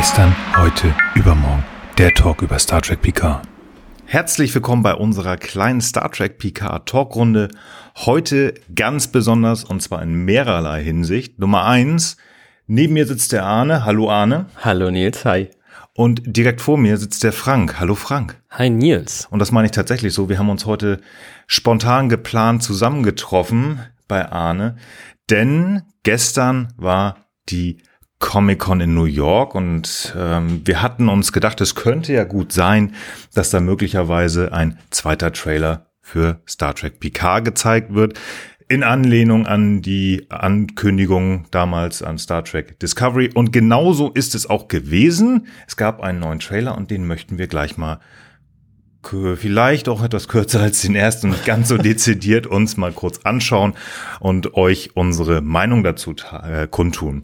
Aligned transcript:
Gestern, 0.00 0.34
heute, 0.56 0.94
übermorgen. 1.14 1.62
Der 1.98 2.14
Talk 2.14 2.40
über 2.40 2.58
Star 2.58 2.80
Trek 2.80 3.02
Picard. 3.02 3.46
Herzlich 4.06 4.54
willkommen 4.54 4.82
bei 4.82 4.94
unserer 4.94 5.36
kleinen 5.36 5.82
Star 5.82 6.10
Trek 6.10 6.38
Picard 6.38 6.88
Talkrunde. 6.88 7.48
Heute 7.96 8.54
ganz 8.74 9.08
besonders 9.08 9.62
und 9.62 9.82
zwar 9.82 10.02
in 10.02 10.24
mehrerlei 10.24 10.82
Hinsicht. 10.82 11.38
Nummer 11.38 11.66
eins, 11.66 12.16
neben 12.66 12.94
mir 12.94 13.06
sitzt 13.06 13.32
der 13.32 13.44
Arne. 13.44 13.84
Hallo 13.84 14.10
Arne. 14.10 14.46
Hallo 14.64 14.90
Nils, 14.90 15.26
hi. 15.26 15.50
Und 15.92 16.22
direkt 16.24 16.62
vor 16.62 16.78
mir 16.78 16.96
sitzt 16.96 17.22
der 17.22 17.34
Frank. 17.34 17.78
Hallo 17.78 17.94
Frank. 17.94 18.40
Hi 18.52 18.70
Nils. 18.70 19.28
Und 19.30 19.38
das 19.38 19.52
meine 19.52 19.66
ich 19.66 19.72
tatsächlich 19.72 20.14
so. 20.14 20.30
Wir 20.30 20.38
haben 20.38 20.48
uns 20.48 20.64
heute 20.64 21.02
spontan 21.46 22.08
geplant 22.08 22.62
zusammengetroffen 22.62 23.80
bei 24.08 24.32
Arne, 24.32 24.76
denn 25.28 25.82
gestern 26.04 26.72
war 26.78 27.26
die 27.50 27.82
Comic-Con 28.20 28.80
in 28.80 28.94
New 28.94 29.06
York 29.06 29.54
und 29.54 30.14
ähm, 30.16 30.60
wir 30.64 30.80
hatten 30.82 31.08
uns 31.08 31.32
gedacht, 31.32 31.60
es 31.60 31.74
könnte 31.74 32.12
ja 32.12 32.24
gut 32.24 32.52
sein, 32.52 32.94
dass 33.34 33.50
da 33.50 33.60
möglicherweise 33.60 34.52
ein 34.52 34.78
zweiter 34.90 35.32
Trailer 35.32 35.86
für 36.00 36.40
Star 36.48 36.74
Trek 36.74 37.00
Picard 37.00 37.44
gezeigt 37.44 37.94
wird. 37.94 38.18
In 38.68 38.84
Anlehnung 38.84 39.46
an 39.46 39.82
die 39.82 40.26
Ankündigung 40.28 41.46
damals 41.50 42.02
an 42.02 42.18
Star 42.18 42.44
Trek 42.44 42.78
Discovery. 42.78 43.30
Und 43.34 43.52
genauso 43.52 44.10
ist 44.10 44.36
es 44.36 44.48
auch 44.48 44.68
gewesen. 44.68 45.48
Es 45.66 45.76
gab 45.76 46.00
einen 46.00 46.20
neuen 46.20 46.38
Trailer 46.38 46.76
und 46.76 46.90
den 46.90 47.06
möchten 47.06 47.38
wir 47.38 47.48
gleich 47.48 47.76
mal 47.76 47.98
vielleicht 49.02 49.88
auch 49.88 50.04
etwas 50.04 50.28
kürzer 50.28 50.60
als 50.60 50.82
den 50.82 50.94
ersten 50.94 51.30
und 51.30 51.44
ganz 51.46 51.68
so 51.68 51.78
dezidiert 51.78 52.46
uns 52.46 52.76
mal 52.76 52.92
kurz 52.92 53.20
anschauen 53.24 53.72
und 54.20 54.54
euch 54.54 54.90
unsere 54.94 55.40
Meinung 55.40 55.82
dazu 55.82 56.14
äh, 56.30 56.68
kundtun. 56.68 57.22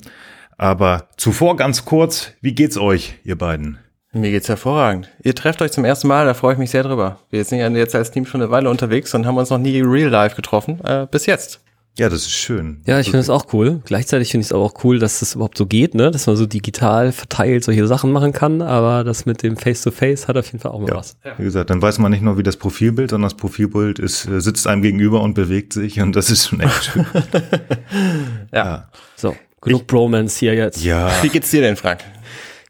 Aber 0.59 1.09
zuvor 1.17 1.57
ganz 1.57 1.85
kurz, 1.85 2.33
wie 2.41 2.55
geht's 2.55 2.79
euch, 2.79 3.15
ihr 3.25 3.37
beiden? 3.37 3.79
Mir 4.13 4.31
geht's 4.31 4.49
hervorragend. 4.49 5.11
Ihr 5.23 5.35
trefft 5.35 5.61
euch 5.61 5.73
zum 5.73 5.85
ersten 5.85 6.09
Mal, 6.09 6.25
da 6.25 6.33
freue 6.33 6.55
ich 6.55 6.59
mich 6.59 6.71
sehr 6.71 6.83
drüber. 6.83 7.19
Wir 7.29 7.45
sind 7.45 7.59
ja 7.59 7.69
jetzt 7.69 7.95
als 7.95 8.11
Team 8.11 8.25
schon 8.25 8.41
eine 8.41 8.51
Weile 8.51 8.71
unterwegs 8.71 9.15
und 9.15 9.27
haben 9.27 9.37
uns 9.37 9.51
noch 9.51 9.59
nie 9.59 9.81
real 9.83 10.09
life 10.09 10.35
getroffen, 10.35 10.81
äh, 10.85 11.07
bis 11.11 11.27
jetzt. 11.27 11.61
Ja, 11.99 12.11
das 12.11 12.23
ist 12.23 12.33
schön. 12.33 12.83
Ja, 12.87 13.01
ich 13.01 13.07
finde 13.07 13.21
es 13.21 13.31
auch 13.31 13.55
cool. 13.55 13.81
Gleichzeitig 13.87 14.31
finde 14.31 14.43
ich 14.43 14.49
es 14.49 14.53
aber 14.53 14.65
auch 14.65 14.85
cool, 14.85 14.99
dass 14.99 15.21
das 15.21 15.35
überhaupt 15.35 15.57
so 15.57 15.65
geht, 15.65 15.95
ne? 15.95 16.11
Dass 16.11 16.27
man 16.27 16.37
so 16.37 16.45
digital 16.45 17.11
verteilt 17.11 17.65
solche 17.65 17.87
Sachen 17.87 18.13
machen 18.13 18.33
kann, 18.33 18.61
aber 18.61 19.03
das 19.03 19.25
mit 19.25 19.43
dem 19.43 19.57
Face-to-Face 19.57 20.25
-face 20.25 20.29
hat 20.29 20.37
auf 20.37 20.47
jeden 20.47 20.59
Fall 20.59 20.73
auch 20.73 20.81
mal 20.81 20.91
ja. 20.91 20.97
was. 20.97 21.17
Wie 21.39 21.45
gesagt, 21.45 21.71
dann 21.71 21.81
weiß 21.81 21.99
man 21.99 22.11
nicht 22.11 22.21
nur, 22.21 22.37
wie 22.37 22.43
das 22.43 22.59
Profilbild, 22.59 23.11
sondern 23.11 23.31
das 23.31 23.37
Profilbild 23.39 23.99
ist, 23.99 24.27
äh, 24.27 24.43
sitzt 24.43 24.67
einem 24.67 24.83
gegenüber 24.83 25.23
und 25.23 25.33
bewegt 25.33 25.73
sich 25.73 25.99
und 26.01 26.15
das 26.15 26.31
ist 26.31 26.49
schon 26.49 26.61
echt 26.61 26.85
schön. 26.85 27.07
ja. 28.53 28.65
ja. 28.65 28.89
So, 29.17 29.35
genug 29.61 29.83
ich, 29.83 29.87
Bromance 29.87 30.39
hier 30.39 30.55
jetzt. 30.55 30.83
Ja. 30.85 31.11
Wie 31.23 31.29
geht's 31.29 31.51
dir 31.51 31.61
denn, 31.61 31.77
Frank? 31.77 32.01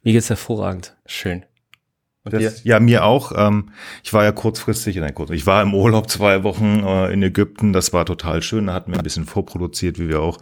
Mir 0.03 0.13
geht's 0.13 0.29
hervorragend. 0.29 0.97
Schön. 1.07 1.45
Das, 2.31 2.65
ja, 2.65 2.81
mir 2.81 3.05
auch. 3.05 3.33
Ähm, 3.37 3.71
ich 4.03 4.13
war 4.13 4.25
ja 4.25 4.33
kurzfristig, 4.33 4.97
nein, 4.97 5.15
kurz, 5.15 5.31
ich 5.31 5.47
war 5.47 5.63
im 5.63 5.75
Urlaub 5.75 6.11
zwei 6.11 6.43
Wochen 6.43 6.83
äh, 6.85 7.13
in 7.13 7.23
Ägypten. 7.23 7.73
Das 7.73 7.93
war 7.93 8.05
total 8.05 8.43
schön. 8.43 8.67
Da 8.67 8.73
hatten 8.73 8.91
wir 8.91 8.99
ein 8.99 9.05
bisschen 9.05 9.27
vorproduziert, 9.27 9.99
wie 10.01 10.09
wir 10.09 10.21
auch 10.21 10.39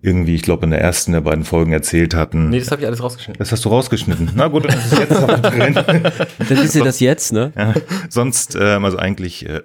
irgendwie, 0.00 0.34
ich 0.34 0.42
glaube, 0.42 0.64
in 0.64 0.70
der 0.70 0.80
ersten 0.80 1.12
der 1.12 1.20
beiden 1.20 1.44
Folgen 1.44 1.72
erzählt 1.72 2.14
hatten. 2.14 2.48
Nee, 2.48 2.60
das 2.60 2.70
habe 2.70 2.80
ich 2.80 2.86
alles 2.86 3.02
rausgeschnitten. 3.02 3.38
Das 3.38 3.52
hast 3.52 3.64
du 3.64 3.68
rausgeschnitten. 3.68 4.30
Na 4.34 4.48
gut, 4.48 4.64
dann 4.64 4.78
ist 4.78 4.92
es 4.92 4.98
jetzt 4.98 5.12
aber 5.12 5.36
drin. 5.38 5.74
Dann 6.48 6.58
ist 6.58 6.74
ja 6.74 6.84
das 6.84 7.00
jetzt, 7.00 7.32
ne? 7.32 7.52
Ja, 7.56 7.74
sonst, 8.08 8.56
ähm, 8.58 8.84
also 8.84 8.96
eigentlich, 8.96 9.46
äh, 9.46 9.60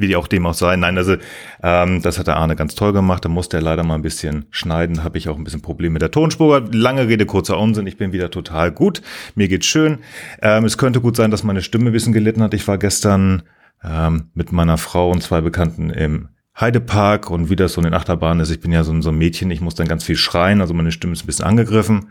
wie 0.00 0.08
die 0.08 0.16
auch 0.16 0.26
dem 0.26 0.46
auch 0.46 0.54
sein. 0.54 0.80
Nein, 0.80 0.96
also 0.98 1.16
ähm, 1.62 2.02
das 2.02 2.18
hat 2.18 2.26
der 2.26 2.36
Arne 2.36 2.56
ganz 2.56 2.74
toll 2.74 2.92
gemacht. 2.92 3.24
Da 3.24 3.28
musste 3.28 3.58
er 3.58 3.62
leider 3.62 3.84
mal 3.84 3.94
ein 3.94 4.02
bisschen 4.02 4.46
schneiden. 4.50 5.04
Habe 5.04 5.18
ich 5.18 5.28
auch 5.28 5.36
ein 5.36 5.44
bisschen 5.44 5.62
Probleme 5.62 5.94
mit 5.94 6.02
der 6.02 6.10
Tonspur. 6.10 6.64
Lange 6.72 7.08
Rede, 7.08 7.26
kurzer 7.26 7.58
Unsinn. 7.58 7.86
Ich 7.86 7.96
bin 7.96 8.12
wieder 8.12 8.30
total 8.30 8.72
gut. 8.72 9.02
Mir 9.34 9.48
geht's 9.48 9.66
schön. 9.66 9.98
Ähm, 10.42 10.64
es 10.64 10.78
könnte 10.78 11.00
gut 11.00 11.16
sein, 11.16 11.30
dass 11.30 11.44
meine 11.44 11.62
Stimme 11.62 11.90
ein 11.90 11.92
bisschen 11.92 12.12
gelitten 12.12 12.42
hat. 12.42 12.54
Ich 12.54 12.66
war 12.66 12.78
gestern 12.78 13.42
ähm, 13.84 14.30
mit 14.34 14.52
meiner 14.52 14.78
Frau 14.78 15.10
und 15.10 15.22
zwei 15.22 15.40
Bekannten 15.40 15.90
im 15.90 16.28
Heidepark 16.58 17.30
und 17.30 17.48
wie 17.48 17.56
das 17.56 17.74
so 17.74 17.80
in 17.80 17.84
den 17.84 17.94
Achterbahnen 17.94 18.40
ist. 18.40 18.50
Ich 18.50 18.60
bin 18.60 18.72
ja 18.72 18.84
so, 18.84 19.00
so 19.00 19.10
ein 19.10 19.18
Mädchen. 19.18 19.50
Ich 19.50 19.60
muss 19.60 19.74
dann 19.74 19.88
ganz 19.88 20.04
viel 20.04 20.16
schreien. 20.16 20.60
Also 20.60 20.74
meine 20.74 20.92
Stimme 20.92 21.12
ist 21.12 21.24
ein 21.24 21.26
bisschen 21.26 21.46
angegriffen. 21.46 22.10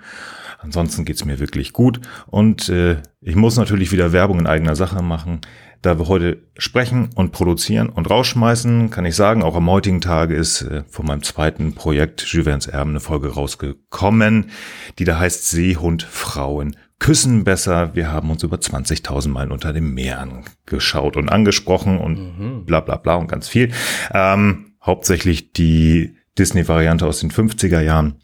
Ansonsten 0.61 1.06
geht's 1.06 1.23
mir 1.23 1.39
wirklich 1.39 1.71
gut. 1.71 2.01
Und 2.27 2.69
äh, 2.69 2.97
ich 3.21 3.35
muss 3.35 3.57
natürlich 3.57 3.91
wieder 3.91 4.11
Werbung 4.11 4.39
in 4.39 4.47
eigener 4.47 4.75
Sache 4.75 5.01
machen. 5.01 5.39
Da 5.81 5.97
wir 5.97 6.07
heute 6.09 6.44
sprechen 6.57 7.09
und 7.16 7.31
produzieren 7.31 7.88
und 7.88 8.09
rausschmeißen, 8.09 8.90
kann 8.90 9.06
ich 9.06 9.16
sagen, 9.16 9.44
auch 9.44 9.56
am 9.56 9.69
heutigen 9.69 10.01
Tage 10.01 10.35
ist 10.35 10.62
äh, 10.62 10.84
von 10.90 11.06
meinem 11.06 11.23
zweiten 11.23 11.73
Projekt 11.73 12.22
Juvens 12.22 12.67
Erben 12.67 12.91
eine 12.91 13.00
Folge 13.00 13.34
rausgekommen, 13.34 14.51
die 14.97 15.06
da 15.06 15.19
heißt 15.19 15.50
Seehund 15.50 16.03
Frauen 16.03 16.75
küssen 17.00 17.45
besser. 17.45 17.95
Wir 17.95 18.12
haben 18.12 18.29
uns 18.29 18.44
über 18.44 18.57
20.000 18.57 19.29
Meilen 19.29 19.51
unter 19.51 19.73
dem 19.73 19.94
Meer 19.94 20.19
angeschaut 20.19 21.16
und 21.16 21.29
angesprochen 21.29 21.97
und 21.97 22.39
mhm. 22.39 22.66
bla 22.66 22.81
bla 22.81 22.97
bla 22.97 23.16
und 23.16 23.28
ganz 23.28 23.47
viel. 23.47 23.72
Ähm, 24.13 24.73
hauptsächlich 24.84 25.53
die 25.53 26.18
Disney-Variante 26.38 27.06
aus 27.06 27.19
den 27.22 27.31
50er 27.31 27.81
Jahren 27.81 28.16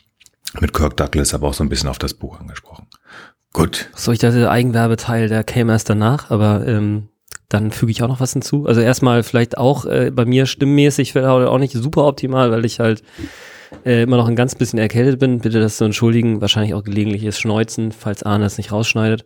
mit 0.60 0.74
Kirk 0.74 0.98
Douglas, 0.98 1.34
aber 1.34 1.48
auch 1.48 1.54
so 1.54 1.64
ein 1.64 1.70
bisschen 1.70 1.90
auf 1.90 2.00
das 2.00 2.14
Buch 2.14 2.40
angesprochen. 2.40 2.88
Gut. 3.54 3.90
So, 3.96 4.12
ich 4.12 4.20
dachte, 4.20 4.40
der 4.40 4.52
Eigenwerbeteil, 4.52 5.30
der 5.30 5.44
käme 5.44 5.72
erst 5.72 5.90
danach, 5.90 6.30
aber 6.30 6.68
ähm, 6.68 7.08
dann 7.50 7.72
füge 7.72 7.92
ich 7.92 8.02
auch 8.04 8.08
noch 8.08 8.20
was 8.20 8.34
hinzu. 8.34 8.66
Also 8.66 8.82
erstmal 8.82 9.24
vielleicht 9.24 9.58
auch 9.58 9.86
äh, 9.86 10.12
bei 10.12 10.26
mir 10.26 10.46
stimmmäßig 10.46 11.18
auch 11.18 11.58
nicht 11.58 11.74
super 11.74 12.06
optimal, 12.06 12.52
weil 12.52 12.66
ich 12.66 12.80
halt 12.80 13.04
äh, 13.86 14.04
immer 14.04 14.18
noch 14.18 14.28
ein 14.28 14.36
ganz 14.36 14.56
bisschen 14.56 14.80
erkältet 14.80 15.20
bin. 15.20 15.40
Bitte 15.40 15.60
das 15.60 15.78
zu 15.78 15.86
entschuldigen. 15.86 16.42
Wahrscheinlich 16.42 16.74
auch 16.74 16.84
gelegentliches 16.84 17.40
Schneuzen, 17.40 17.92
falls 17.92 18.24
Arne 18.24 18.46
es 18.46 18.58
nicht 18.58 18.72
rausschneidet. 18.72 19.26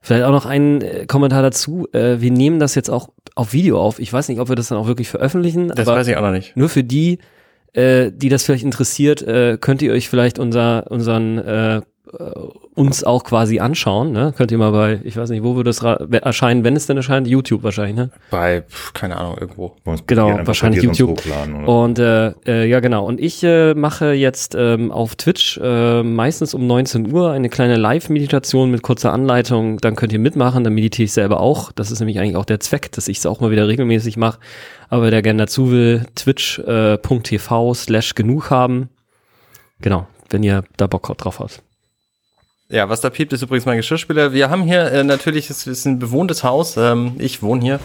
Vielleicht 0.00 0.24
auch 0.24 0.32
noch 0.32 0.46
ein 0.46 0.82
äh, 0.82 1.06
Kommentar 1.06 1.42
dazu. 1.42 1.86
Äh, 1.92 2.20
wir 2.20 2.30
nehmen 2.30 2.58
das 2.58 2.74
jetzt 2.74 2.90
auch 2.90 3.10
auf 3.34 3.52
Video 3.52 3.80
auf. 3.80 3.98
Ich 3.98 4.12
weiß 4.12 4.28
nicht, 4.28 4.40
ob 4.40 4.48
wir 4.48 4.56
das 4.56 4.68
dann 4.68 4.78
auch 4.78 4.86
wirklich 4.86 5.08
veröffentlichen. 5.08 5.68
Das 5.68 5.86
weiß 5.86 6.06
ich 6.08 6.16
auch 6.16 6.22
noch 6.22 6.32
nicht. 6.32 6.56
Nur 6.56 6.68
für 6.68 6.84
die, 6.84 7.18
äh, 7.72 8.10
die 8.12 8.28
das 8.28 8.44
vielleicht 8.44 8.64
interessiert, 8.64 9.22
äh, 9.22 9.58
könnt 9.60 9.82
ihr 9.82 9.92
euch 9.92 10.08
vielleicht 10.08 10.38
unser, 10.38 10.90
unseren 10.90 11.38
äh, 11.38 11.76
äh, 11.76 11.80
uns 12.74 13.02
auch 13.02 13.24
quasi 13.24 13.58
anschauen. 13.58 14.12
Ne? 14.12 14.32
Könnt 14.36 14.52
ihr 14.52 14.58
mal 14.58 14.70
bei, 14.70 15.00
ich 15.02 15.16
weiß 15.16 15.30
nicht, 15.30 15.42
wo 15.42 15.56
wird 15.56 15.66
das 15.66 15.82
erscheinen, 15.82 16.62
wenn 16.62 16.76
es 16.76 16.86
denn 16.86 16.96
erscheint? 16.96 17.26
YouTube 17.26 17.62
wahrscheinlich, 17.62 17.96
ne? 17.96 18.10
Bei, 18.30 18.62
keine 18.94 19.16
Ahnung, 19.16 19.36
irgendwo. 19.40 19.76
Genau, 20.06 20.38
wahrscheinlich 20.44 20.82
YouTube. 20.82 21.20
Und 21.66 21.98
äh, 21.98 22.28
äh, 22.46 22.68
ja, 22.68 22.80
genau. 22.80 23.04
Und 23.04 23.20
ich 23.20 23.42
äh, 23.42 23.74
mache 23.74 24.12
jetzt 24.12 24.54
ähm, 24.56 24.92
auf 24.92 25.16
Twitch 25.16 25.58
äh, 25.62 26.02
meistens 26.02 26.54
um 26.54 26.66
19 26.66 27.12
Uhr 27.12 27.32
eine 27.32 27.48
kleine 27.48 27.76
Live-Meditation 27.76 28.70
mit 28.70 28.82
kurzer 28.82 29.12
Anleitung. 29.12 29.78
Dann 29.78 29.96
könnt 29.96 30.12
ihr 30.12 30.20
mitmachen, 30.20 30.62
dann 30.62 30.74
meditiere 30.74 31.04
ich 31.04 31.12
selber 31.12 31.40
auch. 31.40 31.72
Das 31.72 31.90
ist 31.90 31.98
nämlich 31.98 32.20
eigentlich 32.20 32.36
auch 32.36 32.44
der 32.44 32.60
Zweck, 32.60 32.92
dass 32.92 33.08
ich 33.08 33.18
es 33.18 33.26
auch 33.26 33.40
mal 33.40 33.50
wieder 33.50 33.66
regelmäßig 33.66 34.16
mache. 34.16 34.38
Aber 34.88 35.10
wer 35.10 35.22
gerne 35.22 35.42
dazu 35.42 35.70
will, 35.70 36.06
twitch.tv 36.14 37.70
äh, 37.70 37.74
slash 37.74 38.14
genug 38.14 38.50
haben. 38.50 38.90
Genau, 39.80 40.06
wenn 40.30 40.42
ihr 40.42 40.64
da 40.76 40.86
Bock 40.86 41.16
drauf 41.18 41.40
habt. 41.40 41.62
Ja, 42.70 42.88
was 42.88 43.00
da 43.00 43.10
piept, 43.10 43.32
ist 43.32 43.42
übrigens 43.42 43.66
mein 43.66 43.78
Geschirrspüler. 43.78 44.32
Wir 44.32 44.48
haben 44.48 44.62
hier 44.62 44.92
äh, 44.92 45.02
natürlich, 45.02 45.50
es 45.50 45.66
ist 45.66 45.86
ein 45.86 45.98
bewohntes 45.98 46.44
Haus. 46.44 46.76
Ähm, 46.76 47.16
ich 47.18 47.42
wohne 47.42 47.62
hier. 47.62 47.80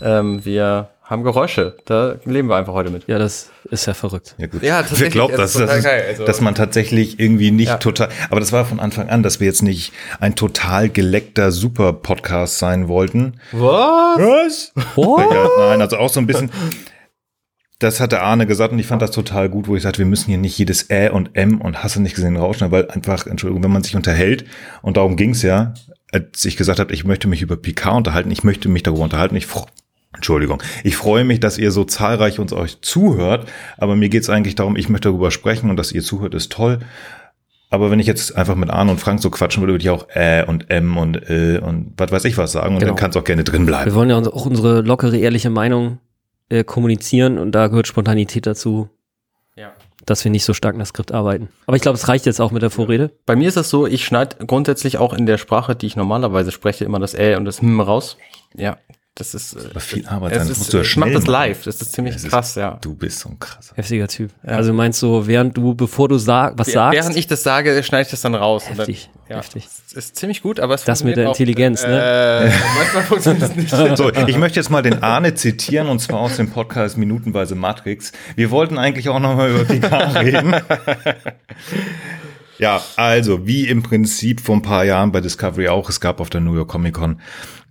Ähm, 0.00 0.42
wir 0.46 0.88
haben 1.02 1.24
Geräusche. 1.24 1.76
Da 1.84 2.14
leben 2.24 2.48
wir 2.48 2.56
einfach 2.56 2.72
heute 2.72 2.88
mit. 2.88 3.06
Ja, 3.06 3.18
das 3.18 3.50
ist 3.70 3.84
ja 3.84 3.92
verrückt. 3.92 4.34
Ja, 4.38 4.46
gut. 4.46 4.62
ja 4.62 4.82
Wer 4.88 5.10
glaubt 5.10 5.36
das, 5.36 5.52
das 5.52 5.84
also, 5.84 6.24
dass 6.24 6.40
man 6.40 6.54
tatsächlich 6.54 7.20
irgendwie 7.20 7.50
nicht 7.50 7.68
ja. 7.68 7.76
total, 7.76 8.08
aber 8.30 8.40
das 8.40 8.50
war 8.50 8.64
von 8.64 8.80
Anfang 8.80 9.10
an, 9.10 9.22
dass 9.22 9.40
wir 9.40 9.46
jetzt 9.46 9.62
nicht 9.62 9.92
ein 10.20 10.36
total 10.36 10.88
geleckter 10.88 11.52
Super-Podcast 11.52 12.58
sein 12.58 12.88
wollten. 12.88 13.40
Was? 13.52 14.16
Was? 14.16 14.72
What? 14.94 15.30
Ja, 15.30 15.48
nein, 15.58 15.82
also 15.82 15.98
auch 15.98 16.08
so 16.08 16.18
ein 16.18 16.26
bisschen, 16.26 16.50
das 17.80 17.98
hatte 17.98 18.20
Arne 18.20 18.46
gesagt 18.46 18.72
und 18.72 18.78
ich 18.78 18.86
fand 18.86 19.02
das 19.02 19.10
total 19.10 19.48
gut, 19.48 19.66
wo 19.66 19.74
ich 19.74 19.82
sagte, 19.82 19.98
wir 19.98 20.06
müssen 20.06 20.26
hier 20.26 20.38
nicht 20.38 20.56
jedes 20.56 20.90
Ä 20.90 21.08
und 21.08 21.30
M 21.34 21.60
und 21.60 21.82
Hasse 21.82 22.00
nicht 22.00 22.14
gesehen 22.14 22.36
rauschen, 22.36 22.70
weil 22.70 22.88
einfach, 22.90 23.26
Entschuldigung, 23.26 23.64
wenn 23.64 23.72
man 23.72 23.82
sich 23.82 23.96
unterhält, 23.96 24.44
und 24.82 24.98
darum 24.98 25.16
ging's 25.16 25.42
ja, 25.42 25.72
als 26.12 26.44
ich 26.44 26.56
gesagt 26.56 26.78
habe, 26.78 26.92
ich 26.92 27.04
möchte 27.04 27.26
mich 27.26 27.40
über 27.40 27.56
Picard 27.56 27.96
unterhalten, 27.96 28.30
ich 28.30 28.44
möchte 28.44 28.68
mich 28.68 28.82
darüber 28.82 29.02
unterhalten, 29.02 29.34
ich 29.34 29.46
Entschuldigung. 30.14 30.62
Ich 30.84 30.96
freue 30.96 31.24
mich, 31.24 31.40
dass 31.40 31.56
ihr 31.56 31.70
so 31.70 31.84
zahlreich 31.84 32.38
uns 32.38 32.52
euch 32.52 32.82
zuhört, 32.82 33.48
aber 33.78 33.96
mir 33.96 34.10
geht's 34.10 34.28
eigentlich 34.28 34.56
darum, 34.56 34.76
ich 34.76 34.90
möchte 34.90 35.08
darüber 35.08 35.30
sprechen 35.30 35.70
und 35.70 35.76
dass 35.76 35.92
ihr 35.92 36.02
zuhört, 36.02 36.34
ist 36.34 36.52
toll. 36.52 36.80
Aber 37.70 37.90
wenn 37.90 38.00
ich 38.00 38.06
jetzt 38.08 38.36
einfach 38.36 38.56
mit 38.56 38.68
Arne 38.68 38.90
und 38.90 39.00
Frank 39.00 39.22
so 39.22 39.30
quatschen 39.30 39.62
würde, 39.62 39.74
würde 39.74 39.84
ich 39.84 39.90
auch 39.90 40.08
Ä 40.14 40.42
und 40.42 40.70
M 40.70 40.98
und 40.98 41.16
L 41.30 41.60
und 41.60 41.94
was 41.96 42.10
weiß 42.10 42.24
ich 42.26 42.36
was 42.36 42.52
sagen 42.52 42.74
und 42.74 42.80
genau. 42.80 42.90
dann 42.90 42.98
kann 42.98 43.10
es 43.10 43.16
auch 43.16 43.24
gerne 43.24 43.44
drin 43.44 43.64
bleiben. 43.64 43.86
Wir 43.86 43.94
wollen 43.94 44.10
ja 44.10 44.18
auch 44.18 44.44
unsere 44.44 44.82
lockere, 44.82 45.16
ehrliche 45.16 45.48
Meinung 45.48 45.98
äh, 46.50 46.64
kommunizieren 46.64 47.38
und 47.38 47.52
da 47.52 47.68
gehört 47.68 47.86
Spontanität 47.86 48.46
dazu. 48.46 48.90
Ja. 49.56 49.72
Dass 50.04 50.24
wir 50.24 50.30
nicht 50.30 50.44
so 50.44 50.54
stark 50.54 50.76
nach 50.76 50.86
Skript 50.86 51.12
arbeiten. 51.12 51.48
Aber 51.66 51.76
ich 51.76 51.82
glaube, 51.82 51.96
es 51.96 52.08
reicht 52.08 52.26
jetzt 52.26 52.40
auch 52.40 52.50
mit 52.50 52.62
der 52.62 52.70
Vorrede. 52.70 53.10
Bei 53.26 53.36
mir 53.36 53.48
ist 53.48 53.56
es 53.56 53.70
so, 53.70 53.86
ich 53.86 54.04
schneide 54.04 54.44
grundsätzlich 54.46 54.98
auch 54.98 55.12
in 55.12 55.26
der 55.26 55.38
Sprache, 55.38 55.76
die 55.76 55.86
ich 55.86 55.96
normalerweise 55.96 56.50
spreche, 56.50 56.84
immer 56.84 56.98
das 56.98 57.14
Ä 57.14 57.36
und 57.36 57.44
das 57.44 57.60
Hm 57.60 57.80
raus. 57.80 58.16
Ja, 58.56 58.78
Das 59.16 59.34
ist 59.34 59.56
das 59.56 59.64
ist 59.64 59.82
viel 59.82 60.06
Arbeit. 60.06 60.36
Das, 60.36 60.48
ist, 60.48 60.72
das 60.72 60.96
macht 60.96 61.14
das 61.14 61.26
live. 61.26 61.64
Das 61.64 61.82
ist 61.82 61.92
ziemlich 61.92 62.14
das 62.14 62.24
krass, 62.24 62.50
ist, 62.50 62.56
ja. 62.56 62.78
Du 62.80 62.94
bist 62.94 63.18
so 63.18 63.28
ein 63.28 63.38
krasser. 63.38 63.74
Heftiger 63.76 64.08
Typ. 64.08 64.30
Ja. 64.46 64.52
Also 64.52 64.72
meinst 64.72 65.02
du, 65.02 65.26
während 65.26 65.56
du, 65.56 65.74
bevor 65.74 66.08
du 66.08 66.16
sag, 66.16 66.56
was 66.56 66.70
sagst? 66.70 66.96
Während 66.96 67.16
ich 67.16 67.26
das 67.26 67.42
sage, 67.42 67.82
schneide 67.82 68.04
ich 68.04 68.10
das 68.10 68.20
dann 68.20 68.34
raus. 68.36 68.68
Heftig. 68.68 69.10
Dann, 69.26 69.36
ja. 69.36 69.42
Heftig. 69.42 69.66
Das 69.66 69.92
ist 69.92 70.16
ziemlich 70.16 70.42
gut, 70.42 70.60
aber 70.60 70.74
es 70.74 70.84
Das 70.84 71.02
mit 71.02 71.16
der 71.16 71.28
auch, 71.28 71.32
Intelligenz, 71.32 71.82
ne? 71.82 72.00
Äh, 72.00 72.52
manchmal 72.78 73.02
funktioniert 73.02 73.42
das 73.42 73.56
nicht. 73.56 73.98
So, 73.98 74.10
ich 74.10 74.38
möchte 74.38 74.60
jetzt 74.60 74.70
mal 74.70 74.82
den 74.82 75.02
Arne 75.02 75.34
zitieren 75.34 75.88
und 75.88 75.98
zwar 75.98 76.20
aus 76.20 76.36
dem 76.36 76.50
Podcast 76.50 76.96
Minutenweise 76.96 77.56
Matrix. 77.56 78.12
Wir 78.36 78.50
wollten 78.50 78.78
eigentlich 78.78 79.08
auch 79.08 79.20
nochmal 79.20 79.50
über 79.50 79.64
Picard 79.64 80.14
reden. 80.20 80.54
Ja, 82.58 82.82
also 82.96 83.46
wie 83.46 83.66
im 83.66 83.82
Prinzip 83.82 84.40
vor 84.40 84.54
ein 84.54 84.62
paar 84.62 84.84
Jahren 84.84 85.12
bei 85.12 85.20
Discovery 85.20 85.68
auch, 85.68 85.88
es 85.88 86.00
gab 86.00 86.20
auf 86.20 86.30
der 86.30 86.40
New 86.40 86.54
York 86.54 86.68
Comic 86.68 86.94
Con 86.94 87.20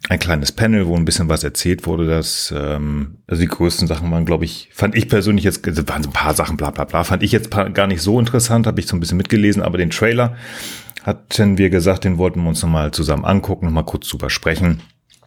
ein 0.07 0.19
kleines 0.19 0.51
Panel, 0.51 0.87
wo 0.87 0.95
ein 0.95 1.05
bisschen 1.05 1.27
was 1.27 1.43
erzählt 1.43 1.85
wurde, 1.85 2.07
dass 2.07 2.53
ähm, 2.55 3.17
also 3.27 3.41
die 3.41 3.47
größten 3.47 3.87
Sachen 3.87 4.09
waren, 4.11 4.25
glaube 4.25 4.45
ich, 4.45 4.69
fand 4.71 4.95
ich 4.95 5.09
persönlich 5.09 5.43
jetzt, 5.43 5.67
also 5.67 5.87
waren 5.87 6.03
so 6.03 6.09
ein 6.09 6.13
paar 6.13 6.33
Sachen, 6.33 6.55
bla 6.55 6.71
bla 6.71 6.85
bla, 6.85 7.03
fand 7.03 7.21
ich 7.21 7.31
jetzt 7.31 7.51
gar 7.51 7.87
nicht 7.87 8.01
so 8.01 8.19
interessant, 8.19 8.65
habe 8.65 8.79
ich 8.79 8.87
so 8.87 8.95
ein 8.95 9.01
bisschen 9.01 9.17
mitgelesen, 9.17 9.61
aber 9.61 9.77
den 9.77 9.89
Trailer 9.89 10.35
hatten 11.03 11.57
wir 11.57 11.69
gesagt, 11.69 12.05
den 12.05 12.17
wollten 12.17 12.41
wir 12.41 12.49
uns 12.49 12.61
nochmal 12.61 12.91
zusammen 12.91 13.25
angucken, 13.25 13.65
nochmal 13.65 13.85
kurz 13.85 14.07
drüber 14.07 14.29
sprechen. 14.29 14.81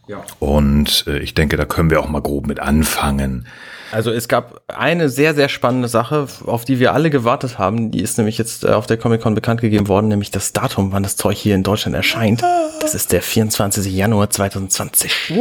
Ja. 0.09 0.25
Und 0.39 1.05
äh, 1.07 1.19
ich 1.19 1.35
denke, 1.35 1.57
da 1.57 1.65
können 1.65 1.91
wir 1.91 2.01
auch 2.01 2.09
mal 2.09 2.23
grob 2.23 2.47
mit 2.47 2.59
anfangen. 2.59 3.47
Also 3.93 4.11
es 4.11 4.27
gab 4.27 4.63
eine 4.69 5.11
sehr, 5.11 5.35
sehr 5.35 5.51
spannende 5.51 5.87
Sache, 5.87 6.27
auf 6.47 6.65
die 6.65 6.81
wir 6.81 6.95
alle 6.95 7.11
gewartet 7.11 7.59
haben. 7.59 7.91
Die 7.91 8.01
ist 8.01 8.17
nämlich 8.17 8.39
jetzt 8.39 8.65
äh, 8.65 8.69
auf 8.69 8.87
der 8.87 8.97
Comic-Con 8.97 9.35
bekannt 9.35 9.61
gegeben 9.61 9.87
worden, 9.87 10.09
nämlich 10.09 10.31
das 10.31 10.53
Datum, 10.53 10.93
wann 10.93 11.03
das 11.03 11.17
Zeug 11.17 11.37
hier 11.37 11.55
in 11.55 11.63
Deutschland 11.63 11.95
erscheint. 11.95 12.43
Das 12.81 12.95
ist 12.95 13.13
der 13.13 13.21
24. 13.21 13.93
Januar 13.95 14.31
2020. 14.31 15.35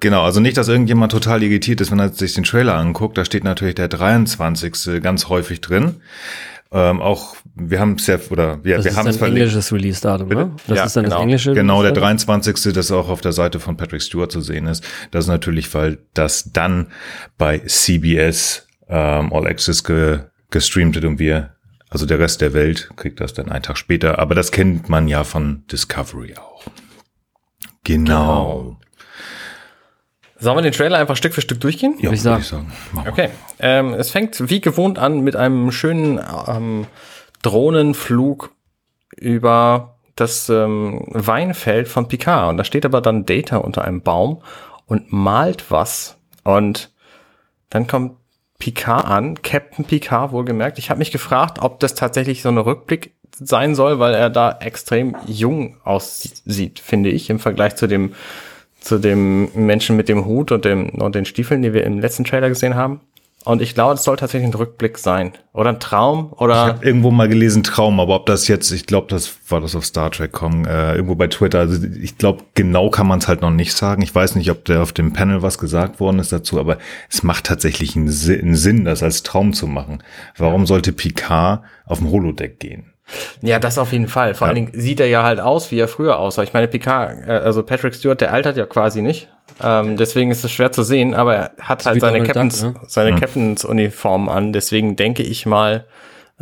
Genau, 0.00 0.22
also 0.24 0.40
nicht, 0.40 0.56
dass 0.56 0.68
irgendjemand 0.68 1.12
total 1.12 1.42
irritiert 1.42 1.80
ist, 1.80 1.90
wenn 1.90 2.00
er 2.00 2.10
sich 2.10 2.34
den 2.34 2.44
Trailer 2.44 2.74
anguckt. 2.74 3.16
Da 3.16 3.24
steht 3.24 3.44
natürlich 3.44 3.76
der 3.76 3.88
23. 3.88 5.00
ganz 5.00 5.28
häufig 5.28 5.60
drin. 5.60 6.02
Ähm, 6.74 7.02
auch, 7.02 7.36
wir 7.54 7.80
haben 7.80 7.96
ja, 7.98 8.18
oder 8.30 8.58
ja, 8.64 8.76
das 8.76 8.86
wir 8.86 8.96
haben 8.96 9.06
es 9.06 9.18
verlinkt. 9.18 9.40
englisches 9.40 9.72
Release-Datum, 9.72 10.28
ne? 10.28 10.52
Das 10.66 10.78
ja, 10.78 10.84
ist 10.84 10.96
dann 10.96 11.04
genau. 11.04 11.16
das 11.16 11.22
englische. 11.22 11.52
Genau, 11.52 11.82
der 11.82 11.92
23. 11.92 12.72
das 12.72 12.90
auch 12.90 13.10
auf 13.10 13.20
der 13.20 13.32
Seite 13.32 13.60
von 13.60 13.76
Patrick 13.76 14.00
Stewart 14.00 14.32
zu 14.32 14.40
sehen 14.40 14.66
ist. 14.66 14.82
Das 15.10 15.26
ist 15.26 15.28
natürlich, 15.28 15.72
weil 15.74 15.98
das 16.14 16.50
dann 16.52 16.86
bei 17.36 17.58
CBS 17.58 18.66
ähm, 18.88 19.32
All 19.34 19.46
Access 19.46 19.84
ge, 19.84 20.20
gestreamt 20.50 20.94
wird 20.94 21.04
und 21.04 21.18
wir, 21.18 21.56
also 21.90 22.06
der 22.06 22.18
Rest 22.18 22.40
der 22.40 22.54
Welt 22.54 22.90
kriegt 22.96 23.20
das 23.20 23.34
dann 23.34 23.50
einen 23.50 23.62
Tag 23.62 23.76
später. 23.76 24.18
Aber 24.18 24.34
das 24.34 24.50
kennt 24.50 24.88
man 24.88 25.08
ja 25.08 25.24
von 25.24 25.64
Discovery 25.70 26.36
auch. 26.36 26.64
Genau. 27.84 28.78
genau. 28.78 28.80
Sollen 30.42 30.56
wir 30.56 30.62
den 30.62 30.72
Trailer 30.72 30.98
einfach 30.98 31.16
Stück 31.16 31.34
für 31.34 31.40
Stück 31.40 31.60
durchgehen? 31.60 31.94
Ja, 31.98 32.04
würde 32.04 32.16
ich 32.16 32.22
sagen. 32.22 32.42
Sagen. 32.42 32.72
Okay. 33.08 33.28
Ähm, 33.60 33.94
es 33.94 34.10
fängt 34.10 34.50
wie 34.50 34.60
gewohnt 34.60 34.98
an 34.98 35.20
mit 35.20 35.36
einem 35.36 35.70
schönen 35.70 36.20
ähm, 36.48 36.86
Drohnenflug 37.42 38.50
über 39.16 39.98
das 40.16 40.48
ähm, 40.48 41.04
Weinfeld 41.06 41.86
von 41.86 42.08
Picard. 42.08 42.50
Und 42.50 42.56
da 42.56 42.64
steht 42.64 42.84
aber 42.84 43.00
dann 43.00 43.24
Data 43.24 43.58
unter 43.58 43.84
einem 43.84 44.02
Baum 44.02 44.42
und 44.86 45.12
malt 45.12 45.70
was. 45.70 46.16
Und 46.42 46.90
dann 47.70 47.86
kommt 47.86 48.16
Picard 48.58 49.06
an, 49.06 49.40
Captain 49.42 49.84
Picard 49.84 50.32
wohlgemerkt. 50.32 50.76
Ich 50.76 50.90
habe 50.90 50.98
mich 50.98 51.12
gefragt, 51.12 51.58
ob 51.60 51.78
das 51.78 51.94
tatsächlich 51.94 52.42
so 52.42 52.48
ein 52.48 52.58
Rückblick 52.58 53.14
sein 53.32 53.76
soll, 53.76 54.00
weil 54.00 54.14
er 54.14 54.28
da 54.28 54.58
extrem 54.58 55.16
jung 55.24 55.76
aussieht, 55.84 56.80
finde 56.80 57.10
ich, 57.10 57.30
im 57.30 57.38
Vergleich 57.38 57.76
zu 57.76 57.86
dem 57.86 58.14
zu 58.82 58.98
dem 58.98 59.50
Menschen 59.54 59.96
mit 59.96 60.08
dem 60.08 60.24
Hut 60.24 60.52
und, 60.52 60.64
dem, 60.64 60.90
und 60.90 61.14
den 61.14 61.24
Stiefeln, 61.24 61.62
die 61.62 61.72
wir 61.72 61.84
im 61.84 62.00
letzten 62.00 62.24
Trailer 62.24 62.48
gesehen 62.48 62.74
haben. 62.74 63.00
Und 63.44 63.60
ich 63.60 63.74
glaube, 63.74 63.94
es 63.94 64.04
soll 64.04 64.16
tatsächlich 64.16 64.50
ein 64.50 64.54
Rückblick 64.54 64.98
sein. 64.98 65.32
Oder 65.52 65.70
ein 65.70 65.80
Traum. 65.80 66.32
Oder 66.36 66.52
ich 66.52 66.74
habe 66.74 66.86
irgendwo 66.86 67.10
mal 67.10 67.28
gelesen 67.28 67.64
Traum, 67.64 67.98
aber 67.98 68.14
ob 68.14 68.26
das 68.26 68.46
jetzt, 68.46 68.70
ich 68.70 68.86
glaube, 68.86 69.08
das 69.08 69.36
war 69.48 69.60
das 69.60 69.74
auf 69.74 69.84
Star 69.84 70.12
Trek 70.12 70.30
kommen, 70.30 70.64
äh, 70.64 70.94
irgendwo 70.94 71.16
bei 71.16 71.26
Twitter. 71.26 71.58
Also 71.58 71.84
ich 72.00 72.18
glaube, 72.18 72.44
genau 72.54 72.88
kann 72.88 73.08
man 73.08 73.18
es 73.18 73.26
halt 73.26 73.40
noch 73.40 73.50
nicht 73.50 73.72
sagen. 73.74 74.02
Ich 74.02 74.14
weiß 74.14 74.36
nicht, 74.36 74.50
ob 74.50 74.64
der 74.64 74.82
auf 74.82 74.92
dem 74.92 75.12
Panel 75.12 75.42
was 75.42 75.58
gesagt 75.58 75.98
worden 75.98 76.20
ist 76.20 76.32
dazu, 76.32 76.60
aber 76.60 76.78
es 77.10 77.24
macht 77.24 77.46
tatsächlich 77.46 77.96
einen 77.96 78.08
Sinn, 78.08 78.84
das 78.84 79.02
als 79.02 79.24
Traum 79.24 79.52
zu 79.52 79.66
machen. 79.66 80.02
Warum 80.36 80.64
sollte 80.66 80.92
Picard 80.92 81.62
auf 81.84 81.98
dem 81.98 82.10
Holodeck 82.10 82.60
gehen? 82.60 82.91
Ja, 83.40 83.58
das 83.58 83.78
auf 83.78 83.92
jeden 83.92 84.08
Fall. 84.08 84.34
Vor 84.34 84.46
ja. 84.46 84.52
allen 84.52 84.66
Dingen 84.66 84.80
sieht 84.80 85.00
er 85.00 85.06
ja 85.06 85.22
halt 85.22 85.40
aus, 85.40 85.70
wie 85.70 85.78
er 85.78 85.88
früher 85.88 86.18
aussah. 86.18 86.42
Ich 86.42 86.52
meine, 86.52 86.68
Picard, 86.68 87.26
äh, 87.26 87.32
also 87.32 87.62
Patrick 87.62 87.94
Stewart, 87.94 88.20
der 88.20 88.32
altert 88.32 88.56
ja 88.56 88.66
quasi 88.66 89.02
nicht. 89.02 89.28
Ähm, 89.62 89.96
deswegen 89.96 90.30
ist 90.30 90.44
es 90.44 90.52
schwer 90.52 90.72
zu 90.72 90.82
sehen, 90.82 91.14
aber 91.14 91.34
er 91.34 91.50
hat 91.60 91.84
halt 91.86 92.00
seine 92.00 92.22
Captains, 92.22 92.62
ne? 92.62 92.74
seine 92.86 93.12
mhm. 93.12 93.20
Captains 93.20 93.64
Uniform 93.64 94.28
an. 94.28 94.52
Deswegen 94.52 94.96
denke 94.96 95.22
ich 95.22 95.46
mal, 95.46 95.86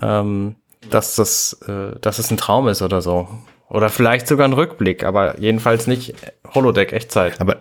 ähm, 0.00 0.56
dass 0.90 1.16
das, 1.16 1.60
äh, 1.66 1.98
dass 2.00 2.18
es 2.18 2.30
ein 2.30 2.36
Traum 2.36 2.68
ist 2.68 2.82
oder 2.82 3.02
so. 3.02 3.28
Oder 3.68 3.88
vielleicht 3.88 4.26
sogar 4.26 4.48
ein 4.48 4.52
Rückblick, 4.52 5.04
aber 5.04 5.38
jedenfalls 5.38 5.86
nicht 5.86 6.14
Holodeck 6.54 6.92
Echtzeit. 6.92 7.40
Aber 7.40 7.58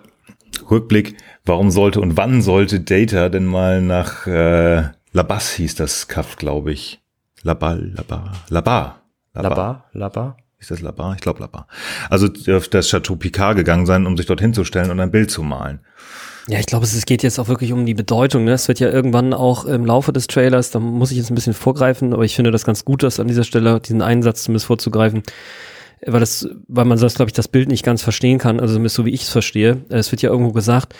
Rückblick, 0.69 1.17
warum 1.45 1.71
sollte 1.71 2.01
und 2.01 2.17
wann 2.17 2.41
sollte 2.41 2.79
Data 2.79 3.29
denn 3.29 3.45
mal 3.45 3.81
nach 3.81 4.25
äh, 4.25 4.83
Labas 5.11 5.51
hieß 5.53 5.75
das 5.75 6.07
Kaff, 6.07 6.35
glaube 6.35 6.71
ich. 6.71 7.01
Labal, 7.43 7.91
Labar, 7.95 8.33
Labar. 8.49 8.98
Labar, 9.43 9.85
Labar. 9.93 10.37
Ist 10.59 10.71
das 10.71 10.81
Labar? 10.81 11.15
Ich 11.15 11.21
glaube 11.21 11.39
Labar. 11.39 11.67
Also 12.09 12.27
auf 12.53 12.67
das 12.67 12.89
Chateau 12.89 13.15
Picard 13.15 13.55
gegangen 13.55 13.85
sein, 13.85 14.05
um 14.05 14.17
sich 14.17 14.25
dort 14.25 14.41
hinzustellen 14.41 14.91
und 14.91 14.99
ein 14.99 15.11
Bild 15.11 15.31
zu 15.31 15.41
malen. 15.41 15.79
Ja, 16.49 16.59
ich 16.59 16.65
glaube, 16.65 16.85
es 16.85 17.05
geht 17.05 17.21
jetzt 17.21 17.39
auch 17.39 17.47
wirklich 17.47 17.73
um 17.73 17.85
die 17.85 17.93
Bedeutung. 17.93 18.43
Ne? 18.43 18.53
Es 18.53 18.67
wird 18.67 18.79
ja 18.79 18.89
irgendwann 18.89 19.33
auch 19.33 19.65
im 19.65 19.85
Laufe 19.85 20.11
des 20.11 20.25
Trailers, 20.27 20.71
da 20.71 20.79
muss 20.79 21.11
ich 21.11 21.17
jetzt 21.17 21.29
ein 21.29 21.35
bisschen 21.35 21.53
vorgreifen, 21.53 22.11
aber 22.13 22.25
ich 22.25 22.35
finde 22.35 22.49
das 22.51 22.65
ganz 22.65 22.83
gut, 22.85 23.03
das 23.03 23.19
an 23.19 23.27
dieser 23.27 23.43
Stelle 23.43 23.79
diesen 23.79 24.01
Einsatz 24.01 24.43
zumindest 24.43 24.65
vorzugreifen, 24.65 25.21
weil 26.05 26.19
das, 26.19 26.49
weil 26.67 26.85
man 26.85 26.99
das, 26.99 27.15
glaube 27.15 27.29
ich, 27.29 27.33
das 27.33 27.47
Bild 27.47 27.69
nicht 27.69 27.85
ganz 27.85 28.01
verstehen 28.01 28.39
kann, 28.39 28.59
also 28.59 28.73
zumindest 28.73 28.95
so 28.95 29.05
wie 29.05 29.11
ich 29.11 29.23
es 29.23 29.29
verstehe. 29.29 29.85
Es 29.89 30.11
wird 30.11 30.23
ja 30.23 30.31
irgendwo 30.31 30.51
gesagt, 30.51 30.95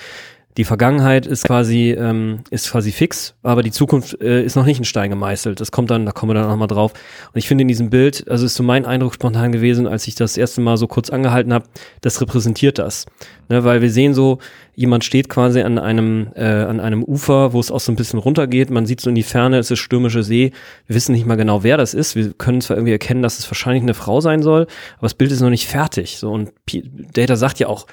die 0.58 0.64
Vergangenheit 0.66 1.26
ist 1.26 1.46
quasi, 1.46 1.92
ähm, 1.92 2.40
ist 2.50 2.72
quasi 2.72 2.92
fix, 2.92 3.36
aber 3.44 3.62
die 3.62 3.72
Zukunft 3.72 4.20
äh, 4.20 4.44
ist 4.44 4.56
noch 4.56 4.66
nicht 4.66 4.80
in 4.80 4.84
Stein 4.84 5.10
gemeißelt. 5.10 5.62
Das 5.62 5.72
kommt 5.72 5.92
dann, 5.92 6.06
da 6.06 6.12
kommen 6.12 6.32
wir 6.32 6.34
dann 6.34 6.50
nochmal 6.50 6.68
drauf. 6.68 6.92
Und 7.34 7.38
ich 7.38 7.48
finde 7.48 7.62
in 7.62 7.68
diesem 7.68 7.90
Bild, 7.90 8.28
also 8.30 8.46
ist 8.46 8.56
so 8.56 8.64
mein 8.64 8.86
Eindruck 8.86 9.14
spontan 9.14 9.52
gewesen, 9.52 9.88
als 9.88 10.08
ich 10.08 10.16
das 10.16 10.38
erste 10.38 10.60
Mal 10.62 10.78
so 10.78 10.88
kurz 10.88 11.12
angehalten 11.12 11.54
habe, 11.54 11.66
das 12.02 12.20
repräsentiert 12.20 12.80
das. 12.80 13.06
Ne, 13.48 13.64
weil 13.64 13.82
wir 13.82 13.90
sehen 13.92 14.14
so, 14.14 14.40
jemand 14.76 15.04
steht 15.04 15.30
quasi 15.30 15.62
an 15.62 15.78
einem, 15.78 16.30
äh, 16.36 16.44
an 16.44 16.80
einem 16.80 17.04
Ufer, 17.04 17.54
wo 17.54 17.60
es 17.60 17.72
auch 17.72 17.80
so 17.80 17.92
ein 17.92 17.96
bisschen 17.96 18.20
runtergeht. 18.20 18.70
Man 18.70 18.86
sieht 18.86 19.02
so 19.02 19.10
in 19.10 19.16
die 19.16 19.24
Ferne, 19.24 19.60
es 19.60 19.72
ist 19.72 19.80
stürmische 19.80 20.24
See. 20.24 20.52
Wir 20.88 20.96
wissen 20.96 21.14
nicht 21.14 21.26
mal 21.26 21.36
genau, 21.36 21.64
wer 21.64 21.78
das 21.78 21.94
ist. 21.94 22.16
Wir 22.16 22.34
können 22.34 22.62
zwar 22.62 22.78
irgendwie 22.78 22.94
erkennen, 22.94 23.22
dass 23.22 23.40
es 23.40 23.50
wahrscheinlich 23.50 23.84
eine 23.84 23.94
Frau 23.94 24.20
sein 24.20 24.42
soll, 24.42 24.64
aber 24.98 25.06
das 25.06 25.14
Bild 25.14 25.32
ist 25.32 25.42
noch 25.42 25.50
nicht 25.50 25.68
fertig. 25.68 26.18
So, 26.18 26.32
und 26.32 26.52
P 26.66 26.84
Data 27.14 27.36
sagt 27.36 27.60
ja 27.60 27.68
auch, 27.68 27.86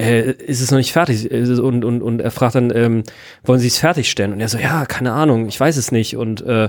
äh, 0.00 0.32
ist 0.32 0.60
es 0.60 0.70
noch 0.70 0.78
nicht 0.78 0.92
fertig? 0.92 1.30
Und, 1.30 1.84
und, 1.84 2.02
und 2.02 2.20
er 2.20 2.30
fragt 2.30 2.54
dann, 2.54 2.74
ähm, 2.74 3.02
wollen 3.44 3.60
Sie 3.60 3.66
es 3.66 3.78
fertigstellen? 3.78 4.32
Und 4.32 4.40
er 4.40 4.48
so, 4.48 4.58
ja, 4.58 4.86
keine 4.86 5.12
Ahnung, 5.12 5.48
ich 5.48 5.58
weiß 5.58 5.76
es 5.76 5.92
nicht. 5.92 6.16
Und 6.16 6.40
äh, 6.42 6.68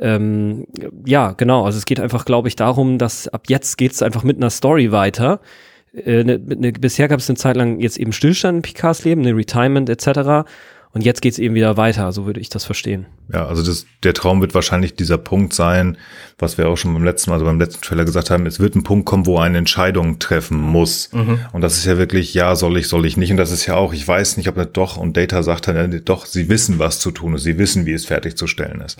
ähm, 0.00 0.66
ja, 1.04 1.32
genau, 1.32 1.64
also 1.64 1.78
es 1.78 1.84
geht 1.84 2.00
einfach, 2.00 2.24
glaube 2.24 2.48
ich, 2.48 2.56
darum, 2.56 2.98
dass 2.98 3.28
ab 3.28 3.44
jetzt 3.48 3.76
geht 3.76 3.92
es 3.92 4.02
einfach 4.02 4.22
mit 4.22 4.38
einer 4.38 4.50
Story 4.50 4.92
weiter. 4.92 5.40
Äh, 5.92 6.24
ne, 6.24 6.38
ne, 6.38 6.72
bisher 6.72 7.08
gab 7.08 7.18
es 7.18 7.28
eine 7.28 7.36
Zeit 7.36 7.56
lang 7.56 7.80
jetzt 7.80 7.98
eben 7.98 8.12
Stillstand 8.12 8.56
in 8.56 8.62
Picards 8.62 9.04
Leben, 9.04 9.22
eine 9.22 9.36
Retirement 9.36 9.90
etc. 9.90 10.48
Und 10.92 11.04
jetzt 11.04 11.22
geht's 11.22 11.38
eben 11.38 11.54
wieder 11.54 11.76
weiter, 11.76 12.10
so 12.10 12.26
würde 12.26 12.40
ich 12.40 12.48
das 12.48 12.64
verstehen. 12.64 13.06
Ja, 13.32 13.46
also 13.46 13.62
das, 13.62 13.86
der 14.02 14.12
Traum 14.12 14.40
wird 14.40 14.54
wahrscheinlich 14.54 14.96
dieser 14.96 15.18
Punkt 15.18 15.52
sein, 15.54 15.96
was 16.36 16.58
wir 16.58 16.68
auch 16.68 16.76
schon 16.76 16.92
beim 16.92 17.04
letzten 17.04 17.30
Mal, 17.30 17.34
also 17.34 17.46
beim 17.46 17.60
letzten 17.60 17.80
Trailer 17.80 18.04
gesagt 18.04 18.30
haben, 18.30 18.44
es 18.44 18.58
wird 18.58 18.74
ein 18.74 18.82
Punkt 18.82 19.06
kommen, 19.06 19.24
wo 19.24 19.38
eine 19.38 19.58
Entscheidung 19.58 20.18
treffen 20.18 20.60
muss. 20.60 21.12
Mhm. 21.12 21.38
Und 21.52 21.60
das 21.60 21.76
ist 21.76 21.84
ja 21.84 21.96
wirklich, 21.96 22.34
ja, 22.34 22.56
soll 22.56 22.76
ich, 22.76 22.88
soll 22.88 23.06
ich 23.06 23.16
nicht. 23.16 23.30
Und 23.30 23.36
das 23.36 23.52
ist 23.52 23.66
ja 23.66 23.76
auch, 23.76 23.92
ich 23.92 24.06
weiß 24.06 24.36
nicht, 24.36 24.48
ob 24.48 24.56
er 24.56 24.66
doch, 24.66 24.96
und 24.96 25.16
Data 25.16 25.44
sagt 25.44 25.68
dann, 25.68 25.92
äh, 25.92 26.00
doch, 26.00 26.26
sie 26.26 26.48
wissen, 26.48 26.80
was 26.80 26.98
zu 26.98 27.12
tun 27.12 27.34
ist, 27.34 27.44
sie 27.44 27.56
wissen, 27.56 27.86
wie 27.86 27.92
es 27.92 28.06
fertigzustellen 28.06 28.80
ist. 28.80 28.98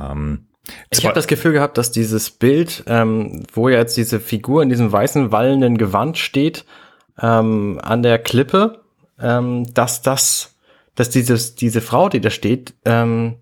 Ähm, 0.00 0.46
ich 0.90 1.04
habe 1.04 1.14
das 1.14 1.26
Gefühl 1.26 1.52
gehabt, 1.52 1.76
dass 1.78 1.92
dieses 1.92 2.30
Bild, 2.30 2.84
ähm, 2.86 3.44
wo 3.52 3.68
ja 3.68 3.78
jetzt 3.78 3.96
diese 3.98 4.18
Figur 4.18 4.62
in 4.62 4.70
diesem 4.70 4.90
weißen, 4.90 5.30
wallenden 5.30 5.76
Gewand 5.76 6.16
steht, 6.16 6.64
ähm, 7.20 7.78
an 7.82 8.02
der 8.02 8.18
Klippe, 8.18 8.80
ähm, 9.20 9.72
dass 9.74 10.02
das 10.02 10.55
dass 10.96 11.10
dieses, 11.10 11.54
diese 11.54 11.80
Frau, 11.80 12.08
die 12.08 12.20
da 12.20 12.30
steht, 12.30 12.74
ähm, 12.84 13.36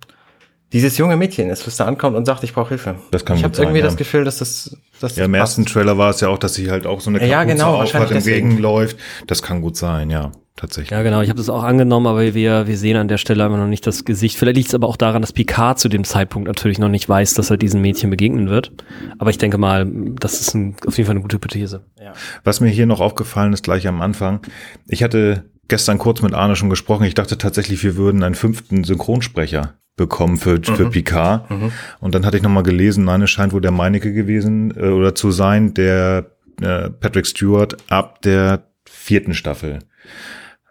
dieses 0.74 0.98
junge 0.98 1.16
Mädchen 1.16 1.50
ist, 1.50 1.66
was 1.68 1.76
da 1.76 1.84
ankommt 1.84 2.16
und 2.16 2.26
sagt, 2.26 2.42
ich 2.42 2.52
brauche 2.52 2.70
Hilfe. 2.70 2.96
Das 3.12 3.24
kann 3.24 3.36
ich 3.36 3.44
habe 3.44 3.56
irgendwie 3.56 3.78
ja. 3.78 3.84
das 3.84 3.96
Gefühl, 3.96 4.24
dass 4.24 4.38
das, 4.38 4.76
dass 5.00 5.14
ja, 5.14 5.24
im 5.24 5.34
ersten 5.34 5.64
Trailer 5.66 5.96
war 5.98 6.10
es 6.10 6.20
ja 6.20 6.28
auch, 6.28 6.38
dass 6.38 6.54
sie 6.54 6.68
halt 6.68 6.84
auch 6.84 7.00
so 7.00 7.10
eine 7.10 7.20
Kapuze 7.20 7.30
ja, 7.30 7.44
genau, 7.44 7.80
auf 7.80 7.94
hat, 7.94 8.10
im 8.10 8.18
Regen 8.18 8.58
läuft. 8.58 8.96
Das 9.28 9.40
kann 9.40 9.60
gut 9.60 9.76
sein, 9.76 10.10
ja. 10.10 10.32
tatsächlich. 10.56 10.90
Ja, 10.90 11.04
genau. 11.04 11.20
Ich 11.20 11.28
habe 11.28 11.36
das 11.36 11.48
auch 11.48 11.62
angenommen, 11.62 12.08
aber 12.08 12.34
wir, 12.34 12.66
wir 12.66 12.76
sehen 12.76 12.96
an 12.96 13.06
der 13.06 13.18
Stelle 13.18 13.46
immer 13.46 13.56
noch 13.56 13.68
nicht 13.68 13.86
das 13.86 14.04
Gesicht. 14.04 14.36
Vielleicht 14.36 14.56
liegt 14.56 14.68
es 14.70 14.74
aber 14.74 14.88
auch 14.88 14.96
daran, 14.96 15.22
dass 15.22 15.32
Picard 15.32 15.78
zu 15.78 15.88
dem 15.88 16.02
Zeitpunkt 16.02 16.48
natürlich 16.48 16.80
noch 16.80 16.88
nicht 16.88 17.08
weiß, 17.08 17.34
dass 17.34 17.50
er 17.50 17.56
diesem 17.56 17.80
Mädchen 17.80 18.10
begegnen 18.10 18.50
wird. 18.50 18.72
Aber 19.18 19.30
ich 19.30 19.38
denke 19.38 19.58
mal, 19.58 19.86
das 20.18 20.40
ist 20.40 20.54
ein, 20.54 20.74
auf 20.88 20.96
jeden 20.96 21.06
Fall 21.06 21.14
eine 21.14 21.22
gute 21.22 21.36
Hypothese. 21.36 21.84
Ja. 22.02 22.14
Was 22.42 22.58
mir 22.58 22.70
hier 22.70 22.86
noch 22.86 22.98
aufgefallen 22.98 23.52
ist, 23.52 23.62
gleich 23.62 23.86
am 23.86 24.02
Anfang, 24.02 24.40
ich 24.88 25.04
hatte 25.04 25.44
gestern 25.68 25.98
kurz 25.98 26.22
mit 26.22 26.34
Arne 26.34 26.56
schon 26.56 26.70
gesprochen. 26.70 27.04
Ich 27.04 27.14
dachte 27.14 27.38
tatsächlich, 27.38 27.82
wir 27.82 27.96
würden 27.96 28.22
einen 28.22 28.34
fünften 28.34 28.84
Synchronsprecher 28.84 29.74
bekommen 29.96 30.36
für, 30.36 30.56
mhm. 30.56 30.64
für 30.64 30.90
Picard. 30.90 31.50
Mhm. 31.50 31.72
Und 32.00 32.14
dann 32.14 32.26
hatte 32.26 32.36
ich 32.36 32.42
nochmal 32.42 32.62
gelesen, 32.62 33.04
nein, 33.04 33.22
es 33.22 33.30
scheint 33.30 33.52
wohl 33.52 33.60
der 33.60 33.70
Meinecke 33.70 34.12
gewesen 34.12 34.74
äh, 34.76 34.88
oder 34.88 35.14
zu 35.14 35.30
sein, 35.30 35.74
der 35.74 36.26
äh, 36.60 36.90
Patrick 36.90 37.26
Stewart 37.26 37.76
ab 37.90 38.22
der 38.22 38.64
vierten 38.86 39.34
Staffel 39.34 39.80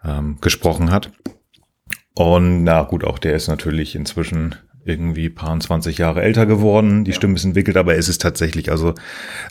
ähm, 0.04 0.38
gesprochen 0.40 0.90
hat. 0.90 1.10
Und 2.14 2.64
na 2.64 2.82
gut, 2.82 3.04
auch 3.04 3.18
der 3.18 3.34
ist 3.34 3.48
natürlich 3.48 3.94
inzwischen 3.94 4.54
irgendwie 4.84 5.30
paar 5.30 5.58
20 5.58 5.98
Jahre 5.98 6.22
älter 6.22 6.46
geworden, 6.46 7.04
die 7.04 7.10
ja. 7.10 7.16
Stimme 7.16 7.34
ist 7.34 7.44
entwickelt, 7.44 7.76
aber 7.76 7.96
es 7.96 8.08
ist 8.08 8.20
tatsächlich, 8.20 8.70
also 8.70 8.94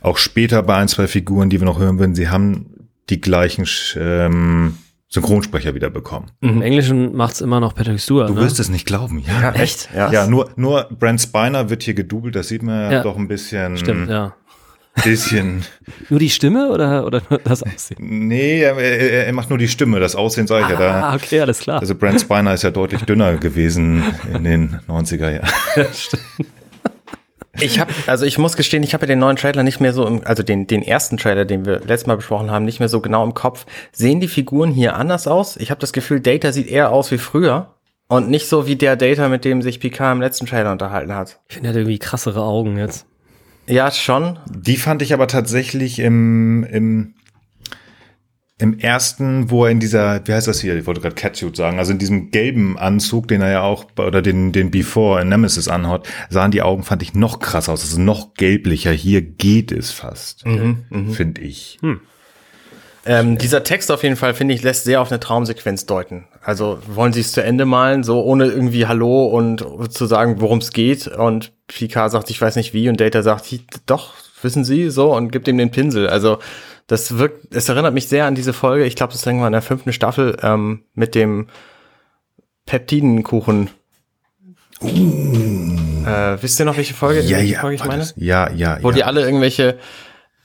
auch 0.01 0.17
später 0.17 0.62
bei 0.62 0.75
ein, 0.75 0.88
zwei 0.88 1.07
Figuren, 1.07 1.50
die 1.50 1.59
wir 1.59 1.65
noch 1.65 1.79
hören 1.79 2.00
werden, 2.00 2.15
sie 2.15 2.29
haben 2.29 2.88
die 3.09 3.19
gleichen 3.19 3.65
ähm, 3.97 4.77
Synchronsprecher 5.13 5.75
wieder 5.75 5.91
bekommen. 5.91 6.32
Im 6.41 6.63
Englischen 6.63 7.15
macht's 7.15 7.39
immer 7.39 7.60
noch 7.60 7.75
Patrick 7.75 8.00
Stewart. 8.00 8.29
Du 8.29 8.34
ne? 8.34 8.41
wirst 8.41 8.60
es 8.60 8.70
nicht 8.70 8.88
glauben, 8.88 9.20
ja. 9.20 9.41
ja 9.41 9.51
echt? 9.51 9.89
Ja. 9.96 10.12
ja, 10.12 10.25
nur, 10.25 10.50
nur 10.55 10.88
Brent 10.89 11.22
Spiner 11.22 11.70
wird 11.70 11.84
hier 11.84 11.93
gedoubelt, 11.93 12.36
das 12.36 12.48
sieht 12.48 12.63
man 12.63 12.91
ja. 12.91 13.03
doch 13.03 13.15
ein 13.15 13.27
bisschen. 13.27 13.77
Stimmt, 13.77 14.10
ja. 14.10 14.34
Bisschen. 15.03 15.65
nur 16.10 16.20
die 16.20 16.32
Stimme 16.32 16.72
oder, 16.72 17.05
oder 17.05 17.22
nur 17.29 17.38
das 17.43 17.62
Aussehen? 17.62 18.27
Nee, 18.27 18.62
er, 18.62 18.75
er, 18.75 19.34
macht 19.34 19.50
nur 19.50 19.60
die 19.60 19.67
Stimme, 19.67 20.00
das 20.00 20.15
Aussehen 20.15 20.48
sage 20.48 20.62
ich 20.62 20.67
ah, 20.70 20.72
ja 20.72 20.79
da. 20.79 21.10
Ah, 21.10 21.15
okay, 21.15 21.41
alles 21.41 21.60
klar. 21.60 21.79
Also 21.79 21.93
Brent 21.93 22.20
Spiner 22.20 22.55
ist 22.55 22.63
ja 22.63 22.72
deutlich 22.72 23.03
dünner 23.03 23.38
gewesen 23.38 24.03
in 24.34 24.43
den 24.43 24.79
90er 24.88 25.29
Jahren. 25.29 25.50
Ja, 25.75 25.86
stimmt. 25.93 26.24
Ich 27.60 27.79
habe, 27.79 27.93
also 28.07 28.25
ich 28.25 28.38
muss 28.38 28.55
gestehen, 28.55 28.81
ich 28.81 28.93
habe 28.93 29.03
ja 29.03 29.07
den 29.07 29.19
neuen 29.19 29.36
Trailer 29.36 29.62
nicht 29.63 29.79
mehr 29.79 29.93
so 29.93 30.07
im, 30.07 30.25
also 30.25 30.41
den, 30.41 30.65
den 30.65 30.81
ersten 30.81 31.17
Trailer, 31.17 31.45
den 31.45 31.65
wir 31.65 31.79
letztes 31.81 32.07
Mal 32.07 32.15
besprochen 32.15 32.50
haben, 32.50 32.65
nicht 32.65 32.79
mehr 32.79 32.89
so 32.89 33.00
genau 33.00 33.24
im 33.24 33.36
Kopf. 33.36 33.65
Sehen 33.91 34.19
die 34.19 34.27
Figuren 34.27 34.72
hier 34.72 34.95
anders 34.95 35.27
aus? 35.27 35.57
Ich 35.57 35.69
habe 35.69 35.79
das 35.79 35.93
Gefühl, 35.93 36.19
Data 36.19 36.51
sieht 36.51 36.67
eher 36.67 36.91
aus 36.91 37.12
wie 37.12 37.19
früher 37.19 37.75
und 38.07 38.29
nicht 38.29 38.48
so 38.48 38.65
wie 38.65 38.75
der 38.75 38.95
Data, 38.95 39.29
mit 39.29 39.45
dem 39.45 39.62
sich 39.62 39.79
Picard 39.79 40.15
im 40.15 40.22
letzten 40.22 40.48
Trailer 40.48 40.72
unterhalten 40.72 41.13
hat. 41.13 41.41
Ich 41.48 41.55
finde, 41.55 41.69
er 41.69 41.74
hat 41.74 41.77
irgendwie 41.77 42.00
krassere 42.00 42.41
Augen 42.41 42.77
jetzt. 42.77 43.05
Ja, 43.67 43.91
schon. 43.91 44.39
Die 44.50 44.77
fand 44.77 45.01
ich 45.01 45.13
aber 45.13 45.27
tatsächlich 45.27 46.00
im, 46.00 46.63
im 46.63 47.13
im 48.60 48.77
ersten, 48.77 49.50
wo 49.50 49.65
er 49.65 49.72
in 49.72 49.79
dieser, 49.79 50.25
wie 50.27 50.33
heißt 50.33 50.48
das 50.48 50.62
hier, 50.62 50.75
ich 50.75 50.86
wollte 50.86 51.01
gerade 51.01 51.15
Catsuit 51.15 51.55
sagen, 51.55 51.79
also 51.79 51.91
in 51.91 51.98
diesem 51.98 52.29
gelben 52.29 52.77
Anzug, 52.77 53.27
den 53.27 53.41
er 53.41 53.51
ja 53.51 53.62
auch, 53.63 53.86
oder 53.98 54.22
den, 54.22 54.51
den 54.51 54.69
Before 54.69 55.22
in 55.22 55.29
Nemesis 55.29 55.67
anhat, 55.67 56.07
sahen 56.29 56.51
die 56.51 56.62
Augen, 56.62 56.83
fand 56.83 57.01
ich, 57.01 57.13
noch 57.15 57.39
krass 57.39 57.67
aus. 57.67 57.81
Also 57.81 58.00
noch 58.00 58.36
gelblicher. 58.36 58.91
Hier 58.91 59.22
geht 59.22 59.72
es 59.72 59.91
fast, 59.91 60.45
mhm, 60.45 60.86
mhm. 60.89 61.13
finde 61.13 61.41
ich. 61.41 61.79
Hm. 61.81 62.01
Ähm, 63.05 63.38
dieser 63.38 63.63
Text 63.63 63.91
auf 63.91 64.03
jeden 64.03 64.15
Fall, 64.15 64.33
finde 64.33 64.53
ich, 64.53 64.63
lässt 64.63 64.86
sehr 64.86 65.01
auf 65.01 65.12
eine 65.12 65.19
Traumsequenz 65.19 65.86
deuten. 65.86 66.25
Also 66.41 66.79
wollen 66.88 67.12
sie 67.12 67.19
es 67.19 67.33
zu 67.33 67.43
Ende 67.43 67.65
malen, 67.65 68.03
so 68.03 68.24
ohne 68.24 68.45
irgendwie 68.45 68.86
Hallo 68.86 69.25
und 69.25 69.65
zu 69.91 70.05
sagen, 70.05 70.39
worum 70.39 70.60
es 70.60 70.72
geht. 70.72 71.07
Und 71.07 71.51
Picard 71.67 72.12
sagt, 72.12 72.29
ich 72.29 72.39
weiß 72.39 72.55
nicht 72.55 72.74
wie, 72.74 72.88
und 72.88 73.01
Data 73.01 73.22
sagt, 73.22 73.60
doch, 73.88 74.13
wissen 74.41 74.63
Sie, 74.63 74.89
so, 74.89 75.13
und 75.13 75.31
gibt 75.31 75.48
ihm 75.48 75.57
den 75.57 75.72
Pinsel. 75.72 76.07
Also 76.07 76.38
das 76.87 77.17
wirkt, 77.17 77.55
es 77.55 77.69
erinnert 77.69 77.93
mich 77.93 78.07
sehr 78.07 78.25
an 78.25 78.35
diese 78.35 78.53
Folge, 78.53 78.85
ich 78.85 78.95
glaube, 78.95 79.11
das 79.13 79.21
ist 79.21 79.27
irgendwann 79.27 79.47
in 79.47 79.53
der 79.53 79.61
fünften 79.61 79.93
Staffel, 79.93 80.37
ähm, 80.41 80.83
mit 80.93 81.15
dem 81.15 81.47
Peptidenkuchen. 82.65 83.69
Uh. 84.81 84.87
Äh, 86.05 86.41
wisst 86.41 86.59
ihr 86.59 86.65
noch, 86.65 86.77
welche 86.77 86.93
Folge, 86.93 87.21
ja, 87.21 87.37
welche 87.37 87.53
ja, 87.53 87.59
Folge 87.61 87.75
ich 87.75 87.85
meine? 87.85 87.99
Das, 87.99 88.13
ja, 88.17 88.49
ja, 88.51 88.79
Wo 88.81 88.89
ja. 88.89 88.95
die 88.95 89.03
alle 89.03 89.21
irgendwelche 89.21 89.77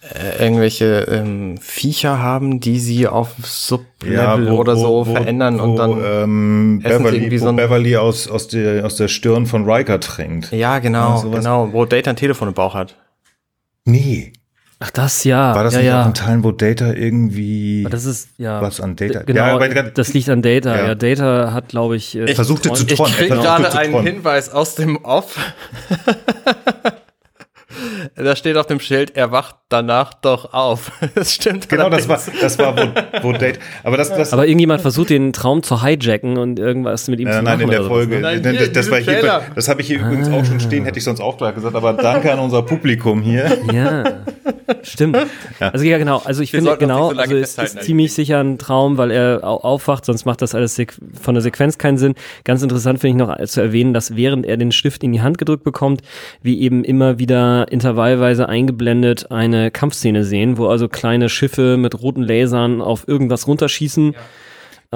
äh, 0.01 0.45
irgendwelche 0.45 1.07
ähm, 1.11 1.59
Viecher 1.61 2.21
haben, 2.21 2.61
die 2.61 2.79
sie 2.79 3.09
auf 3.09 3.35
Sublevel 3.43 4.15
ja, 4.15 4.51
wo, 4.51 4.59
oder 4.59 4.77
so 4.77 4.89
wo, 4.89 5.05
verändern 5.05 5.59
wo, 5.59 5.65
und 5.65 5.77
dann 5.77 6.01
ähm, 6.05 6.81
Beverly, 6.83 7.37
so 7.39 7.53
Beverly 7.53 7.97
aus, 7.97 8.29
aus, 8.29 8.47
der, 8.47 8.87
aus 8.87 8.95
der 8.95 9.09
Stirn 9.09 9.47
von 9.47 9.69
Riker 9.69 9.99
trinkt. 9.99 10.53
Ja, 10.53 10.79
genau, 10.79 11.25
ja, 11.25 11.39
genau, 11.39 11.73
wo 11.73 11.85
Data 11.85 12.11
ein 12.11 12.17
Telefon 12.17 12.49
im 12.49 12.55
Bauch 12.55 12.75
hat. 12.75 12.97
Nee. 13.85 14.33
Ach, 14.81 14.91
das 14.91 15.25
ja. 15.25 15.57
War 15.57 15.65
das 15.65 15.75
ja, 15.75 15.81
nicht 15.81 15.89
ja. 15.89 16.03
auch 16.03 16.07
in 16.07 16.15
Teilen, 16.15 16.45
wo 16.45 16.53
Data 16.53 16.93
irgendwie 16.93 17.85
das 17.91 18.05
ist, 18.05 18.29
ja. 18.39 18.63
was 18.63 18.81
an 18.81 18.95
Data? 18.95 19.23
Genau, 19.25 19.61
ja, 19.61 19.83
das 19.83 20.15
liegt 20.15 20.29
an 20.29 20.41
Data. 20.41 20.77
Ja, 20.77 20.87
ja 20.89 20.95
Data 20.95 21.53
hat, 21.53 21.69
glaube 21.69 21.97
ich, 21.97 22.17
äh, 22.17 22.27
ich 22.27 22.37
versuchte 22.37 22.73
zu 22.73 22.87
träumen. 22.87 23.13
Ich 23.13 23.19
krieg 23.19 23.29
gerade 23.31 23.77
einen 23.77 24.03
Hinweis 24.03 24.51
aus 24.51 24.77
dem 24.77 24.97
Off. 25.05 25.37
da 28.15 28.37
steht 28.37 28.57
auf 28.57 28.67
dem 28.67 28.81
Schild, 28.81 29.17
er 29.17 29.33
wacht 29.33 29.57
danach 29.69 30.15
doch 30.15 30.53
auf. 30.53 30.93
Das 31.15 31.35
stimmt. 31.35 31.69
Genau, 31.69 31.91
das 31.91 32.09
war, 32.09 32.21
das 32.41 32.59
war 32.59 32.77
wo, 32.77 33.23
wo 33.23 33.33
Date. 33.33 33.59
Aber 33.83 33.97
das, 33.97 34.09
das. 34.09 34.33
Aber 34.33 34.47
irgendjemand 34.47 34.83
versucht 34.83 35.11
den 35.11 35.33
Traum 35.33 35.63
zu 35.63 35.83
hijacken 35.83 36.39
und 36.39 36.59
irgendwas 36.59 37.09
mit 37.09 37.19
ihm 37.19 37.27
äh, 37.27 37.33
zu 37.33 37.37
nein, 37.37 37.45
machen. 37.45 37.59
Nein, 37.59 37.69
in 37.69 37.71
der 37.71 37.85
Folge. 37.85 38.21
Nein, 38.21 38.43
hier, 38.43 38.53
das, 38.53 38.73
das, 38.73 38.91
war 38.91 38.99
hier, 38.99 39.43
das 39.55 39.69
habe 39.69 39.81
ich 39.81 39.89
hier 39.89 40.01
ah. 40.01 40.07
übrigens 40.07 40.29
auch 40.29 40.45
schon 40.45 40.61
stehen, 40.61 40.85
hätte 40.85 40.99
ich 40.99 41.05
sonst 41.05 41.21
auch 41.21 41.37
gleich 41.37 41.55
gesagt. 41.55 41.75
Aber 41.75 41.95
danke 41.95 42.33
an 42.33 42.39
unser 42.39 42.63
Publikum 42.63 43.23
hier. 43.23 43.59
Ja, 43.73 44.05
stimmt. 44.83 45.17
Ja. 45.61 45.69
Also 45.69 45.85
ja, 45.85 45.99
genau. 45.99 46.23
Also 46.25 46.43
ich 46.43 46.53
Wir 46.53 46.61
finde 46.61 46.77
genau, 46.79 47.13
so 47.13 47.19
also 47.19 47.37
es 47.37 47.59
ist 47.59 47.83
ziemlich 47.83 48.13
sicher 48.15 48.41
ein 48.41 48.59
Traum, 48.59 48.97
weil 48.97 49.11
er 49.11 49.45
aufwacht, 49.45 50.05
sonst 50.05 50.25
macht 50.25 50.43
das 50.43 50.55
alles 50.55 50.81
von 51.21 51.35
der 51.35 51.43
Sequenz 51.43 51.77
keinen 51.77 51.99
Sinn. 51.99 52.15
Ganz 52.45 52.63
interessant 52.63 53.01
finde 53.01 53.23
ich 53.23 53.29
noch 53.29 53.45
zu 53.47 53.61
erwähnen, 53.61 53.93
dass 53.93 54.17
während 54.17 54.47
er 54.47 54.57
den 54.57 54.73
Stift 54.73 55.05
in 55.05 55.13
die 55.13 55.21
Hand 55.21 55.39
gedrückt 55.39 55.65
bekommt, 55.65 56.03
wie 56.43 56.61
eben 56.61 56.83
immer 56.83 57.19
wieder 57.19 57.67
intervallweise 57.99 58.49
eingeblendet 58.49 59.31
eine 59.33 59.71
Kampfszene 59.71 60.25
sehen, 60.25 60.57
wo 60.57 60.69
also 60.69 60.89
kleine 60.89 61.29
Schiffe 61.29 61.77
mit 61.77 62.01
roten 62.01 62.23
Lasern 62.23 62.81
auf 62.81 63.09
irgendwas 63.09 63.47
runterschießen. 63.49 64.13
Ja. 64.13 64.19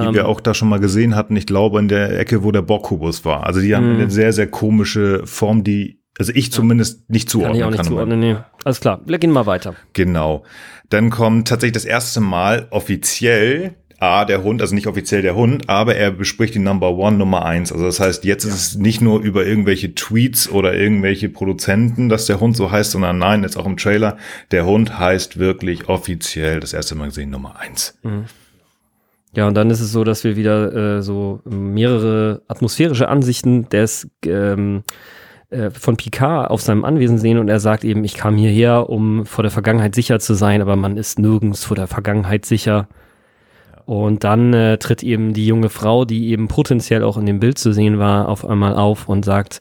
Die 0.02 0.06
ähm, 0.06 0.14
wir 0.14 0.28
auch 0.28 0.40
da 0.40 0.54
schon 0.54 0.68
mal 0.68 0.78
gesehen 0.78 1.16
hatten, 1.16 1.35
ich 1.37 1.47
glaube, 1.47 1.80
in 1.80 1.88
der 1.88 2.18
Ecke, 2.18 2.44
wo 2.44 2.52
der 2.52 2.62
Bockkubus 2.62 3.25
war. 3.25 3.44
Also 3.44 3.61
die 3.61 3.75
haben 3.75 3.94
mhm. 3.94 4.00
eine 4.00 4.11
sehr, 4.11 4.32
sehr 4.32 4.47
komische 4.47 5.26
Form, 5.26 5.64
die, 5.64 6.00
also 6.18 6.32
ich 6.35 6.52
zumindest 6.52 7.11
nicht 7.11 7.28
zuordnen 7.28 7.52
kann. 7.52 7.59
Ich 7.59 7.64
auch 7.64 7.71
nicht 7.71 7.78
kann 7.78 7.87
zuordnen, 7.87 8.21
nee. 8.21 8.37
Alles 8.64 8.80
klar, 8.80 9.00
wir 9.04 9.18
gehen 9.18 9.32
mal 9.32 9.47
weiter. 9.47 9.75
Genau. 9.92 10.44
Dann 10.88 11.11
kommt 11.11 11.49
tatsächlich 11.49 11.75
das 11.75 11.85
erste 11.85 12.21
Mal 12.21 12.68
offiziell 12.71 13.75
A, 14.02 14.25
der 14.25 14.42
Hund, 14.42 14.61
also 14.61 14.75
nicht 14.75 14.88
offiziell 14.88 15.23
der 15.23 15.37
Hund, 15.37 15.68
aber 15.68 15.94
er 15.94 16.11
bespricht 16.11 16.54
die 16.54 16.59
Number 16.59 16.90
One, 16.90 17.16
Nummer 17.16 17.44
eins. 17.44 17.73
Also 17.73 17.85
das 17.85 18.00
heißt, 18.00 18.25
jetzt 18.25 18.44
ja. 18.44 18.50
ist 18.50 18.56
es 18.56 18.75
nicht 18.76 19.00
nur 19.00 19.21
über 19.21 19.47
irgendwelche 19.47 19.94
Tweets 19.94 20.50
oder 20.50 20.75
irgendwelche 20.75 21.28
Produzenten, 21.28 22.09
dass 22.09 22.26
der 22.26 22.40
Hund 22.40 22.56
so 22.56 22.71
heißt, 22.71 22.90
sondern 22.90 23.18
nein, 23.18 23.42
jetzt 23.44 23.56
auch 23.56 23.66
im 23.66 23.76
Trailer, 23.76 24.16
der 24.50 24.66
Hund 24.66 24.99
heißt 24.99 25.38
wirklich 25.38 25.88
offiziell, 25.88 26.59
das 26.59 26.73
erste 26.73 26.97
Mal 26.97 27.06
gesehen, 27.06 27.30
Nummer 27.30 27.59
eins. 27.61 27.97
Mhm. 28.02 28.25
Ja, 29.35 29.47
und 29.47 29.54
dann 29.54 29.71
ist 29.71 29.80
es 29.80 29.92
so, 29.92 30.04
dass 30.04 30.25
wir 30.25 30.37
wieder 30.37 30.99
äh, 30.99 31.02
so 31.02 31.40
mehrere 31.44 32.42
atmosphärische 32.49 33.09
Ansichten 33.09 33.68
des 33.71 34.09
ähm, 34.26 34.82
äh, 35.49 35.71
von 35.71 35.97
Picard 35.97 36.50
auf 36.50 36.61
seinem 36.61 36.85
Anwesen 36.85 37.18
sehen 37.18 37.38
und 37.38 37.49
er 37.49 37.61
sagt 37.61 37.85
eben, 37.85 38.04
ich 38.04 38.14
kam 38.14 38.37
hierher, 38.37 38.90
um 38.90 39.26
vor 39.26 39.42
der 39.42 39.50
Vergangenheit 39.50 39.94
sicher 39.94 40.18
zu 40.18 40.35
sein, 40.35 40.61
aber 40.61 40.76
man 40.76 40.97
ist 40.97 41.18
nirgends 41.18 41.64
vor 41.64 41.76
der 41.76 41.87
Vergangenheit 41.87 42.44
sicher. 42.44 42.88
Und 43.85 44.25
dann 44.25 44.53
äh, 44.55 44.79
tritt 44.79 45.03
eben 45.03 45.33
die 45.33 45.47
junge 45.47 45.69
Frau, 45.69 46.05
die 46.05 46.29
eben 46.29 46.49
potenziell 46.49 47.03
auch 47.03 47.17
in 47.17 47.27
dem 47.27 47.41
Bild 47.41 47.59
zu 47.59 47.73
sehen 47.73 47.99
war, 47.99 48.29
auf 48.29 48.45
einmal 48.45 48.75
auf 48.75 49.09
und 49.09 49.25
sagt, 49.25 49.61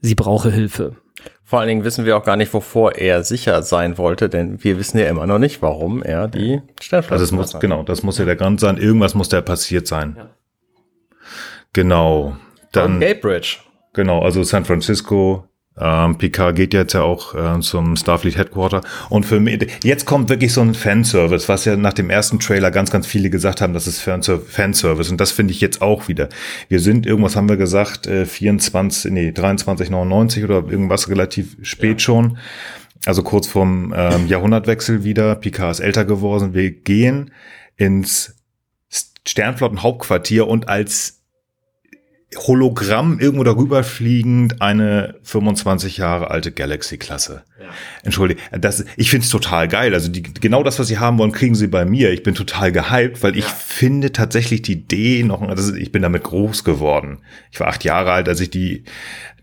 sie 0.00 0.14
brauche 0.14 0.50
Hilfe. 0.50 0.96
Vor 1.44 1.60
allen 1.60 1.68
Dingen 1.68 1.84
wissen 1.84 2.04
wir 2.04 2.16
auch 2.16 2.24
gar 2.24 2.36
nicht, 2.36 2.52
wovor 2.52 2.96
er 2.96 3.22
sicher 3.22 3.62
sein 3.62 3.98
wollte, 3.98 4.28
denn 4.28 4.64
wir 4.64 4.78
wissen 4.78 4.98
ja 4.98 5.06
immer 5.06 5.28
noch 5.28 5.38
nicht, 5.38 5.62
warum 5.62 6.02
er 6.02 6.26
die 6.26 6.60
Sternflotte 6.80 7.20
also 7.20 7.36
muss, 7.36 7.54
hat. 7.54 7.60
Genau, 7.60 7.84
das 7.84 8.02
muss 8.02 8.18
ja 8.18 8.24
der 8.24 8.34
Grund 8.34 8.58
sein. 8.58 8.78
Irgendwas 8.78 9.14
muss 9.14 9.28
da 9.28 9.40
passiert 9.40 9.86
sein. 9.86 10.16
Ja. 10.16 10.30
Genau. 11.72 12.36
Dann, 12.72 12.98
Gate 12.98 13.20
Bridge. 13.20 13.58
Genau, 13.92 14.22
also 14.22 14.42
San 14.42 14.64
Francisco, 14.64 15.44
ähm, 15.78 16.16
Picard 16.16 16.56
geht 16.56 16.72
jetzt 16.72 16.94
ja 16.94 17.02
auch 17.02 17.34
äh, 17.34 17.60
zum 17.60 17.96
Starfleet 17.96 18.38
Headquarter. 18.38 18.80
Und 19.10 19.26
für 19.26 19.40
mich, 19.40 19.66
jetzt 19.82 20.06
kommt 20.06 20.30
wirklich 20.30 20.52
so 20.52 20.62
ein 20.62 20.74
Fanservice, 20.74 21.48
was 21.48 21.64
ja 21.66 21.76
nach 21.76 21.92
dem 21.92 22.08
ersten 22.08 22.38
Trailer 22.38 22.70
ganz, 22.70 22.90
ganz 22.90 23.06
viele 23.06 23.28
gesagt 23.28 23.60
haben, 23.60 23.74
das 23.74 23.86
ist 23.86 24.00
Fanservice. 24.00 25.10
Und 25.10 25.20
das 25.20 25.32
finde 25.32 25.52
ich 25.52 25.60
jetzt 25.60 25.82
auch 25.82 26.08
wieder. 26.08 26.28
Wir 26.68 26.80
sind, 26.80 27.04
irgendwas 27.04 27.36
haben 27.36 27.48
wir 27.48 27.58
gesagt, 27.58 28.06
äh, 28.06 28.24
24, 28.24 29.12
nee, 29.12 29.30
23,99 29.30 30.44
oder 30.44 30.64
irgendwas 30.68 31.10
relativ 31.10 31.56
spät 31.62 32.00
ja. 32.00 32.04
schon. 32.04 32.38
Also 33.04 33.22
kurz 33.22 33.46
vorm 33.46 33.92
ähm, 33.94 34.26
Jahrhundertwechsel 34.28 35.04
wieder. 35.04 35.34
Picard 35.34 35.72
ist 35.72 35.80
älter 35.80 36.06
geworden. 36.06 36.54
Wir 36.54 36.70
gehen 36.70 37.32
ins 37.76 38.34
Sternflottenhauptquartier 39.26 40.46
und 40.46 40.68
als 40.68 41.15
Hologramm 42.34 43.20
irgendwo 43.20 43.44
darüber 43.44 43.84
fliegend 43.84 44.60
eine 44.60 45.14
25 45.22 45.98
Jahre 45.98 46.28
alte 46.28 46.50
Galaxy-Klasse. 46.50 47.44
Ja. 47.60 47.66
Entschuldige, 48.02 48.40
das, 48.50 48.84
ich 48.96 49.10
finde 49.10 49.24
es 49.24 49.30
total 49.30 49.68
geil. 49.68 49.94
Also 49.94 50.10
die, 50.10 50.24
genau 50.24 50.64
das, 50.64 50.80
was 50.80 50.88
sie 50.88 50.98
haben 50.98 51.18
wollen, 51.18 51.30
kriegen 51.30 51.54
sie 51.54 51.68
bei 51.68 51.84
mir. 51.84 52.10
Ich 52.10 52.24
bin 52.24 52.34
total 52.34 52.72
gehypt, 52.72 53.22
weil 53.22 53.36
ja. 53.36 53.38
ich 53.38 53.44
finde 53.44 54.10
tatsächlich 54.10 54.62
die 54.62 54.72
Idee 54.72 55.22
noch, 55.22 55.40
also 55.40 55.72
ich 55.76 55.92
bin 55.92 56.02
damit 56.02 56.24
groß 56.24 56.64
geworden. 56.64 57.18
Ich 57.52 57.60
war 57.60 57.68
acht 57.68 57.84
Jahre 57.84 58.10
alt, 58.10 58.28
als 58.28 58.40
ich 58.40 58.50
die, 58.50 58.82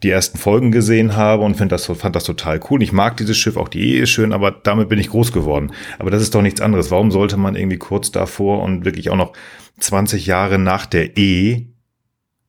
die 0.03 0.09
ersten 0.09 0.37
Folgen 0.37 0.73
gesehen 0.73 1.15
habe 1.15 1.43
und 1.43 1.55
find 1.55 1.71
das, 1.71 1.85
fand 1.85 2.17
das 2.17 2.25
total 2.25 2.59
cool. 2.69 2.83
Ich 2.83 2.91
mag 2.91 3.15
dieses 3.15 3.37
Schiff, 3.37 3.55
auch 3.55 3.69
die 3.69 3.93
E 3.93 3.99
ist 4.01 4.09
schön, 4.09 4.33
aber 4.33 4.51
damit 4.51 4.89
bin 4.89 4.99
ich 4.99 5.09
groß 5.09 5.31
geworden. 5.31 5.71
Aber 5.99 6.11
das 6.11 6.21
ist 6.21 6.35
doch 6.35 6.41
nichts 6.41 6.59
anderes. 6.59 6.91
Warum 6.91 7.11
sollte 7.11 7.37
man 7.37 7.55
irgendwie 7.55 7.77
kurz 7.77 8.11
davor 8.11 8.61
und 8.61 8.83
wirklich 8.83 9.09
auch 9.09 9.15
noch 9.15 9.31
20 9.79 10.25
Jahre 10.25 10.59
nach 10.59 10.85
der 10.85 11.17
E 11.17 11.67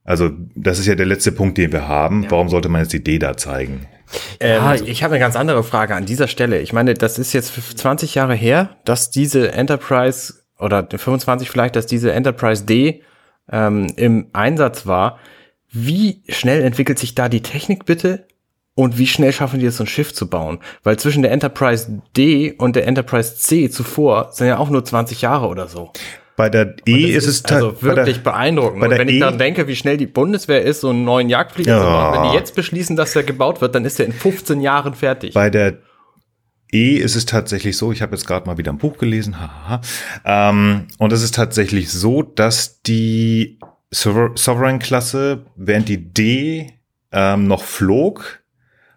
also 0.04 0.30
das 0.54 0.78
ist 0.78 0.86
ja 0.86 0.94
der 0.94 1.06
letzte 1.06 1.32
Punkt, 1.32 1.58
den 1.58 1.72
wir 1.72 1.88
haben. 1.88 2.24
Ja. 2.24 2.30
Warum 2.30 2.48
sollte 2.50 2.68
man 2.68 2.82
jetzt 2.82 2.92
die 2.92 3.02
D 3.02 3.18
da 3.18 3.36
zeigen? 3.36 3.86
Ähm, 4.38 4.62
ja, 4.62 4.74
ich 4.74 5.02
habe 5.02 5.14
eine 5.14 5.20
ganz 5.20 5.34
andere 5.34 5.64
Frage 5.64 5.94
an 5.94 6.04
dieser 6.04 6.28
Stelle. 6.28 6.60
Ich 6.60 6.72
meine, 6.72 6.94
das 6.94 7.18
ist 7.18 7.32
jetzt 7.32 7.54
20 7.78 8.14
Jahre 8.14 8.34
her, 8.34 8.76
dass 8.84 9.10
diese 9.10 9.52
Enterprise 9.52 10.34
oder 10.58 10.86
25 10.86 11.50
vielleicht, 11.50 11.74
dass 11.74 11.86
diese 11.86 12.12
Enterprise 12.12 12.64
D 12.64 13.02
ähm, 13.50 13.86
im 13.96 14.28
Einsatz 14.32 14.86
war. 14.86 15.18
Wie 15.72 16.22
schnell 16.28 16.62
entwickelt 16.62 16.98
sich 16.98 17.14
da 17.14 17.28
die 17.28 17.42
Technik 17.42 17.86
bitte? 17.86 18.26
Und 18.76 18.98
wie 18.98 19.06
schnell 19.06 19.32
schaffen 19.32 19.60
die 19.60 19.66
es, 19.66 19.76
so 19.76 19.84
ein 19.84 19.88
Schiff 19.88 20.12
zu 20.12 20.28
bauen? 20.28 20.58
Weil 20.82 20.98
zwischen 20.98 21.22
der 21.22 21.32
Enterprise 21.32 22.02
D 22.16 22.52
und 22.52 22.76
der 22.76 22.86
Enterprise 22.86 23.36
C 23.36 23.70
zuvor 23.70 24.32
sind 24.32 24.48
ja 24.48 24.58
auch 24.58 24.68
nur 24.68 24.84
20 24.84 25.22
Jahre 25.22 25.46
oder 25.46 25.68
so. 25.68 25.92
Bei 26.36 26.48
der 26.48 26.74
E 26.86 27.12
ist, 27.12 27.26
ist, 27.26 27.44
es 27.46 27.52
also 27.52 27.80
wirklich 27.80 28.16
der, 28.16 28.22
beeindruckend. 28.22 28.80
Bei 28.80 28.88
der 28.88 28.98
wenn 28.98 29.08
e 29.08 29.12
ich 29.12 29.20
daran 29.20 29.38
denke, 29.38 29.68
wie 29.68 29.76
schnell 29.76 29.96
die 29.96 30.06
Bundeswehr 30.06 30.62
ist, 30.62 30.80
so 30.80 30.90
einen 30.90 31.04
neuen 31.04 31.28
Jagdflieger 31.28 31.76
ja. 31.76 31.80
zu 31.80 31.86
machen, 31.86 32.22
wenn 32.22 32.30
die 32.30 32.36
jetzt 32.36 32.56
beschließen, 32.56 32.96
dass 32.96 33.12
der 33.12 33.22
gebaut 33.22 33.60
wird, 33.60 33.74
dann 33.74 33.84
ist 33.84 34.00
er 34.00 34.06
in 34.06 34.12
15 34.12 34.60
Jahren 34.60 34.94
fertig. 34.94 35.34
Bei 35.34 35.48
der 35.50 35.78
E 36.72 36.96
ist 36.96 37.14
es 37.14 37.24
tatsächlich 37.24 37.76
so, 37.76 37.92
ich 37.92 38.02
habe 38.02 38.16
jetzt 38.16 38.26
gerade 38.26 38.46
mal 38.46 38.58
wieder 38.58 38.72
ein 38.72 38.78
Buch 38.78 38.98
gelesen, 38.98 39.40
haha, 39.40 39.80
ähm, 40.24 40.88
und 40.98 41.12
es 41.12 41.22
ist 41.22 41.36
tatsächlich 41.36 41.92
so, 41.92 42.22
dass 42.22 42.82
die 42.82 43.60
Sovereign-Klasse, 43.92 45.46
während 45.54 45.88
die 45.88 46.12
D 46.12 46.72
ähm, 47.12 47.46
noch 47.46 47.62
flog, 47.62 48.42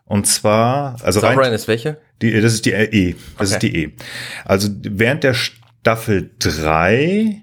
und 0.06 0.26
zwar, 0.26 0.96
also 1.04 1.20
Sovereign 1.20 1.40
rein, 1.40 1.54
ist 1.54 1.68
welche? 1.68 2.00
Die, 2.22 2.42
das 2.42 2.54
ist 2.54 2.66
die 2.66 2.72
E, 2.72 3.16
das 3.38 3.54
okay. 3.54 3.54
ist 3.54 3.62
die 3.62 3.84
E. 3.84 3.96
Also 4.46 4.70
während 4.82 5.24
der 5.24 5.36
Staffel 5.82 6.32
3, 6.40 7.42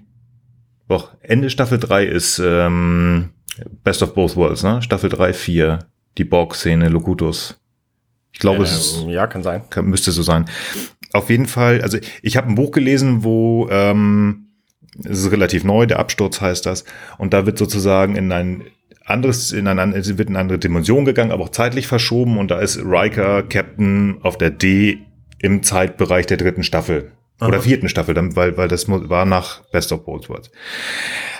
doch, 0.87 1.15
Ende 1.21 1.49
Staffel 1.49 1.79
3 1.79 2.05
ist 2.05 2.39
ähm, 2.39 3.31
Best 3.83 4.03
of 4.03 4.13
Both 4.13 4.35
Worlds, 4.35 4.63
ne? 4.63 4.81
Staffel 4.81 5.09
3, 5.09 5.33
4, 5.33 5.79
die 6.17 6.23
Borg-Szene, 6.23 6.89
Locutus. 6.89 7.59
Ich 8.31 8.39
glaube, 8.39 8.63
äh, 8.63 8.67
es 8.67 9.03
ja, 9.07 9.27
kann 9.27 9.43
sein. 9.43 9.63
Kann, 9.69 9.85
müsste 9.85 10.11
so 10.11 10.21
sein. 10.21 10.45
Auf 11.13 11.29
jeden 11.29 11.47
Fall, 11.47 11.81
also 11.81 11.97
ich 12.21 12.37
habe 12.37 12.47
ein 12.47 12.55
Buch 12.55 12.71
gelesen, 12.71 13.23
wo 13.23 13.67
ähm, 13.71 14.49
es 15.03 15.19
ist 15.19 15.31
relativ 15.31 15.63
neu, 15.63 15.85
der 15.85 15.99
Absturz 15.99 16.41
heißt 16.41 16.65
das, 16.65 16.85
und 17.17 17.33
da 17.33 17.45
wird 17.45 17.57
sozusagen 17.57 18.15
in 18.15 18.31
ein 18.31 18.63
anderes, 19.05 19.51
in 19.51 19.67
eine, 19.67 19.95
es 19.95 20.17
wird 20.17 20.29
in 20.29 20.35
eine 20.35 20.41
andere 20.41 20.59
Dimension 20.59 21.05
gegangen, 21.05 21.31
aber 21.31 21.43
auch 21.43 21.49
zeitlich 21.49 21.87
verschoben, 21.87 22.37
und 22.37 22.51
da 22.51 22.59
ist 22.59 22.79
Riker 22.79 23.43
Captain 23.43 24.17
auf 24.21 24.37
der 24.37 24.51
D 24.51 24.99
im 25.39 25.63
Zeitbereich 25.63 26.25
der 26.25 26.37
dritten 26.37 26.63
Staffel. 26.63 27.11
Oder 27.41 27.61
vierten 27.61 27.89
Staffel, 27.89 28.15
weil, 28.35 28.55
weil 28.55 28.67
das 28.67 28.87
war 28.87 29.25
nach 29.25 29.61
Best 29.71 29.91
of 29.91 30.05
Both 30.05 30.29
Worlds. 30.29 30.51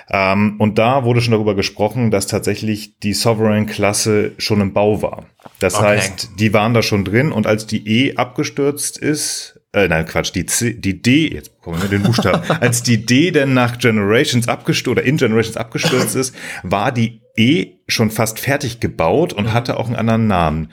Ähm, 0.10 0.56
und 0.60 0.78
da 0.78 1.04
wurde 1.04 1.22
schon 1.22 1.32
darüber 1.32 1.56
gesprochen, 1.56 2.12
dass 2.12 2.28
tatsächlich 2.28 3.00
die 3.00 3.14
Sovereign-Klasse 3.14 4.34
schon 4.38 4.62
im 4.62 4.74
Bau 4.74 5.02
war. 5.02 5.26
Das 5.60 5.76
okay. 5.76 5.86
heißt, 5.86 6.32
die 6.38 6.54
waren 6.54 6.74
da 6.74 6.82
schon 6.82 7.06
drin 7.06 7.32
und 7.32 7.48
als 7.48 7.66
die 7.66 7.88
E 7.88 8.16
abgestürzt 8.18 8.98
ist, 8.98 9.60
äh, 9.72 9.88
nein, 9.88 10.06
Quatsch, 10.06 10.34
die, 10.36 10.46
C, 10.46 10.74
die 10.74 11.02
D, 11.02 11.34
jetzt 11.34 11.60
kommen 11.62 11.82
wir 11.82 11.90
den 11.90 12.04
Buchstaben, 12.04 12.44
als 12.62 12.84
die 12.84 13.06
D 13.06 13.32
dann 13.32 13.54
nach 13.54 13.78
Generations 13.78 14.48
abgestürzt 14.48 15.00
oder 15.00 15.04
in 15.04 15.18
Generations 15.18 15.58
abgestürzt 15.58 16.16
ist, 16.16 16.36
war 16.64 16.92
die 16.92 17.22
E 17.36 17.74
schon 17.88 18.12
fast 18.12 18.40
fertig 18.40 18.80
gebaut 18.80 19.34
und 19.34 19.46
mhm. 19.46 19.54
hatte 19.54 19.78
auch 19.78 19.88
einen 19.88 19.96
anderen 19.96 20.28
Namen. 20.28 20.72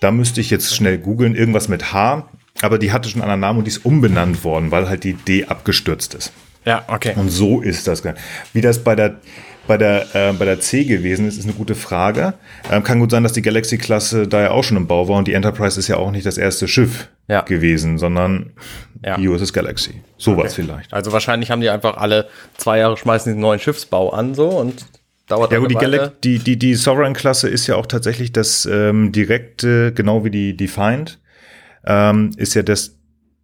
Da 0.00 0.10
müsste 0.10 0.40
ich 0.40 0.50
jetzt 0.50 0.74
schnell 0.74 0.98
googeln, 0.98 1.34
irgendwas 1.34 1.68
mit 1.68 1.92
H 1.92 2.28
aber 2.60 2.78
die 2.78 2.92
hatte 2.92 3.08
schon 3.08 3.22
einen 3.22 3.30
anderen 3.30 3.40
Namen 3.40 3.58
und 3.60 3.64
die 3.64 3.70
ist 3.70 3.84
umbenannt 3.84 4.44
worden, 4.44 4.70
weil 4.70 4.88
halt 4.88 5.04
die 5.04 5.14
D 5.14 5.46
abgestürzt 5.46 6.14
ist. 6.14 6.32
Ja, 6.64 6.84
okay. 6.88 7.14
Und 7.16 7.30
so 7.30 7.60
ist 7.60 7.88
das. 7.88 8.02
Wie 8.52 8.60
das 8.60 8.84
bei 8.84 8.94
der 8.94 9.20
bei 9.66 9.76
der, 9.76 10.14
äh, 10.14 10.32
bei 10.32 10.44
der 10.44 10.60
C 10.60 10.84
gewesen 10.84 11.26
ist, 11.26 11.38
ist 11.38 11.44
eine 11.44 11.52
gute 11.52 11.74
Frage. 11.74 12.34
Ähm, 12.70 12.82
kann 12.82 12.98
gut 12.98 13.10
sein, 13.10 13.22
dass 13.22 13.32
die 13.32 13.42
Galaxy-Klasse 13.42 14.26
da 14.26 14.40
ja 14.40 14.50
auch 14.50 14.64
schon 14.64 14.76
im 14.76 14.86
Bau 14.86 15.08
war 15.08 15.16
und 15.18 15.28
die 15.28 15.34
Enterprise 15.34 15.78
ist 15.78 15.88
ja 15.88 15.96
auch 15.96 16.10
nicht 16.10 16.26
das 16.26 16.38
erste 16.38 16.66
Schiff 16.66 17.08
ja. 17.28 17.42
gewesen, 17.42 17.98
sondern 17.98 18.52
ja. 19.04 19.16
die 19.16 19.28
USS 19.28 19.52
Galaxy. 19.52 20.02
Sowas 20.16 20.52
okay. 20.52 20.62
vielleicht. 20.62 20.92
Also 20.92 21.12
wahrscheinlich 21.12 21.50
haben 21.50 21.60
die 21.60 21.70
einfach 21.70 21.96
alle 21.96 22.28
zwei 22.56 22.78
Jahre 22.78 22.96
schmeißen 22.96 23.32
den 23.32 23.40
neuen 23.40 23.60
Schiffsbau 23.60 24.10
an 24.10 24.34
so 24.34 24.48
und 24.48 24.84
dauert 25.28 25.52
Ja 25.52 25.58
gut, 25.58 25.70
die, 25.70 25.76
Galax 25.76 26.12
die, 26.24 26.38
die, 26.38 26.58
die 26.58 26.74
Sovereign-Klasse 26.74 27.48
ist 27.48 27.66
ja 27.66 27.76
auch 27.76 27.86
tatsächlich 27.86 28.32
das 28.32 28.66
ähm, 28.66 29.12
direkte, 29.12 29.92
genau 29.92 30.24
wie 30.24 30.30
die 30.30 30.56
Defiant, 30.56 31.20
ähm, 31.86 32.30
ist 32.36 32.54
ja 32.54 32.62
das 32.62 32.98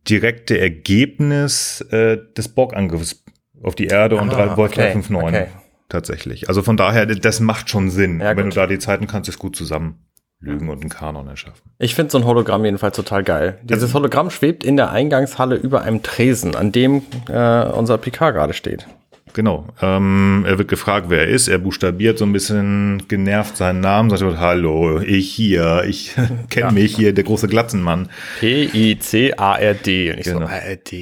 direkte 0.08 0.58
Ergebnis 0.58 1.80
äh, 1.90 2.18
des 2.36 2.48
Borg-Angriffs 2.48 3.24
auf 3.62 3.74
die 3.74 3.86
Erde 3.86 4.18
ah, 4.18 4.22
und 4.22 4.30
Wolf 4.30 4.72
okay, 4.72 4.92
359 4.92 5.40
okay. 5.40 5.46
tatsächlich. 5.88 6.48
Also 6.48 6.62
von 6.62 6.76
daher, 6.76 7.06
das 7.06 7.40
macht 7.40 7.68
schon 7.70 7.90
Sinn. 7.90 8.20
Ja, 8.20 8.36
Wenn 8.36 8.44
gut. 8.44 8.56
du 8.56 8.60
da 8.60 8.66
die 8.66 8.78
Zeiten 8.78 9.06
kannst, 9.06 9.28
ist 9.28 9.38
gut 9.38 9.56
zusammen 9.56 10.04
lügen 10.40 10.68
und 10.68 10.80
einen 10.80 10.90
Kanon 10.90 11.26
erschaffen. 11.26 11.72
Ich 11.78 11.94
finde 11.94 12.12
so 12.12 12.18
ein 12.18 12.24
Hologramm 12.24 12.64
jedenfalls 12.64 12.94
total 12.94 13.24
geil. 13.24 13.58
Dieses 13.64 13.92
Hologramm 13.92 14.30
schwebt 14.30 14.62
in 14.62 14.76
der 14.76 14.90
Eingangshalle 14.90 15.56
über 15.56 15.82
einem 15.82 16.02
Tresen, 16.02 16.54
an 16.54 16.70
dem 16.70 17.02
äh, 17.28 17.64
unser 17.64 17.98
Picard 17.98 18.34
gerade 18.34 18.52
steht. 18.52 18.86
Genau. 19.32 19.66
Ähm, 19.80 20.44
er 20.46 20.58
wird 20.58 20.68
gefragt, 20.68 21.06
wer 21.08 21.20
er 21.20 21.28
ist. 21.28 21.48
Er 21.48 21.58
buchstabiert 21.58 22.18
so 22.18 22.24
ein 22.24 22.32
bisschen 22.32 23.02
genervt 23.08 23.56
seinen 23.56 23.80
Namen, 23.80 24.10
sagt, 24.10 24.22
hallo, 24.38 25.00
ich 25.00 25.30
hier, 25.30 25.84
ich 25.86 26.14
kenne 26.50 26.66
ja. 26.66 26.70
mich 26.70 26.96
hier, 26.96 27.12
der 27.12 27.24
große 27.24 27.48
Glatzenmann. 27.48 28.08
P-I-C-A-R-D. 28.40 30.12
Und 30.12 30.18
ich 30.18 30.24
genau. 30.24 30.40
so, 30.40 30.46
ARD? 30.46 30.94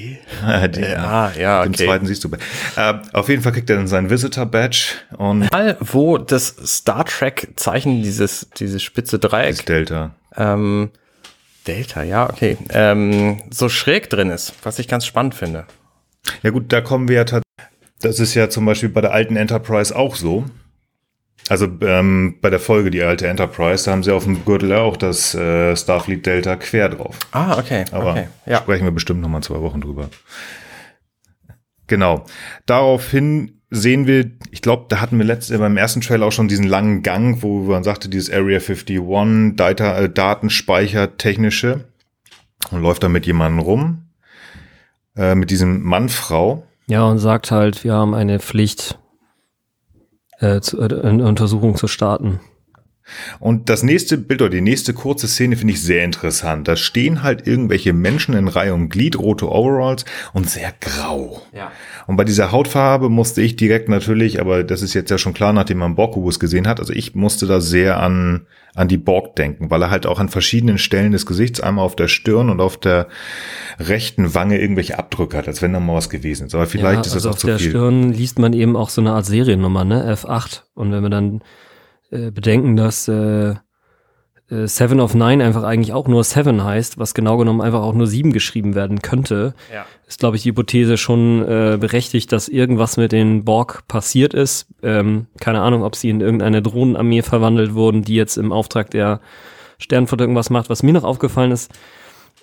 ARD. 0.44 0.76
Äh, 0.78 0.94
ah, 0.96 1.32
ja, 1.38 1.60
okay. 1.60 1.70
Den 1.70 1.74
zweiten 1.74 2.06
siehst 2.06 2.24
du. 2.24 2.30
Äh, 2.76 2.94
auf 3.12 3.28
jeden 3.28 3.42
Fall 3.42 3.52
kriegt 3.52 3.70
er 3.70 3.76
dann 3.76 3.86
seinen 3.86 4.10
Visitor-Badge 4.10 4.94
und. 5.16 5.50
Mal, 5.50 5.76
wo 5.80 6.18
das 6.18 6.48
Star 6.64 7.04
Trek-Zeichen, 7.04 8.02
dieses, 8.02 8.48
dieses 8.58 8.82
spitze 8.82 9.18
Dreieck. 9.18 9.56
Das 9.56 9.64
Delta. 9.64 10.14
Ähm, 10.36 10.90
Delta, 11.66 12.02
ja, 12.02 12.28
okay. 12.30 12.56
Ähm, 12.70 13.40
so 13.50 13.68
schräg 13.68 14.08
drin 14.10 14.30
ist, 14.30 14.52
was 14.62 14.78
ich 14.78 14.88
ganz 14.88 15.04
spannend 15.04 15.34
finde. 15.34 15.66
Ja 16.42 16.50
gut, 16.50 16.72
da 16.72 16.80
kommen 16.80 17.08
wir 17.08 17.16
ja 17.16 17.24
tatsächlich 17.24 17.45
das 18.00 18.20
ist 18.20 18.34
ja 18.34 18.48
zum 18.48 18.66
Beispiel 18.66 18.88
bei 18.88 19.00
der 19.00 19.12
alten 19.12 19.36
Enterprise 19.36 19.94
auch 19.94 20.16
so. 20.16 20.44
Also 21.48 21.68
ähm, 21.80 22.36
bei 22.40 22.50
der 22.50 22.58
Folge 22.58 22.90
Die 22.90 23.02
alte 23.02 23.28
Enterprise, 23.28 23.84
da 23.84 23.92
haben 23.92 24.02
sie 24.02 24.12
auf 24.12 24.24
dem 24.24 24.44
Gürtel 24.44 24.72
auch 24.74 24.96
das 24.96 25.34
äh, 25.34 25.76
Starfleet 25.76 26.26
Delta 26.26 26.56
quer 26.56 26.88
drauf. 26.88 27.18
Ah, 27.30 27.58
okay. 27.58 27.84
Aber 27.92 28.12
okay, 28.12 28.28
ja. 28.46 28.58
sprechen 28.58 28.84
wir 28.84 28.90
bestimmt 28.90 29.20
nochmal 29.20 29.42
zwei 29.42 29.60
Wochen 29.60 29.80
drüber. 29.80 30.10
Genau. 31.86 32.24
Daraufhin 32.66 33.60
sehen 33.70 34.06
wir, 34.06 34.30
ich 34.50 34.62
glaube, 34.62 34.86
da 34.88 35.00
hatten 35.00 35.18
wir 35.18 35.24
letzte, 35.24 35.58
beim 35.58 35.76
ersten 35.76 36.00
Trailer 36.00 36.26
auch 36.26 36.32
schon 36.32 36.48
diesen 36.48 36.66
langen 36.66 37.02
Gang, 37.02 37.42
wo 37.42 37.62
man 37.62 37.84
sagte, 37.84 38.08
dieses 38.08 38.30
Area 38.30 38.58
51, 38.58 39.54
Data, 39.56 39.98
äh, 39.98 40.08
Datenspeicher 40.08 41.16
technische 41.16 41.84
und 42.70 42.82
läuft 42.82 43.02
da 43.02 43.08
mit 43.08 43.26
jemandem 43.26 43.60
rum, 43.60 44.02
äh, 45.16 45.34
mit 45.34 45.50
diesem 45.50 45.82
Mann, 45.82 46.08
Frau. 46.08 46.66
Ja, 46.88 47.04
und 47.04 47.18
sagt 47.18 47.50
halt, 47.50 47.82
wir 47.82 47.94
haben 47.94 48.14
eine 48.14 48.38
Pflicht, 48.38 48.98
äh, 50.38 50.60
zu, 50.60 50.80
äh, 50.80 51.00
eine 51.02 51.26
Untersuchung 51.26 51.76
zu 51.76 51.88
starten. 51.88 52.40
Und 53.38 53.68
das 53.68 53.82
nächste 53.82 54.18
Bild 54.18 54.42
oder 54.42 54.50
die 54.50 54.60
nächste 54.60 54.92
kurze 54.92 55.28
Szene 55.28 55.56
finde 55.56 55.74
ich 55.74 55.82
sehr 55.82 56.04
interessant. 56.04 56.68
Da 56.68 56.76
stehen 56.76 57.22
halt 57.22 57.46
irgendwelche 57.46 57.92
Menschen 57.92 58.34
in 58.34 58.48
Reihe 58.48 58.74
und 58.74 58.88
Glied, 58.88 59.18
rote 59.18 59.48
Overalls 59.48 60.04
und 60.32 60.48
sehr 60.48 60.72
grau. 60.80 61.42
Ja. 61.52 61.70
Und 62.06 62.16
bei 62.16 62.24
dieser 62.24 62.52
Hautfarbe 62.52 63.08
musste 63.08 63.42
ich 63.42 63.56
direkt 63.56 63.88
natürlich, 63.88 64.40
aber 64.40 64.64
das 64.64 64.82
ist 64.82 64.94
jetzt 64.94 65.10
ja 65.10 65.18
schon 65.18 65.34
klar, 65.34 65.52
nachdem 65.52 65.78
man 65.78 65.94
Borkubus 65.94 66.40
gesehen 66.40 66.66
hat, 66.66 66.80
also 66.80 66.92
ich 66.92 67.14
musste 67.14 67.46
da 67.46 67.60
sehr 67.60 68.00
an, 68.00 68.46
an 68.74 68.88
die 68.88 68.98
Borg 68.98 69.36
denken, 69.36 69.70
weil 69.70 69.82
er 69.82 69.90
halt 69.90 70.06
auch 70.06 70.18
an 70.18 70.28
verschiedenen 70.28 70.78
Stellen 70.78 71.12
des 71.12 71.26
Gesichts, 71.26 71.60
einmal 71.60 71.84
auf 71.84 71.96
der 71.96 72.08
Stirn 72.08 72.50
und 72.50 72.60
auf 72.60 72.76
der 72.76 73.08
rechten 73.78 74.34
Wange 74.34 74.58
irgendwelche 74.58 74.98
Abdrücke 74.98 75.36
hat, 75.36 75.48
als 75.48 75.62
wenn 75.62 75.72
da 75.72 75.80
mal 75.80 75.94
was 75.94 76.10
gewesen 76.10 76.46
ist. 76.46 76.54
Aber 76.54 76.66
vielleicht 76.66 76.96
ja, 76.96 77.00
ist 77.00 77.14
das 77.14 77.26
also 77.26 77.30
auch 77.30 77.34
zu 77.36 77.46
viel. 77.46 77.54
Auf 77.54 77.62
der 77.62 77.70
Stirn 77.70 78.12
liest 78.12 78.38
man 78.38 78.52
eben 78.52 78.76
auch 78.76 78.90
so 78.90 79.00
eine 79.00 79.12
Art 79.12 79.26
Seriennummer, 79.26 79.84
ne? 79.84 80.12
F8. 80.14 80.62
Und 80.74 80.92
wenn 80.92 81.02
wir 81.02 81.10
dann 81.10 81.42
äh, 82.10 82.30
bedenken, 82.30 82.76
dass 82.76 83.08
äh, 83.08 83.54
äh, 84.50 84.68
Seven 84.68 85.00
of 85.00 85.14
Nine 85.14 85.44
einfach 85.44 85.64
eigentlich 85.64 85.92
auch 85.92 86.06
nur 86.06 86.22
Seven 86.22 86.62
heißt, 86.62 86.98
was 86.98 87.14
genau 87.14 87.36
genommen 87.36 87.60
einfach 87.60 87.82
auch 87.82 87.94
nur 87.94 88.06
sieben 88.06 88.32
geschrieben 88.32 88.74
werden 88.74 89.02
könnte, 89.02 89.54
ja. 89.72 89.86
ist, 90.06 90.20
glaube 90.20 90.36
ich, 90.36 90.44
die 90.44 90.50
Hypothese 90.50 90.96
schon 90.96 91.42
äh, 91.42 91.78
berechtigt, 91.80 92.30
dass 92.32 92.48
irgendwas 92.48 92.96
mit 92.96 93.12
den 93.12 93.44
Borg 93.44 93.88
passiert 93.88 94.34
ist. 94.34 94.68
Ähm, 94.82 95.26
keine 95.40 95.62
Ahnung, 95.62 95.82
ob 95.82 95.96
sie 95.96 96.10
in 96.10 96.20
irgendeine 96.20 96.62
Drohnenarmee 96.62 97.22
verwandelt 97.22 97.74
wurden, 97.74 98.02
die 98.02 98.14
jetzt 98.14 98.36
im 98.36 98.52
Auftrag 98.52 98.90
der 98.90 99.20
Sternflotte 99.78 100.24
irgendwas 100.24 100.50
macht. 100.50 100.70
Was 100.70 100.82
mir 100.82 100.92
noch 100.92 101.04
aufgefallen 101.04 101.50
ist, 101.50 101.72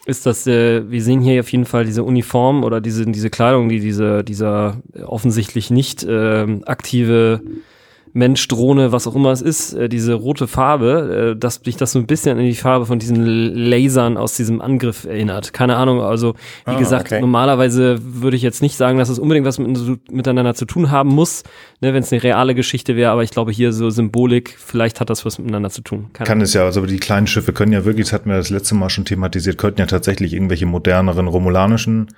ist, 0.05 0.25
dass 0.25 0.45
äh, 0.45 0.89
wir 0.91 1.01
sehen 1.01 1.21
hier 1.21 1.39
auf 1.39 1.51
jeden 1.51 1.65
Fall 1.65 1.85
diese 1.85 2.03
Uniform 2.03 2.65
oder 2.65 2.81
diese, 2.81 3.05
diese 3.05 3.29
Kleidung, 3.29 3.69
die 3.69 3.79
diese, 3.79 4.25
dieser 4.25 4.81
offensichtlich 5.05 5.71
nicht 5.71 6.03
äh, 6.03 6.59
aktive 6.65 7.41
Mensch, 8.13 8.47
Drohne, 8.47 8.91
was 8.91 9.07
auch 9.07 9.15
immer 9.15 9.31
es 9.31 9.41
ist, 9.41 9.73
äh, 9.73 9.89
diese 9.89 10.13
rote 10.13 10.47
Farbe, 10.47 11.33
äh, 11.33 11.39
dass 11.39 11.55
sich 11.63 11.77
das 11.77 11.93
so 11.93 11.99
ein 11.99 12.05
bisschen 12.05 12.37
an 12.37 12.43
die 12.43 12.53
Farbe 12.53 12.85
von 12.85 12.99
diesen 12.99 13.25
Lasern 13.25 14.17
aus 14.17 14.35
diesem 14.35 14.61
Angriff 14.61 15.05
erinnert. 15.05 15.51
Keine 15.51 15.77
Ahnung, 15.77 15.99
also 16.01 16.35
wie 16.65 16.71
ah, 16.71 16.79
gesagt, 16.79 17.07
okay. 17.07 17.21
normalerweise 17.21 17.97
würde 18.01 18.37
ich 18.37 18.43
jetzt 18.43 18.61
nicht 18.61 18.77
sagen, 18.77 18.99
dass 18.99 19.09
es 19.09 19.17
unbedingt 19.17 19.47
was 19.47 19.57
mit, 19.57 20.11
miteinander 20.11 20.53
zu 20.53 20.65
tun 20.65 20.91
haben 20.91 21.09
muss, 21.09 21.43
ne, 21.81 21.93
wenn 21.95 22.03
es 22.03 22.13
eine 22.13 22.21
reale 22.21 22.53
Geschichte 22.53 22.95
wäre, 22.95 23.11
aber 23.11 23.23
ich 23.23 23.31
glaube 23.31 23.51
hier 23.51 23.73
so 23.73 23.89
Symbolik, 23.89 24.55
vielleicht 24.59 24.99
hat 24.99 25.09
das 25.09 25.25
was 25.25 25.39
miteinander 25.39 25.71
zu 25.71 25.81
tun. 25.81 26.09
Keine 26.13 26.27
Kann 26.27 26.37
Ahnung. 26.37 26.43
es 26.43 26.53
ja, 26.53 26.63
also 26.63 26.85
die 26.85 26.99
kleinen 26.99 27.25
Schiffe 27.25 27.51
können 27.51 27.73
ja 27.73 27.83
wirklich, 27.83 28.05
das 28.05 28.13
hatten 28.13 28.29
wir 28.29 28.37
das 28.37 28.51
letzte 28.51 28.75
Mal 28.75 28.91
schon 28.91 29.05
thematisiert, 29.05 29.57
könnten 29.57 29.79
ja 29.79 29.87
tatsächlich 29.87 30.33
irgendwelche 30.33 30.67
moderneren 30.67 31.27
romulanischen 31.27 32.09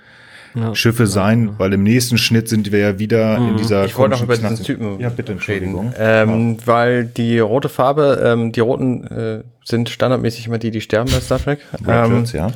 ja. 0.56 0.74
Schiffe 0.74 1.06
sein, 1.06 1.54
weil 1.58 1.72
im 1.72 1.82
nächsten 1.82 2.18
Schnitt 2.18 2.48
sind 2.48 2.72
wir 2.72 2.78
ja 2.78 2.98
wieder 2.98 3.38
mhm. 3.38 3.50
in 3.50 3.56
dieser. 3.58 3.84
Ich 3.84 3.96
wollte 3.96 4.16
noch 4.16 4.22
über 4.22 4.36
diesen 4.36 4.62
Typen 4.62 4.98
ja, 5.00 5.10
bitte, 5.10 5.32
Entschuldigung. 5.32 5.92
Ähm, 5.98 6.56
ja. 6.58 6.66
Weil 6.66 7.04
die 7.04 7.38
rote 7.38 7.68
Farbe, 7.68 8.20
ähm, 8.24 8.52
die 8.52 8.60
roten 8.60 9.06
äh, 9.06 9.42
sind 9.64 9.88
standardmäßig 9.88 10.46
immer 10.46 10.58
die, 10.58 10.70
die 10.70 10.80
sterben 10.80 11.10
bei 11.10 11.20
Star 11.20 11.38
Trek. 11.38 11.60
ähm, 11.86 12.24
ja. 12.32 12.48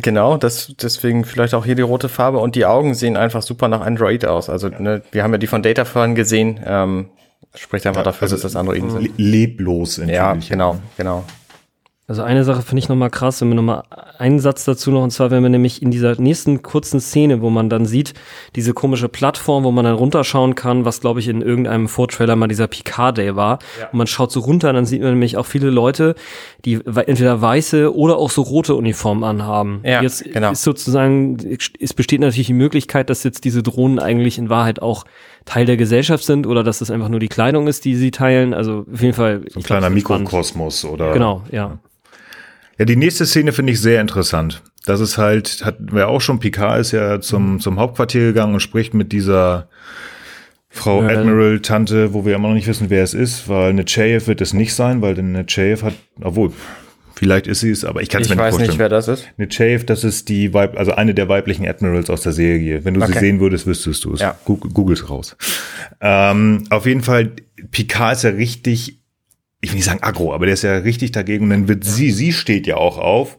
Genau, 0.00 0.36
das, 0.36 0.74
deswegen 0.80 1.24
vielleicht 1.24 1.54
auch 1.54 1.64
hier 1.64 1.74
die 1.74 1.82
rote 1.82 2.08
Farbe 2.08 2.38
und 2.38 2.54
die 2.54 2.66
Augen 2.66 2.94
sehen 2.94 3.16
einfach 3.16 3.42
super 3.42 3.68
nach 3.68 3.80
Android 3.80 4.24
aus. 4.24 4.50
Also 4.50 4.68
ne, 4.68 5.02
wir 5.12 5.22
haben 5.22 5.32
ja 5.32 5.38
die 5.38 5.46
von 5.46 5.62
Data 5.62 5.84
vorhin 5.84 6.14
gesehen. 6.14 6.60
Ähm, 6.64 7.06
spricht 7.54 7.86
einfach 7.86 8.02
dafür, 8.02 8.22
also 8.22 8.36
dass 8.36 8.42
das 8.42 8.56
Androiden 8.56 8.90
sind. 8.90 9.18
Leblos 9.18 9.98
in 9.98 10.08
Ja, 10.08 10.34
genau, 10.34 10.78
genau. 10.96 11.24
Also 12.12 12.24
eine 12.24 12.44
Sache 12.44 12.60
finde 12.60 12.80
ich 12.80 12.90
nochmal 12.90 13.08
krass, 13.08 13.40
wenn 13.40 13.48
wir 13.48 13.54
nochmal 13.54 13.84
einen 14.18 14.38
Satz 14.38 14.66
dazu 14.66 14.90
noch, 14.90 15.02
und 15.02 15.12
zwar, 15.12 15.30
wenn 15.30 15.42
wir 15.42 15.48
nämlich 15.48 15.80
in 15.80 15.90
dieser 15.90 16.20
nächsten 16.20 16.60
kurzen 16.60 17.00
Szene, 17.00 17.40
wo 17.40 17.48
man 17.48 17.70
dann 17.70 17.86
sieht, 17.86 18.12
diese 18.54 18.74
komische 18.74 19.08
Plattform, 19.08 19.64
wo 19.64 19.70
man 19.70 19.86
dann 19.86 19.94
runterschauen 19.94 20.54
kann, 20.54 20.84
was 20.84 21.00
glaube 21.00 21.20
ich 21.20 21.28
in 21.28 21.40
irgendeinem 21.40 21.88
Vortrailer 21.88 22.36
mal 22.36 22.48
dieser 22.48 22.66
Picard 22.66 23.16
Day 23.16 23.34
war. 23.34 23.60
Ja. 23.80 23.88
Und 23.88 23.96
man 23.96 24.06
schaut 24.06 24.30
so 24.30 24.40
runter, 24.40 24.74
dann 24.74 24.84
sieht 24.84 25.00
man 25.00 25.12
nämlich 25.12 25.38
auch 25.38 25.46
viele 25.46 25.70
Leute, 25.70 26.14
die 26.66 26.80
entweder 26.84 27.40
weiße 27.40 27.96
oder 27.96 28.18
auch 28.18 28.28
so 28.28 28.42
rote 28.42 28.74
Uniformen 28.74 29.24
anhaben. 29.24 29.80
Ja, 29.82 30.02
jetzt 30.02 30.22
genau. 30.22 30.52
ist 30.52 30.64
sozusagen, 30.64 31.38
es 31.80 31.94
besteht 31.94 32.20
natürlich 32.20 32.48
die 32.48 32.52
Möglichkeit, 32.52 33.08
dass 33.08 33.24
jetzt 33.24 33.42
diese 33.44 33.62
Drohnen 33.62 33.98
eigentlich 33.98 34.36
in 34.36 34.50
Wahrheit 34.50 34.82
auch 34.82 35.04
Teil 35.46 35.64
der 35.64 35.78
Gesellschaft 35.78 36.24
sind 36.24 36.46
oder 36.46 36.62
dass 36.62 36.82
es 36.82 36.90
einfach 36.90 37.08
nur 37.08 37.20
die 37.20 37.28
Kleidung 37.28 37.68
ist, 37.68 37.86
die 37.86 37.96
sie 37.96 38.10
teilen. 38.10 38.52
Also 38.52 38.84
auf 38.92 39.00
jeden 39.00 39.14
Fall. 39.14 39.46
So 39.48 39.60
ein 39.60 39.62
kleiner 39.62 39.88
Mikrokosmos 39.88 40.84
oder. 40.84 41.14
Genau, 41.14 41.42
ja. 41.50 41.78
Ja, 42.82 42.86
die 42.86 42.96
nächste 42.96 43.26
Szene 43.26 43.52
finde 43.52 43.74
ich 43.74 43.80
sehr 43.80 44.00
interessant. 44.00 44.60
Das 44.86 44.98
ist 44.98 45.16
halt, 45.16 45.64
hatten 45.64 45.92
wir 45.92 46.08
auch 46.08 46.20
schon, 46.20 46.40
Picard 46.40 46.80
ist 46.80 46.90
ja 46.90 47.20
zum, 47.20 47.60
zum 47.60 47.78
Hauptquartier 47.78 48.22
gegangen 48.22 48.54
und 48.54 48.58
spricht 48.58 48.92
mit 48.92 49.12
dieser 49.12 49.68
Frau 50.68 51.00
ja, 51.00 51.10
Admiral 51.10 51.60
Tante, 51.60 52.12
wo 52.12 52.26
wir 52.26 52.34
immer 52.34 52.48
noch 52.48 52.56
nicht 52.56 52.66
wissen, 52.66 52.90
wer 52.90 53.04
es 53.04 53.14
ist, 53.14 53.48
weil 53.48 53.70
eine 53.70 53.84
Chayev 53.84 54.26
wird 54.26 54.40
es 54.40 54.52
nicht 54.52 54.74
sein, 54.74 55.00
weil 55.00 55.16
eine 55.16 55.46
Chayev 55.46 55.84
hat, 55.84 55.94
obwohl, 56.20 56.50
vielleicht 57.14 57.46
ist 57.46 57.60
sie 57.60 57.70
es, 57.70 57.84
aber 57.84 58.02
ich 58.02 58.08
kann 58.08 58.22
es 58.22 58.28
mir 58.28 58.34
nicht 58.34 58.40
vorstellen. 58.42 58.64
Ich 58.64 58.68
weiß 58.70 58.72
nicht, 58.72 58.78
wer 58.80 58.88
das 58.88 59.06
ist. 59.06 59.28
Eine 59.38 59.48
Chayev, 59.48 59.86
das 59.86 60.02
ist 60.02 60.28
die 60.28 60.52
Weib, 60.52 60.76
also 60.76 60.90
eine 60.90 61.14
der 61.14 61.28
weiblichen 61.28 61.64
Admirals 61.64 62.10
aus 62.10 62.22
der 62.22 62.32
Serie. 62.32 62.84
Wenn 62.84 62.94
du 62.94 63.02
okay. 63.02 63.12
sie 63.12 63.18
sehen 63.20 63.38
würdest, 63.38 63.64
wüsstest 63.64 64.04
du 64.04 64.14
es. 64.14 64.20
Ja. 64.22 64.36
Googles 64.44 65.08
raus. 65.08 65.36
Ähm, 66.00 66.64
auf 66.70 66.84
jeden 66.86 67.02
Fall, 67.02 67.30
Picard 67.70 68.16
ist 68.16 68.24
ja 68.24 68.30
richtig 68.30 69.01
ich 69.62 69.70
will 69.70 69.76
nicht 69.76 69.86
sagen 69.86 70.02
aggro, 70.02 70.34
aber 70.34 70.44
der 70.46 70.54
ist 70.54 70.62
ja 70.62 70.76
richtig 70.78 71.12
dagegen 71.12 71.44
und 71.44 71.50
dann 71.50 71.68
wird 71.68 71.84
sie, 71.84 72.10
sie 72.10 72.32
steht 72.32 72.66
ja 72.66 72.76
auch 72.76 72.98
auf 72.98 73.38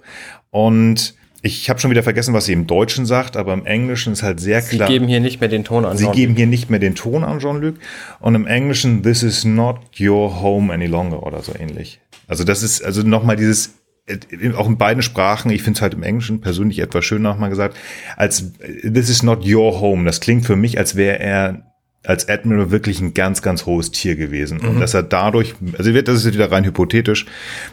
und 0.49 1.15
ich 1.45 1.69
habe 1.69 1.77
schon 1.81 1.91
wieder 1.91 2.03
vergessen, 2.03 2.33
was 2.33 2.45
sie 2.45 2.53
im 2.53 2.67
Deutschen 2.67 3.05
sagt, 3.05 3.36
aber 3.36 3.53
im 3.53 3.65
Englischen 3.65 4.13
ist 4.13 4.23
halt 4.23 4.39
sehr 4.39 4.62
klar. 4.62 4.88
Sie 4.88 4.93
geben 4.93 5.09
hier 5.09 5.19
nicht 5.19 5.41
mehr 5.41 5.49
den 5.49 5.65
Ton 5.65 5.83
an. 5.83 5.97
Sie 5.97 6.09
geben 6.12 6.36
hier 6.38 6.47
nicht 6.47 6.69
mehr 6.69 6.79
den 6.79 6.95
Ton 6.95 7.25
an 7.25 7.39
Jean-Luc 7.39 7.75
und 8.21 8.36
im 8.36 8.47
Englischen 8.47 9.03
this 9.03 9.23
is 9.23 9.43
not 9.43 9.77
your 9.99 10.41
home 10.41 10.73
any 10.73 10.88
longer 10.88 11.21
oder 11.21 11.41
so 11.41 11.53
ähnlich. 11.53 11.99
Also 12.27 12.45
das 12.45 12.63
ist 12.63 12.81
also 12.81 13.01
nochmal 13.01 13.36
dieses 13.36 13.73
äh, 14.05 14.53
auch 14.53 14.67
in 14.67 14.77
beiden 14.77 15.03
Sprachen, 15.03 15.51
ich 15.51 15.63
finde 15.63 15.77
es 15.77 15.81
halt 15.81 15.93
im 15.93 16.03
Englischen 16.03 16.39
persönlich 16.39 16.79
etwas 16.79 17.03
schön 17.03 17.21
nochmal 17.21 17.49
gesagt, 17.49 17.75
als 18.15 18.53
this 18.81 19.09
is 19.09 19.21
not 19.21 19.45
your 19.45 19.81
home. 19.81 20.05
Das 20.05 20.21
klingt 20.21 20.45
für 20.45 20.55
mich, 20.55 20.77
als 20.77 20.95
wäre 20.95 21.19
er 21.19 21.72
als 22.05 22.27
Admiral 22.27 22.71
wirklich 22.71 22.99
ein 22.99 23.13
ganz, 23.13 23.41
ganz 23.41 23.65
hohes 23.65 23.91
Tier 23.91 24.15
gewesen. 24.15 24.59
Mhm. 24.61 24.69
Und 24.69 24.79
dass 24.79 24.93
er 24.93 25.03
dadurch, 25.03 25.55
also 25.77 25.91
das 25.91 26.15
ist 26.15 26.25
jetzt 26.25 26.33
wieder 26.33 26.51
rein 26.51 26.65
hypothetisch, 26.65 27.25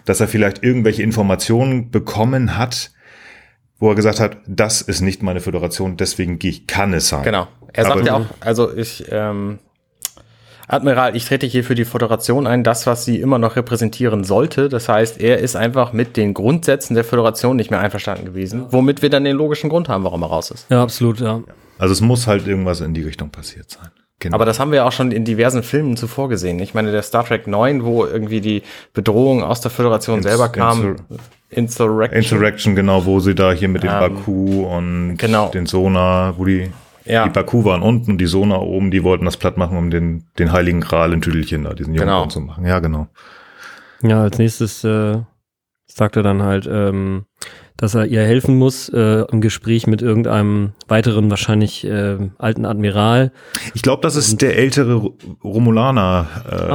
dass 0.04 0.20
er 0.20 0.28
vielleicht 0.28 0.62
irgendwelche 0.62 1.02
Informationen 1.02 1.90
bekommen 1.90 2.56
hat, 2.56 2.92
wo 3.78 3.88
er 3.88 3.94
gesagt 3.94 4.20
hat, 4.20 4.36
das 4.46 4.82
ist 4.82 5.00
nicht 5.00 5.22
meine 5.22 5.40
Föderation, 5.40 5.96
deswegen 5.96 6.38
gehe 6.38 6.50
ich, 6.50 6.66
kann 6.66 6.92
es 6.92 7.08
sein. 7.08 7.22
Genau. 7.22 7.48
Er 7.72 7.84
sagt 7.84 8.06
ja 8.06 8.16
auch, 8.16 8.26
also 8.40 8.74
ich, 8.74 9.06
ähm, 9.10 9.58
Admiral, 10.68 11.16
ich 11.16 11.24
trete 11.24 11.46
hier 11.46 11.64
für 11.64 11.74
die 11.74 11.84
Föderation 11.84 12.46
ein, 12.46 12.62
das, 12.62 12.86
was 12.86 13.04
sie 13.04 13.20
immer 13.20 13.38
noch 13.38 13.56
repräsentieren 13.56 14.22
sollte. 14.22 14.68
Das 14.68 14.88
heißt, 14.88 15.20
er 15.20 15.38
ist 15.38 15.56
einfach 15.56 15.92
mit 15.92 16.16
den 16.16 16.34
Grundsätzen 16.34 16.94
der 16.94 17.04
Föderation 17.04 17.56
nicht 17.56 17.70
mehr 17.70 17.80
einverstanden 17.80 18.24
gewesen, 18.24 18.66
womit 18.70 19.02
wir 19.02 19.10
dann 19.10 19.24
den 19.24 19.36
logischen 19.36 19.70
Grund 19.70 19.88
haben, 19.88 20.04
warum 20.04 20.22
er 20.22 20.28
raus 20.28 20.50
ist. 20.50 20.66
Ja, 20.70 20.82
absolut, 20.82 21.20
ja. 21.20 21.42
Also 21.78 21.92
es 21.92 22.00
muss 22.00 22.26
halt 22.26 22.46
irgendwas 22.46 22.82
in 22.82 22.92
die 22.94 23.02
Richtung 23.02 23.30
passiert 23.30 23.70
sein. 23.70 23.88
Genau. 24.20 24.34
Aber 24.34 24.44
das 24.44 24.60
haben 24.60 24.70
wir 24.70 24.84
auch 24.84 24.92
schon 24.92 25.12
in 25.12 25.24
diversen 25.24 25.62
Filmen 25.62 25.96
zuvor 25.96 26.28
gesehen. 26.28 26.58
Ich 26.60 26.74
meine, 26.74 26.92
der 26.92 27.02
Star 27.02 27.24
Trek 27.24 27.46
9, 27.46 27.84
wo 27.84 28.04
irgendwie 28.04 28.42
die 28.42 28.62
Bedrohung 28.92 29.42
aus 29.42 29.62
der 29.62 29.70
Föderation 29.70 30.18
Ins 30.18 30.26
selber 30.26 30.50
kam. 30.50 30.96
Insurrection. 31.48 32.16
Insurrection, 32.16 32.76
genau, 32.76 33.06
wo 33.06 33.18
sie 33.18 33.34
da 33.34 33.50
hier 33.52 33.68
mit 33.68 33.82
dem 33.82 33.90
ähm, 33.90 33.98
Baku 33.98 34.64
und 34.66 35.16
genau. 35.16 35.48
den 35.48 35.64
Sonar, 35.64 36.38
wo 36.38 36.44
die, 36.44 36.70
ja. 37.06 37.24
die 37.24 37.30
Baku 37.30 37.64
waren 37.64 37.80
unten 37.80 38.12
und 38.12 38.18
die 38.18 38.26
Sonar 38.26 38.62
oben, 38.62 38.90
die 38.90 39.02
wollten 39.02 39.24
das 39.24 39.38
platt 39.38 39.56
machen, 39.56 39.76
um 39.76 39.90
den, 39.90 40.24
den 40.38 40.52
Heiligen 40.52 40.80
Gral 40.80 41.12
in 41.14 41.22
Tüdelchen 41.22 41.64
da, 41.64 41.72
diesen 41.72 41.94
Jungen 41.94 42.06
genau. 42.06 42.26
zu 42.26 42.40
machen. 42.40 42.66
Ja, 42.66 42.78
genau. 42.78 43.08
Ja, 44.02 44.22
als 44.22 44.38
nächstes 44.38 44.84
äh, 44.84 45.18
sagt 45.86 46.16
er 46.16 46.22
dann 46.22 46.42
halt, 46.42 46.68
ähm, 46.70 47.24
dass 47.80 47.94
er 47.94 48.04
ihr 48.04 48.20
helfen 48.20 48.58
muss 48.58 48.90
äh, 48.90 49.24
im 49.32 49.40
Gespräch 49.40 49.86
mit 49.86 50.02
irgendeinem 50.02 50.72
weiteren 50.86 51.30
wahrscheinlich 51.30 51.86
äh, 51.86 52.18
alten 52.36 52.66
Admiral. 52.66 53.32
Ich 53.72 53.80
glaube, 53.80 54.02
das 54.02 54.16
ist 54.16 54.32
Und, 54.32 54.42
der 54.42 54.58
ältere 54.58 54.96
Romulaner 55.42 56.26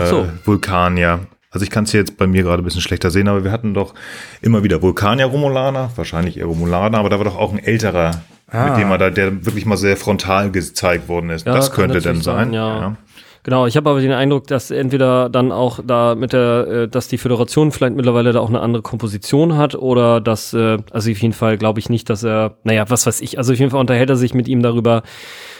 äh, 0.01 0.05
so. 0.07 0.27
Vulkanier. 0.45 1.19
Also 1.51 1.63
ich 1.63 1.69
kann 1.69 1.83
es 1.83 1.93
jetzt 1.93 2.17
bei 2.17 2.25
mir 2.25 2.41
gerade 2.41 2.63
ein 2.63 2.65
bisschen 2.65 2.81
schlechter 2.81 3.11
sehen, 3.11 3.27
aber 3.27 3.43
wir 3.43 3.51
hatten 3.51 3.75
doch 3.75 3.93
immer 4.41 4.63
wieder 4.63 4.81
Vulkanier 4.81 5.25
Romulaner, 5.27 5.91
wahrscheinlich 5.95 6.37
eher 6.37 6.47
Romulaner, 6.47 6.97
aber 6.97 7.09
da 7.09 7.19
war 7.19 7.25
doch 7.25 7.37
auch 7.37 7.53
ein 7.53 7.59
älterer, 7.59 8.23
ah. 8.49 8.69
mit 8.69 8.77
dem 8.79 8.89
er 8.89 8.97
da, 8.97 9.11
der 9.11 9.45
wirklich 9.45 9.67
mal 9.67 9.77
sehr 9.77 9.97
frontal 9.97 10.49
gezeigt 10.49 11.07
worden 11.07 11.29
ist. 11.29 11.45
Ja, 11.45 11.53
das 11.53 11.71
könnte 11.71 12.01
denn 12.01 12.15
sein. 12.21 12.47
sein 12.47 12.53
ja. 12.53 12.79
ja. 12.79 12.97
Genau, 13.45 13.67
ich 13.67 13.77
habe 13.77 13.91
aber 13.91 14.01
den 14.01 14.11
Eindruck, 14.11 14.47
dass 14.47 14.71
entweder 14.71 15.29
dann 15.29 15.51
auch 15.51 15.79
da 15.85 16.15
mit 16.15 16.33
der, 16.33 16.67
äh, 16.67 16.87
dass 16.87 17.07
die 17.07 17.19
Föderation 17.19 17.71
vielleicht 17.71 17.95
mittlerweile 17.95 18.31
da 18.31 18.39
auch 18.39 18.49
eine 18.49 18.59
andere 18.59 18.81
Komposition 18.81 19.55
hat 19.55 19.75
oder 19.75 20.19
dass, 20.19 20.55
äh, 20.55 20.79
also 20.89 21.11
auf 21.11 21.21
jeden 21.21 21.33
Fall 21.35 21.59
glaube 21.59 21.79
ich 21.79 21.87
nicht, 21.87 22.09
dass 22.09 22.23
er, 22.23 22.57
naja, 22.63 22.85
was 22.89 23.05
weiß 23.05 23.21
ich, 23.21 23.37
also 23.37 23.53
auf 23.53 23.59
jeden 23.59 23.69
Fall 23.69 23.79
unterhält 23.79 24.09
er 24.09 24.15
sich 24.15 24.33
mit 24.33 24.47
ihm 24.47 24.63
darüber, 24.63 25.03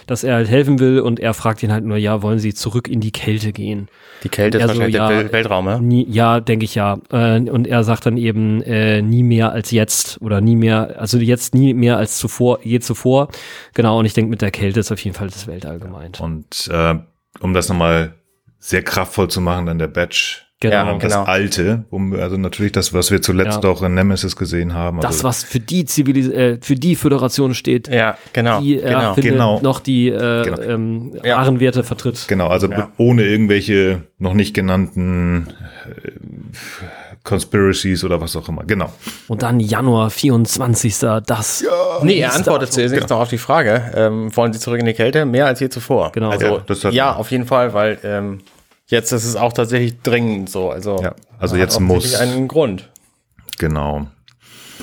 dass 0.08 0.24
er 0.24 0.34
halt 0.34 0.50
helfen 0.50 0.80
will 0.80 1.00
und 1.00 1.20
er 1.20 1.36
fragt 1.36 1.62
ihn 1.62 1.72
halt 1.72 1.86
nur, 1.86 1.98
ja, 1.98 2.24
wollen 2.24 2.40
Sie 2.40 2.56
zurück 2.56 2.88
in 2.88 3.02
die 3.02 3.12
Kälte 3.12 3.54
gehen? 3.54 3.88
Die 4.24 4.30
Kälte 4.30 4.58
ist 4.58 4.64
so, 4.64 4.70
wahrscheinlich 4.70 4.96
ja, 4.96 5.08
der 5.08 5.32
Weltraum, 5.32 5.68
ja? 5.68 5.78
Nie, 5.78 6.08
ja, 6.10 6.40
denke 6.40 6.66
ich 6.66 6.74
ja. 6.74 6.98
Äh, 7.12 7.40
und 7.42 7.68
er 7.68 7.84
sagt 7.84 8.08
dann 8.08 8.18
eben, 8.18 8.64
äh, 8.64 9.04
nie 9.04 9.22
mehr 9.22 9.52
als 9.52 9.70
jetzt 9.70 10.20
oder 10.24 10.42
nie 10.42 10.56
mehr, 10.56 10.96
also 11.00 11.20
jetzt 11.20 11.54
nie 11.54 11.76
mehr 11.76 11.98
als 11.98 12.18
zuvor, 12.18 12.62
je 12.64 12.80
zuvor. 12.80 13.28
Genau, 13.76 14.00
und 14.00 14.06
ich 14.06 14.14
denke, 14.14 14.32
mit 14.32 14.42
der 14.42 14.50
Kälte 14.50 14.80
ist 14.80 14.92
auf 14.92 15.04
jeden 15.04 15.16
Fall 15.16 15.28
das 15.28 15.46
Weltall 15.46 15.78
gemeint. 15.78 16.20
Und 16.20 16.68
äh, 16.72 16.96
um 17.40 17.54
das 17.54 17.70
nochmal 17.70 18.16
sehr 18.60 18.84
kraftvoll 18.84 19.30
zu 19.30 19.42
machen, 19.42 19.66
dann 19.66 19.80
der 19.80 19.88
Batch. 19.88 20.46
Genau, 20.62 20.98
das 20.98 21.12
genau. 21.12 21.24
alte, 21.26 21.84
also 22.18 22.38
natürlich 22.38 22.72
das, 22.72 22.94
was 22.94 23.12
wir 23.12 23.22
zuletzt 23.22 23.64
ja. 23.64 23.70
auch 23.70 23.84
in 23.84 23.94
Nemesis 23.94 24.38
gesehen 24.38 24.74
haben. 24.74 25.02
Das, 25.02 25.16
also 25.16 25.24
was 25.26 25.44
für 25.44 25.60
die 25.60 25.84
Zivilis 25.84 26.30
äh, 26.30 26.58
für 26.62 26.76
die 26.76 26.96
Föderation 26.96 27.54
steht. 27.54 27.90
Ja, 27.90 28.18
genau. 28.32 28.62
Die 28.62 28.78
äh, 28.78 28.82
genau. 28.82 29.16
genau. 29.16 29.60
noch 29.60 29.82
die 29.82 30.08
äh, 30.08 30.44
genau. 30.44 30.62
ähm, 30.62 31.20
ja. 31.24 31.60
Werte 31.60 31.84
vertritt. 31.84 32.26
Genau, 32.30 32.48
also 32.48 32.72
ja. 32.72 32.90
ohne 32.98 33.24
irgendwelche 33.24 34.04
noch 34.18 34.34
nicht 34.34 34.54
genannten 34.54 35.48
äh, 35.88 36.12
Conspiracies 37.26 38.04
oder 38.04 38.22
was 38.22 38.36
auch 38.36 38.48
immer. 38.48 38.64
Genau. 38.64 38.94
Und 39.28 39.42
dann 39.42 39.60
Januar 39.60 40.10
24. 40.10 40.98
Das. 41.26 41.62
Ja. 41.62 42.04
Nee, 42.04 42.20
er 42.20 42.34
antwortet 42.34 42.72
zuerst 42.72 42.94
genau. 42.94 43.08
noch 43.10 43.22
auf 43.22 43.30
die 43.30 43.40
Frage. 43.40 43.92
Ähm, 43.96 44.34
wollen 44.36 44.54
Sie 44.54 44.60
zurück 44.60 44.80
in 44.80 44.86
die 44.86 44.94
Kälte? 44.94 45.26
Mehr 45.26 45.48
als 45.48 45.60
je 45.60 45.68
zuvor. 45.68 46.12
Genau. 46.14 46.30
Also, 46.30 46.62
ja, 46.84 46.90
ja 46.92 47.16
auf 47.16 47.32
jeden 47.32 47.48
Fall, 47.48 47.74
weil 47.74 47.98
ähm, 48.04 48.42
jetzt 48.88 49.12
ist 49.12 49.26
es 49.26 49.36
auch 49.36 49.52
tatsächlich 49.52 50.02
dringend 50.02 50.50
so. 50.50 50.70
Also, 50.70 51.00
ja, 51.02 51.16
also 51.40 51.58
jetzt 51.58 51.80
muss. 51.80 52.16
einen 52.16 52.48
Grund. 52.48 52.90
Genau. 53.58 54.08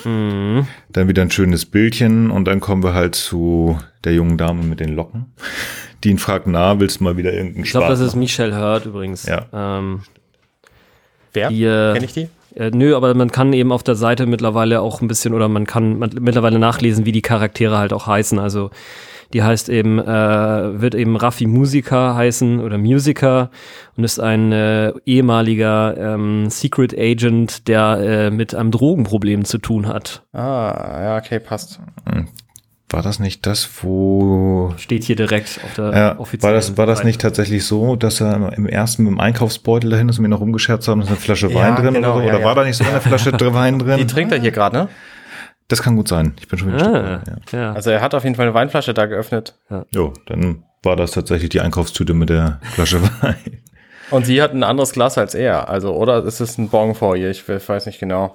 Mhm. 0.05 0.67
Dann 0.91 1.09
wieder 1.09 1.23
ein 1.23 1.31
schönes 1.31 1.65
Bildchen 1.65 2.31
und 2.31 2.47
dann 2.47 2.59
kommen 2.59 2.83
wir 2.83 2.93
halt 2.93 3.15
zu 3.15 3.79
der 4.03 4.15
jungen 4.15 4.37
Dame 4.37 4.65
mit 4.65 4.81
den 4.81 4.95
Locken. 4.95 5.33
Die 6.03 6.11
ihn 6.11 6.19
fragt, 6.19 6.49
na, 6.49 6.81
willst 6.81 6.99
du 6.99 7.05
mal 7.05 7.17
wieder 7.17 7.33
irgendeinen 7.33 7.65
Ich 7.65 7.71
glaube, 7.71 7.87
das 7.87 8.01
ist 8.01 8.17
Michelle 8.17 8.57
Hurt 8.57 8.87
übrigens. 8.87 9.27
Ja. 9.27 9.47
Ähm, 9.53 10.03
Wer? 11.33 11.49
die, 11.49 11.65
äh, 11.65 11.95
Kenn 11.95 12.05
ich 12.05 12.13
die? 12.13 12.29
Äh, 12.55 12.71
nö, 12.71 12.95
aber 12.95 13.15
man 13.15 13.31
kann 13.31 13.53
eben 13.53 13.73
auf 13.73 13.83
der 13.83 13.95
Seite 13.95 14.27
mittlerweile 14.27 14.81
auch 14.81 15.01
ein 15.01 15.09
bisschen 15.09 15.33
oder 15.35 15.49
man 15.49 15.67
kann 15.67 15.99
man, 15.99 16.11
mittlerweile 16.21 16.59
nachlesen, 16.59 17.07
wie 17.07 17.13
die 17.13 17.23
Charaktere 17.23 17.79
halt 17.79 17.93
auch 17.93 18.07
heißen. 18.07 18.39
Also 18.39 18.71
die 19.33 19.43
heißt 19.43 19.71
eben, 19.71 19.99
äh, 19.99 20.81
wird 20.81 20.95
eben 20.95 21.17
Raffi 21.17 21.47
Musiker 21.47 22.15
heißen 22.15 22.61
oder 22.61 22.77
Musiker 22.77 23.51
und 23.97 24.05
ist 24.05 24.21
ein 24.21 24.53
äh, 24.53 24.93
ehemaliger 25.07 25.97
ähm, 25.97 26.51
Secret 26.51 26.97
Agent, 26.99 27.67
der 27.69 27.99
äh, 28.01 28.31
mit 28.31 28.55
einem 28.55 28.71
Drogenproblem 28.71 29.47
zu 29.47 29.57
tun 29.57 29.89
hat. 29.89 30.23
Ah, 30.35 31.01
ja, 31.03 31.17
okay, 31.17 31.41
passt. 31.41 31.81
War 32.93 33.03
das 33.03 33.19
nicht 33.19 33.47
das, 33.47 33.69
wo 33.83 34.73
Steht 34.77 35.05
hier 35.05 35.17
direkt 35.17 35.61
auf 35.65 35.75
der 35.75 35.91
ja, 35.99 36.19
offiziellen 36.19 36.43
war 36.55 36.61
das 36.61 36.77
war 36.77 36.87
das 36.87 36.99
Seite. 36.99 37.07
nicht 37.09 37.21
tatsächlich 37.21 37.65
so, 37.65 37.97
dass 37.97 38.21
er 38.21 38.53
im 38.57 38.67
ersten 38.67 39.05
mit 39.05 39.13
dem 39.13 39.21
Einkaufsbeutel 39.21 39.91
dahin 39.91 40.09
ist 40.09 40.19
und 40.19 40.23
mir 40.23 40.29
noch 40.29 40.41
rumgescherzt 40.41 40.87
haben, 40.89 41.01
da 41.01 41.05
ist 41.07 41.11
eine 41.11 41.17
Flasche 41.21 41.49
Ja, 41.49 41.55
Wein 41.55 41.77
drin 41.77 41.95
genau, 41.95 42.15
oder 42.17 42.17
so? 42.17 42.21
ja, 42.23 42.29
Oder 42.35 42.39
ja. 42.41 42.45
war 42.45 42.55
da 42.55 42.65
nicht 42.65 42.77
so 42.77 42.85
eine 42.85 43.01
Flasche 43.01 43.33
drin 43.33 43.55
Wein 43.55 43.79
Die 43.79 43.85
drin? 43.85 44.09
trinkt 44.09 44.33
er 44.33 44.41
hier 44.41 44.51
gerade, 44.53 44.77
ne? 44.77 44.89
Das 45.69 45.83
kann 45.83 45.97
gut 45.97 46.09
sein. 46.09 46.35
Ich 46.39 46.49
bin 46.49 46.59
schon 46.59 46.73
wieder 46.75 46.95
Ah, 46.95 47.23
ja. 47.53 47.59
ja. 47.59 47.73
Also 47.73 47.91
er 47.91 48.03
hat 48.03 48.15
auf 48.15 48.25
jeden 48.25 48.37
Fall 48.37 48.45
eine 48.47 48.55
Weinflasche 48.55 48.93
da 48.93 49.07
geöffnet. 49.07 49.55
Jo, 49.95 50.13
dann 50.27 50.65
war 50.83 50.97
das 50.97 51.13
tatsächlich 51.13 51.49
die 51.49 51.61
Einkaufstüte 51.63 52.13
mit 52.13 52.29
der 52.29 52.61
Flasche 52.63 53.01
Wein. 53.23 53.37
Und 54.11 54.27
sie 54.27 54.43
hat 54.43 54.53
ein 54.53 54.65
anderes 54.65 54.93
Glas 54.93 55.17
als 55.17 55.35
er. 55.35 55.71
Also, 55.71 55.95
oder 55.95 56.23
ist 56.25 56.41
es 56.41 56.59
ein 56.59 56.69
Bon 56.69 56.95
vor 56.95 57.17
ihr? 57.17 57.31
Ich 57.31 57.49
weiß 57.49 57.87
nicht 57.87 57.99
genau. 58.01 58.35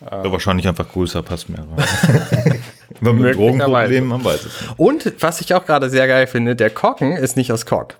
Ja, 0.00 0.30
wahrscheinlich 0.30 0.68
einfach 0.68 0.88
größer, 0.88 1.22
passt 1.24 1.48
mehr. 1.48 1.66
Wenn 3.00 3.18
man. 3.18 3.32
Drogenproblemen, 3.32 4.08
man 4.08 4.24
weiß 4.24 4.46
es 4.46 4.60
nicht. 4.60 4.78
Und 4.78 5.12
was 5.20 5.40
ich 5.40 5.54
auch 5.54 5.64
gerade 5.64 5.90
sehr 5.90 6.06
geil 6.06 6.26
finde, 6.26 6.56
der 6.56 6.70
Korken 6.70 7.12
ist 7.12 7.36
nicht 7.36 7.52
aus 7.52 7.66
Kork. 7.66 7.96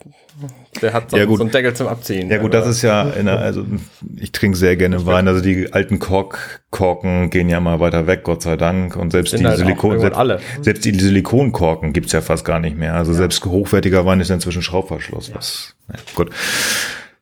Der 0.80 0.92
hat 0.92 1.10
so, 1.10 1.16
Ja, 1.16 1.26
so 1.26 1.40
einen 1.40 1.50
Deckel 1.50 1.74
zum 1.74 1.88
Abziehen. 1.88 2.30
Ja 2.30 2.38
gut, 2.38 2.54
das 2.54 2.66
ist 2.66 2.82
ja, 2.82 3.04
der, 3.04 3.38
also 3.38 3.64
ich 4.16 4.32
trinke 4.32 4.56
sehr 4.56 4.76
gerne 4.76 5.04
Wein, 5.04 5.28
also 5.28 5.40
die 5.40 5.72
alten 5.72 5.98
Kork, 5.98 6.62
Korken 6.70 7.28
gehen 7.28 7.48
ja 7.48 7.60
mal 7.60 7.80
weiter 7.80 8.06
weg, 8.06 8.22
Gott 8.24 8.42
sei 8.42 8.56
Dank. 8.56 8.96
Und 8.96 9.10
selbst 9.10 9.30
Sind 9.32 9.40
die 9.40 9.46
halt 9.46 9.58
Silikon, 9.58 10.00
selbst, 10.00 10.16
alle. 10.16 10.40
selbst 10.62 10.84
die 10.84 10.98
Silikonkorken 10.98 11.92
gibt's 11.92 12.12
ja 12.12 12.20
fast 12.20 12.44
gar 12.44 12.60
nicht 12.60 12.76
mehr. 12.76 12.94
Also 12.94 13.12
selbst 13.12 13.44
hochwertiger 13.44 14.06
Wein 14.06 14.20
ist 14.20 14.30
inzwischen 14.30 14.62
Schraubverschluss. 14.62 15.32
Was, 15.34 15.74
ja, 15.88 15.98
gut. 16.14 16.30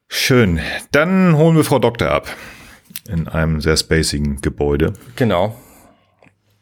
Schön. 0.08 0.60
Dann 0.92 1.36
holen 1.36 1.56
wir 1.56 1.64
Frau 1.64 1.78
Doktor 1.78 2.10
ab. 2.10 2.28
In 3.10 3.26
einem 3.26 3.60
sehr 3.60 3.76
spacigen 3.76 4.40
Gebäude. 4.40 4.92
Genau. 5.16 5.56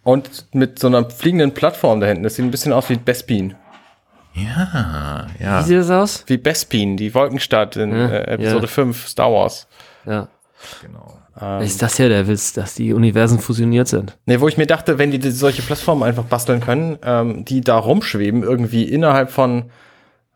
Und 0.07 0.55
mit 0.55 0.79
so 0.79 0.87
einer 0.87 1.11
fliegenden 1.11 1.53
Plattform 1.53 1.99
da 1.99 2.07
hinten. 2.07 2.23
Das 2.23 2.37
sieht 2.37 2.45
ein 2.45 2.53
bisschen 2.53 2.73
aus 2.73 2.88
wie 2.90 2.95
Bespin. 2.95 3.57
Ja, 4.35 5.27
Wie 5.37 5.42
ja. 5.42 5.62
sieht 5.64 5.79
das 5.79 5.90
aus? 5.90 6.23
Wie 6.29 6.37
Bespin, 6.37 6.97
die 6.97 7.12
Wolkenstadt 7.12 7.75
in 7.75 7.90
Ja, 7.90 8.07
äh, 8.11 8.35
Episode 8.35 8.66
ja. 8.66 8.69
5 8.69 9.09
Star 9.09 9.33
Wars. 9.33 9.66
Ja. 10.05 10.29
Genau. 10.81 11.59
ist 11.61 11.83
das 11.83 11.99
ja 11.99 12.09
der 12.09 12.29
Witz, 12.29 12.53
dass 12.53 12.75
die 12.75 12.92
Universen 12.92 13.40
fusioniert 13.40 13.88
sind. 13.88 14.16
Ne, 14.27 14.40
wo 14.40 14.47
ich 14.47 14.57
mir 14.57 14.69
dachte, 14.69 14.99
wenn 14.99 15.11
die 15.11 15.19
die 15.19 15.33
solche 15.33 15.62
Plattformen 15.62 16.05
einfach 16.05 16.25
basteln 16.25 16.61
können, 16.61 16.99
ähm, 17.03 17.45
die 17.45 17.61
da 17.61 17.77
rumschweben, 17.77 18.45
irgendwie 18.45 18.85
innerhalb 18.85 19.33
von, 19.33 19.71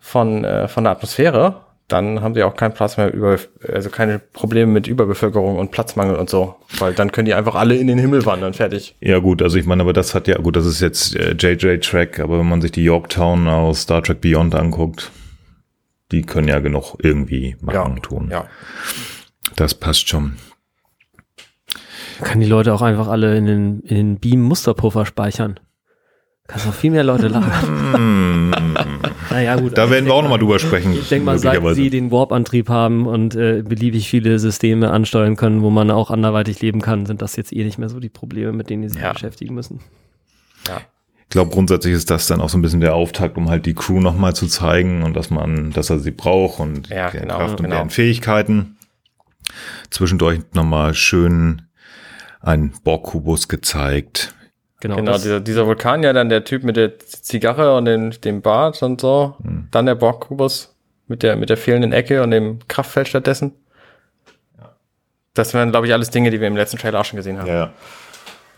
von, 0.00 0.42
äh, 0.44 0.66
von 0.66 0.82
der 0.82 0.94
Atmosphäre, 0.94 1.60
dann 1.92 2.22
haben 2.22 2.34
die 2.34 2.42
auch 2.42 2.54
keinen 2.54 2.72
Platz 2.72 2.96
mehr 2.96 3.12
über, 3.12 3.38
also 3.68 3.90
keine 3.90 4.18
Probleme 4.18 4.70
mit 4.70 4.86
Überbevölkerung 4.86 5.58
und 5.58 5.70
Platzmangel 5.70 6.16
und 6.16 6.30
so. 6.30 6.56
Weil 6.78 6.94
dann 6.94 7.12
können 7.12 7.26
die 7.26 7.34
einfach 7.34 7.54
alle 7.54 7.76
in 7.76 7.86
den 7.86 7.98
Himmel 7.98 8.24
wandern, 8.26 8.54
fertig. 8.54 8.96
Ja 9.00 9.18
gut, 9.18 9.42
also 9.42 9.58
ich 9.58 9.66
meine, 9.66 9.82
aber 9.82 9.92
das 9.92 10.14
hat 10.14 10.28
ja, 10.28 10.38
gut, 10.38 10.56
das 10.56 10.66
ist 10.66 10.80
jetzt 10.80 11.16
äh, 11.16 11.32
JJ 11.32 11.78
Track, 11.78 12.20
aber 12.20 12.38
wenn 12.38 12.48
man 12.48 12.60
sich 12.60 12.72
die 12.72 12.84
Yorktown 12.84 13.48
aus 13.48 13.82
Star 13.82 14.02
Trek 14.02 14.20
Beyond 14.20 14.54
anguckt, 14.54 15.10
die 16.12 16.22
können 16.22 16.48
ja 16.48 16.60
genug 16.60 16.96
irgendwie 17.02 17.56
machen, 17.60 18.02
tun. 18.02 18.28
Ja. 18.30 18.46
Das 19.56 19.74
passt 19.74 20.08
schon. 20.08 20.36
Kann 22.22 22.40
die 22.40 22.46
Leute 22.46 22.74
auch 22.74 22.82
einfach 22.82 23.08
alle 23.08 23.36
in 23.36 23.46
den, 23.46 23.80
in 23.80 23.96
den 23.96 24.18
Beam-Musterpuffer 24.18 25.06
speichern. 25.06 25.58
Kannst 26.46 26.66
noch 26.66 26.74
viel 26.74 26.90
mehr 26.90 27.04
Leute 27.04 27.28
lachen. 27.28 27.48
naja, 29.30 29.56
gut. 29.56 29.76
Da 29.78 29.90
werden 29.90 30.06
wir 30.06 30.14
auch 30.14 30.22
nochmal 30.22 30.38
drüber 30.38 30.58
sprechen. 30.58 30.92
Ich 30.92 31.08
denke 31.08 31.24
mal, 31.26 31.38
seit 31.38 31.62
sie 31.74 31.90
den 31.90 32.10
Warp-Antrieb 32.10 32.68
haben 32.68 33.06
und 33.06 33.34
äh, 33.34 33.62
beliebig 33.62 34.08
viele 34.08 34.38
Systeme 34.38 34.90
ansteuern 34.90 35.36
können, 35.36 35.62
wo 35.62 35.70
man 35.70 35.90
auch 35.90 36.10
anderweitig 36.10 36.60
leben 36.60 36.80
kann, 36.80 37.06
sind 37.06 37.22
das 37.22 37.36
jetzt 37.36 37.52
eh 37.52 37.64
nicht 37.64 37.78
mehr 37.78 37.88
so 37.88 38.00
die 38.00 38.08
Probleme, 38.08 38.52
mit 38.52 38.70
denen 38.70 38.82
die 38.82 38.88
sich 38.88 39.00
Ja. 39.00 39.12
beschäftigen 39.12 39.54
müssen. 39.54 39.80
Ja. 40.68 40.80
Ich 41.22 41.28
glaube, 41.32 41.52
grundsätzlich 41.52 41.94
ist 41.94 42.10
das 42.10 42.26
dann 42.26 42.40
auch 42.40 42.48
so 42.48 42.58
ein 42.58 42.62
bisschen 42.62 42.80
der 42.80 42.94
Auftakt, 42.96 43.36
um 43.38 43.48
halt 43.48 43.64
die 43.64 43.74
Crew 43.74 44.00
nochmal 44.00 44.34
zu 44.34 44.48
zeigen 44.48 45.04
und 45.04 45.14
dass 45.14 45.30
man, 45.30 45.70
dass 45.70 45.88
er 45.88 46.00
sie 46.00 46.10
braucht 46.10 46.58
und 46.58 46.88
Ja, 46.88 47.08
deren 47.10 47.22
genau, 47.28 47.36
Kraft 47.38 47.50
und 47.60 47.64
genau. 47.66 47.76
deren 47.76 47.90
Fähigkeiten. 47.90 48.76
Zwischendurch 49.90 50.40
nochmal 50.54 50.94
schön 50.94 51.62
ein 52.40 52.72
Borg-Kubus 52.84 53.48
gezeigt. 53.48 54.34
Genau. 54.80 54.96
Genau, 54.96 55.12
das, 55.12 55.22
dieser, 55.22 55.40
dieser 55.40 55.66
Vulkan, 55.66 56.02
ja, 56.02 56.12
dann 56.12 56.28
der 56.28 56.44
Typ 56.44 56.64
mit 56.64 56.76
der 56.76 56.98
Zigarre 56.98 57.76
und 57.76 57.84
den, 57.84 58.10
dem 58.24 58.40
Bart 58.40 58.82
und 58.82 59.00
so. 59.00 59.36
Dann 59.70 59.86
der 59.86 59.94
Borgkubus 59.94 60.74
mit 61.06 61.22
der, 61.22 61.36
mit 61.36 61.50
der 61.50 61.56
fehlenden 61.56 61.92
Ecke 61.92 62.22
und 62.22 62.30
dem 62.30 62.60
Kraftfeld 62.68 63.08
stattdessen. 63.08 63.52
Das 65.34 65.54
wären, 65.54 65.70
glaube 65.70 65.86
ich, 65.86 65.92
alles 65.92 66.10
Dinge, 66.10 66.30
die 66.30 66.40
wir 66.40 66.48
im 66.48 66.56
letzten 66.56 66.78
Trailer 66.78 67.00
auch 67.00 67.04
schon 67.04 67.16
gesehen 67.18 67.38
haben. 67.38 67.46
Ja, 67.46 67.54
ja. 67.54 67.72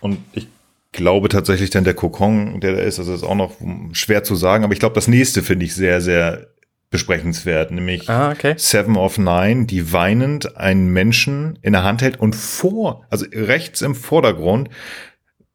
Und 0.00 0.18
ich 0.32 0.48
glaube 0.92 1.28
tatsächlich 1.28 1.70
dann 1.70 1.84
der 1.84 1.94
Kokon, 1.94 2.60
der 2.60 2.76
da 2.76 2.82
ist, 2.82 2.98
das 2.98 3.08
ist 3.08 3.24
auch 3.24 3.34
noch 3.34 3.56
schwer 3.92 4.24
zu 4.24 4.34
sagen, 4.34 4.64
aber 4.64 4.72
ich 4.72 4.80
glaube, 4.80 4.94
das 4.94 5.08
nächste 5.08 5.42
finde 5.42 5.64
ich 5.64 5.74
sehr, 5.74 6.00
sehr 6.00 6.46
besprechenswert, 6.90 7.70
nämlich 7.70 8.08
Ah, 8.10 8.30
okay. 8.30 8.54
Seven 8.58 8.96
of 8.96 9.16
Nine, 9.16 9.64
die 9.64 9.92
weinend 9.92 10.56
einen 10.58 10.88
Menschen 10.88 11.58
in 11.62 11.72
der 11.72 11.84
Hand 11.84 12.02
hält 12.02 12.20
und 12.20 12.36
vor, 12.36 13.06
also 13.08 13.24
rechts 13.32 13.80
im 13.80 13.94
Vordergrund 13.94 14.68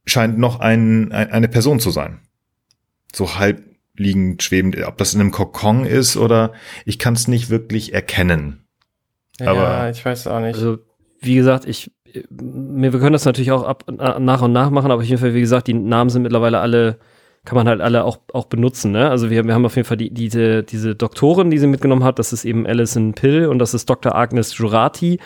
scheint 0.08 0.38
noch 0.40 0.60
ein, 0.60 1.12
ein, 1.12 1.32
eine 1.32 1.48
Person 1.48 1.80
zu 1.80 1.92
sein. 1.92 2.20
So 3.14 3.36
halb 3.38 3.62
liegend, 3.96 4.44
schwebend, 4.44 4.78
ob 4.86 4.98
das 4.98 5.14
in 5.14 5.22
einem 5.22 5.32
Kokon 5.32 5.86
ist 5.86 6.18
oder 6.18 6.54
ich 6.86 7.00
kann 7.00 7.14
es 7.14 7.28
nicht 7.28 7.50
wirklich 7.50 7.94
erkennen. 7.94 8.66
ja, 9.40 9.52
Aber- 9.52 9.90
ich 9.90 10.04
weiß 10.06 10.28
auch 10.28 10.40
nicht. 10.40 10.56
also, 10.56 10.78
wie 11.20 11.36
gesagt, 11.36 11.66
ich, 11.66 11.92
wir 12.30 12.94
wir 12.94 13.00
können 13.00 13.14
das 13.14 13.26
natürlich 13.26 13.52
auch 13.52 13.64
ab, 13.64 13.84
na- 13.92 14.20
nach 14.20 14.42
und 14.42 14.52
nach 14.54 14.70
machen, 14.70 14.92
aber 14.92 15.02
auf 15.02 15.08
jeden 15.08 15.20
Fall, 15.20 15.34
wie 15.34 15.40
gesagt, 15.42 15.68
die 15.68 15.74
Namen 15.74 16.10
sind 16.12 16.22
mittlerweile 16.22 16.60
alle, 16.60 17.00
kann 17.44 17.56
man 17.56 17.68
halt 17.68 17.82
alle 17.82 18.04
auch, 18.04 18.20
auch 18.34 18.46
benutzen, 18.46 18.92
ne? 18.92 19.10
Also 19.10 19.30
wir, 19.32 19.44
wir 19.46 19.54
haben 19.56 19.66
auf 19.66 19.76
jeden 19.76 19.88
Fall 19.88 19.98
die, 19.98 20.14
diese, 20.14 20.64
diese 20.64 20.96
Doktorin, 20.96 21.50
die 21.50 21.58
sie 21.58 21.68
mitgenommen 21.68 22.04
hat, 22.04 22.20
das 22.20 22.34
ist 22.34 22.46
eben 22.46 22.68
Alison 22.68 23.14
Pill 23.14 23.48
und 23.48 23.58
das 23.60 23.74
ist 23.74 23.90
Dr. 23.90 24.14
Agnes 24.16 24.56
Jurati. 24.58 25.20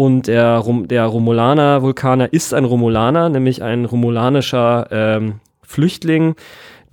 Und 0.00 0.28
der, 0.28 0.56
Rom, 0.56 0.88
der 0.88 1.04
Romulaner-Vulkaner 1.04 2.32
ist 2.32 2.54
ein 2.54 2.64
Romulaner, 2.64 3.28
nämlich 3.28 3.62
ein 3.62 3.84
romulanischer 3.84 4.88
ähm, 4.90 5.40
Flüchtling, 5.62 6.36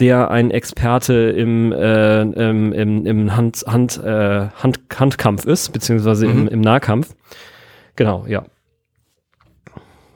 der 0.02 0.30
ein 0.30 0.52
Experte 0.52 1.14
im, 1.14 1.72
äh, 1.72 2.24
im, 2.24 2.74
im, 2.74 3.06
im 3.06 3.34
Hand, 3.34 3.64
Hand, 3.66 3.98
äh, 4.04 4.50
Hand, 4.50 4.82
Handkampf 4.94 5.46
ist, 5.46 5.72
beziehungsweise 5.72 6.26
im, 6.26 6.42
Mhm. 6.42 6.48
im 6.50 6.60
Nahkampf. 6.60 7.16
Genau, 7.96 8.26
ja. 8.28 8.44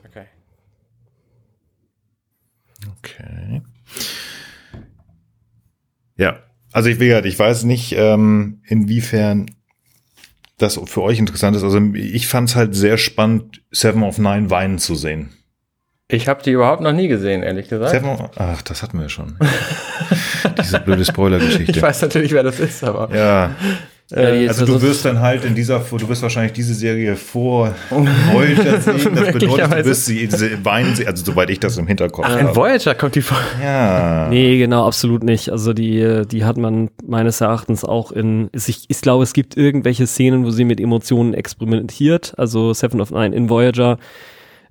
Okay. 0.04 0.26
Okay. 2.98 3.62
Ja, 6.18 6.40
also 6.72 6.90
ich, 6.90 7.00
wie 7.00 7.06
gesagt, 7.06 7.24
ich 7.24 7.38
weiß 7.38 7.64
nicht, 7.64 7.94
ähm, 7.96 8.60
inwiefern 8.66 9.46
das 10.62 10.80
für 10.86 11.02
euch 11.02 11.18
interessant 11.18 11.56
ist. 11.56 11.62
Also 11.62 11.80
ich 11.94 12.26
fand 12.26 12.48
es 12.50 12.56
halt 12.56 12.74
sehr 12.74 12.96
spannend, 12.98 13.62
Seven 13.70 14.02
of 14.02 14.18
Nine 14.18 14.50
weinen 14.50 14.78
zu 14.78 14.94
sehen. 14.94 15.30
Ich 16.08 16.28
habe 16.28 16.42
die 16.42 16.50
überhaupt 16.50 16.82
noch 16.82 16.92
nie 16.92 17.08
gesehen, 17.08 17.42
ehrlich 17.42 17.68
gesagt. 17.68 17.90
Seven 17.90 18.10
of, 18.10 18.30
ach, 18.36 18.60
das 18.62 18.82
hatten 18.82 19.00
wir 19.00 19.08
schon. 19.08 19.38
Diese 20.60 20.78
blöde 20.80 21.04
Spoiler-Geschichte. 21.04 21.72
Ich 21.72 21.80
weiß 21.82 22.02
natürlich, 22.02 22.32
wer 22.32 22.42
das 22.42 22.60
ist, 22.60 22.84
aber 22.84 23.14
Ja, 23.16 23.56
Ist 24.20 24.48
also 24.60 24.66
du 24.66 24.82
wirst 24.82 25.04
dann 25.04 25.20
halt 25.20 25.44
in 25.44 25.54
dieser, 25.54 25.78
du 25.80 26.08
wirst 26.08 26.22
wahrscheinlich 26.22 26.52
diese 26.52 26.74
Serie 26.74 27.16
vor 27.16 27.74
Voyager 27.90 28.80
sehen. 28.80 29.14
Das 29.14 29.32
bedeutet, 29.32 29.72
du 29.72 29.84
wirst 29.86 30.06
sie, 30.06 30.26
diese 30.26 30.64
weinen, 30.64 30.94
sie- 30.94 31.06
also 31.06 31.24
soweit 31.24 31.48
ich 31.50 31.60
das 31.60 31.78
im 31.78 31.86
Hinterkopf 31.86 32.26
in 32.28 32.48
habe. 32.48 32.54
Voyager 32.56 32.94
kommt 32.94 33.14
die 33.14 33.22
vor. 33.22 33.38
Ja. 33.62 34.28
Nee, 34.30 34.58
genau, 34.58 34.86
absolut 34.86 35.22
nicht. 35.24 35.50
Also 35.50 35.72
die, 35.72 36.22
die 36.30 36.44
hat 36.44 36.56
man 36.56 36.90
meines 37.06 37.40
Erachtens 37.40 37.84
auch 37.84 38.12
in, 38.12 38.50
ich, 38.54 38.84
ich 38.88 39.00
glaube, 39.00 39.22
es 39.24 39.32
gibt 39.32 39.56
irgendwelche 39.56 40.06
Szenen, 40.06 40.44
wo 40.44 40.50
sie 40.50 40.64
mit 40.64 40.80
Emotionen 40.80 41.34
experimentiert, 41.34 42.34
also 42.36 42.72
Seven 42.72 43.00
of 43.00 43.10
Nine 43.10 43.34
in 43.34 43.48
Voyager, 43.50 43.98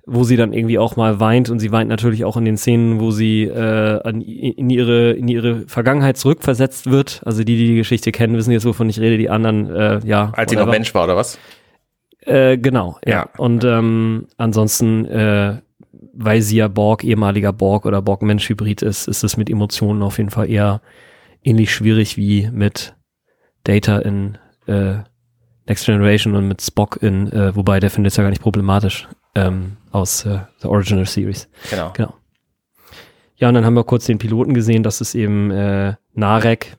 wo 0.04 0.24
sie 0.24 0.36
dann 0.36 0.52
irgendwie 0.52 0.78
auch 0.78 0.96
mal 0.96 1.20
weint 1.20 1.48
und 1.48 1.60
sie 1.60 1.70
weint 1.70 1.88
natürlich 1.88 2.24
auch 2.24 2.36
in 2.36 2.44
den 2.44 2.56
Szenen, 2.56 3.00
wo 3.00 3.12
sie 3.12 3.44
äh, 3.44 4.00
an, 4.02 4.20
in, 4.20 4.68
ihre, 4.68 5.12
in 5.12 5.28
ihre 5.28 5.68
Vergangenheit 5.68 6.16
zurückversetzt 6.16 6.90
wird. 6.90 7.22
Also 7.24 7.44
die, 7.44 7.56
die 7.56 7.68
die 7.68 7.76
Geschichte 7.76 8.10
kennen, 8.10 8.36
wissen 8.36 8.50
jetzt, 8.50 8.64
wovon 8.64 8.88
ich 8.88 8.98
rede, 8.98 9.16
die 9.16 9.30
anderen, 9.30 9.70
äh, 9.70 10.00
ja. 10.04 10.32
Als 10.34 10.50
sie 10.50 10.56
noch. 10.56 10.66
Mensch 10.66 10.92
war, 10.94 11.04
oder 11.04 11.16
was? 11.16 11.38
Äh, 12.20 12.58
genau, 12.58 12.98
ja. 13.04 13.12
ja. 13.12 13.28
Und 13.36 13.64
ähm, 13.64 14.26
ansonsten, 14.38 15.06
äh, 15.06 15.58
weil 16.14 16.42
sie 16.42 16.56
ja 16.56 16.68
Borg, 16.68 17.04
ehemaliger 17.04 17.52
Borg 17.52 17.86
oder 17.86 18.02
Borg-Mensch-Hybrid 18.02 18.82
ist, 18.82 19.06
ist 19.06 19.22
es 19.22 19.36
mit 19.36 19.48
Emotionen 19.48 20.02
auf 20.02 20.18
jeden 20.18 20.30
Fall 20.30 20.50
eher 20.50 20.80
ähnlich 21.44 21.72
schwierig 21.72 22.16
wie 22.16 22.48
mit 22.52 22.94
Data 23.64 23.98
in 23.98 24.38
äh, 24.66 24.94
Next 25.66 25.86
Generation 25.86 26.34
und 26.34 26.48
mit 26.48 26.60
Spock 26.60 26.98
in, 27.00 27.30
äh, 27.30 27.54
wobei 27.54 27.78
der 27.78 27.90
findet 27.90 28.12
es 28.12 28.16
ja 28.16 28.24
gar 28.24 28.30
nicht 28.30 28.42
problematisch 28.42 29.08
ähm, 29.34 29.76
aus 29.90 30.24
äh, 30.24 30.40
The 30.60 30.68
Original 30.68 31.06
Series. 31.06 31.48
Genau. 31.70 31.92
genau. 31.94 32.14
Ja, 33.36 33.48
und 33.48 33.54
dann 33.54 33.64
haben 33.64 33.74
wir 33.74 33.84
kurz 33.84 34.06
den 34.06 34.18
Piloten 34.18 34.54
gesehen, 34.54 34.82
das 34.82 35.00
ist 35.00 35.14
eben 35.14 35.50
äh, 35.50 35.94
Narek, 36.14 36.76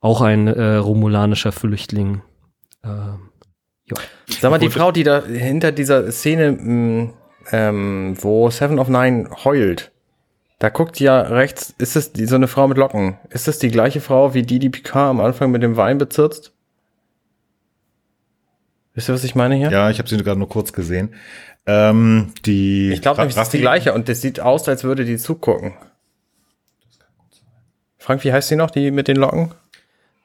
auch 0.00 0.20
ein 0.20 0.46
äh, 0.46 0.76
romulanischer 0.76 1.52
Flüchtling. 1.52 2.22
Äh, 2.82 2.88
ja. 2.88 3.96
Sag 4.28 4.50
mal, 4.50 4.58
die 4.58 4.68
Frau, 4.68 4.92
die 4.92 5.04
da 5.04 5.24
hinter 5.24 5.72
dieser 5.72 6.10
Szene, 6.12 6.52
mh, 6.52 6.60
mm, 6.60 7.14
ähm, 7.52 8.16
wo 8.20 8.50
Seven 8.50 8.78
of 8.78 8.88
Nine 8.88 9.30
heult, 9.44 9.92
da 10.58 10.68
guckt 10.70 11.00
ja 11.00 11.20
rechts, 11.20 11.74
ist 11.78 11.96
das 11.96 12.12
die, 12.12 12.26
so 12.26 12.34
eine 12.34 12.48
Frau 12.48 12.66
mit 12.66 12.78
Locken? 12.78 13.18
Ist 13.30 13.46
das 13.46 13.58
die 13.58 13.70
gleiche 13.70 14.00
Frau 14.00 14.34
wie 14.34 14.42
die, 14.42 14.58
die 14.58 14.70
Picard 14.70 15.10
am 15.10 15.20
Anfang 15.20 15.50
mit 15.50 15.62
dem 15.62 15.76
Wein 15.76 15.98
bezirzt? 15.98 16.52
Wisst 18.94 19.10
ihr, 19.10 19.14
was 19.14 19.24
ich 19.24 19.34
meine 19.34 19.54
hier? 19.54 19.70
Ja, 19.70 19.90
ich 19.90 19.98
habe 19.98 20.08
sie 20.08 20.16
gerade 20.16 20.38
nur 20.38 20.48
kurz 20.48 20.72
gesehen. 20.72 21.14
Ähm, 21.66 22.32
die 22.44 22.92
ich 22.92 23.02
glaube, 23.02 23.22
das 23.22 23.36
ist 23.36 23.52
die 23.52 23.58
gleiche 23.58 23.92
und 23.92 24.08
das 24.08 24.20
sieht 24.20 24.40
aus, 24.40 24.68
als 24.68 24.84
würde 24.84 25.04
die 25.04 25.16
zugucken. 25.16 25.74
Frank, 27.98 28.22
wie 28.22 28.32
heißt 28.32 28.48
sie 28.48 28.56
noch, 28.56 28.70
die 28.70 28.92
mit 28.92 29.08
den 29.08 29.16
Locken? 29.16 29.50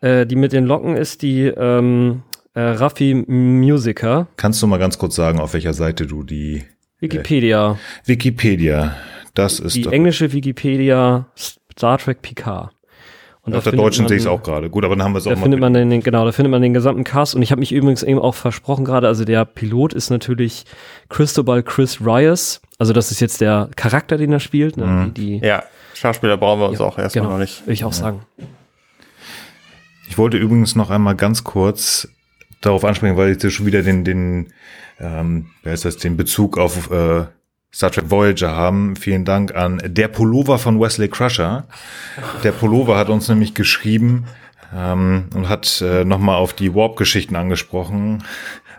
Äh, 0.01 0.27
die 0.27 0.35
mit 0.35 0.53
den 0.53 0.65
Locken 0.65 0.95
ist 0.95 1.23
die 1.23 1.45
ähm, 1.45 2.21
äh, 2.53 2.61
Raffi 2.61 3.15
Musiker. 3.15 4.27
Kannst 4.37 4.61
du 4.61 4.67
mal 4.67 4.77
ganz 4.77 4.99
kurz 4.99 5.15
sagen, 5.15 5.39
auf 5.39 5.53
welcher 5.53 5.73
Seite 5.73 6.05
du 6.05 6.23
die 6.23 6.57
äh, 6.57 6.63
Wikipedia. 6.99 7.71
Äh, 7.71 8.07
Wikipedia. 8.07 8.95
Das 9.33 9.59
ist 9.59 9.75
die 9.75 9.87
englische 9.87 10.31
Wikipedia 10.33 11.27
Star 11.35 11.97
Trek 11.97 12.21
Picard. 12.21 12.71
Und 13.43 13.55
auf 13.55 13.63
der 13.63 13.73
deutschen 13.73 14.07
sehe 14.07 14.17
ich 14.17 14.23
es 14.23 14.27
auch 14.27 14.43
gerade. 14.43 14.69
Gut, 14.69 14.85
aber 14.85 14.95
dann 14.95 15.03
haben 15.03 15.13
wir 15.13 15.17
es 15.17 15.25
auch 15.25 15.31
da 15.31 15.35
mal. 15.35 15.43
Findet 15.43 15.59
man 15.59 15.73
den, 15.73 16.01
genau, 16.01 16.25
da 16.25 16.31
findet 16.31 16.51
man 16.51 16.61
den 16.61 16.73
gesamten 16.75 17.03
Cast. 17.03 17.35
Und 17.35 17.41
ich 17.41 17.51
habe 17.51 17.59
mich 17.59 17.71
übrigens 17.71 18.03
eben 18.03 18.19
auch 18.19 18.35
versprochen 18.35 18.85
gerade, 18.85 19.07
also 19.07 19.25
der 19.25 19.45
Pilot 19.45 19.93
ist 19.93 20.11
natürlich 20.11 20.65
Cristobal 21.09 21.63
Chris 21.63 22.01
Rios. 22.01 22.61
Also 22.77 22.93
das 22.93 23.09
ist 23.09 23.19
jetzt 23.19 23.41
der 23.41 23.69
Charakter, 23.75 24.17
den 24.17 24.31
er 24.31 24.39
spielt. 24.39 24.77
Ne? 24.77 24.85
Mhm. 24.85 25.13
Die, 25.15 25.39
die, 25.39 25.45
ja, 25.45 25.63
Schauspieler 25.95 26.37
brauchen 26.37 26.59
wir 26.59 26.69
uns 26.69 26.79
ja, 26.79 26.85
auch 26.85 26.99
erstmal 26.99 27.23
genau, 27.23 27.33
noch 27.33 27.39
nicht. 27.39 27.65
Will 27.65 27.73
ich 27.73 27.83
auch 27.83 27.91
ja. 27.91 27.97
sagen. 27.97 28.21
Ich 30.07 30.17
wollte 30.19 30.37
übrigens 30.37 30.75
noch 30.75 30.91
einmal 30.91 31.15
ganz 31.15 31.43
kurz 31.43 32.09
darauf 32.59 32.85
ansprechen, 32.85 33.17
weil 33.17 33.35
ich 33.35 33.53
schon 33.53 33.65
wieder 33.65 33.81
den, 33.81 34.03
den, 34.03 34.53
ähm, 34.99 35.47
wer 35.63 35.73
ist 35.73 35.85
das, 35.85 35.97
den 35.97 36.15
Bezug 36.15 36.59
auf 36.59 36.91
äh, 36.91 37.25
Star 37.73 37.91
Trek 37.91 38.09
Voyager 38.09 38.51
haben. 38.51 38.95
Vielen 38.95 39.25
Dank 39.25 39.55
an 39.55 39.81
der 39.85 40.07
Pullover 40.07 40.57
von 40.59 40.79
Wesley 40.79 41.07
Crusher. 41.07 41.65
Der 42.43 42.51
Pullover 42.51 42.97
hat 42.97 43.09
uns 43.09 43.29
nämlich 43.29 43.53
geschrieben 43.53 44.25
ähm, 44.75 45.25
und 45.33 45.47
hat 45.47 45.81
äh, 45.81 46.03
nochmal 46.03 46.35
auf 46.35 46.53
die 46.53 46.75
Warp-Geschichten 46.75 47.35
angesprochen 47.35 48.23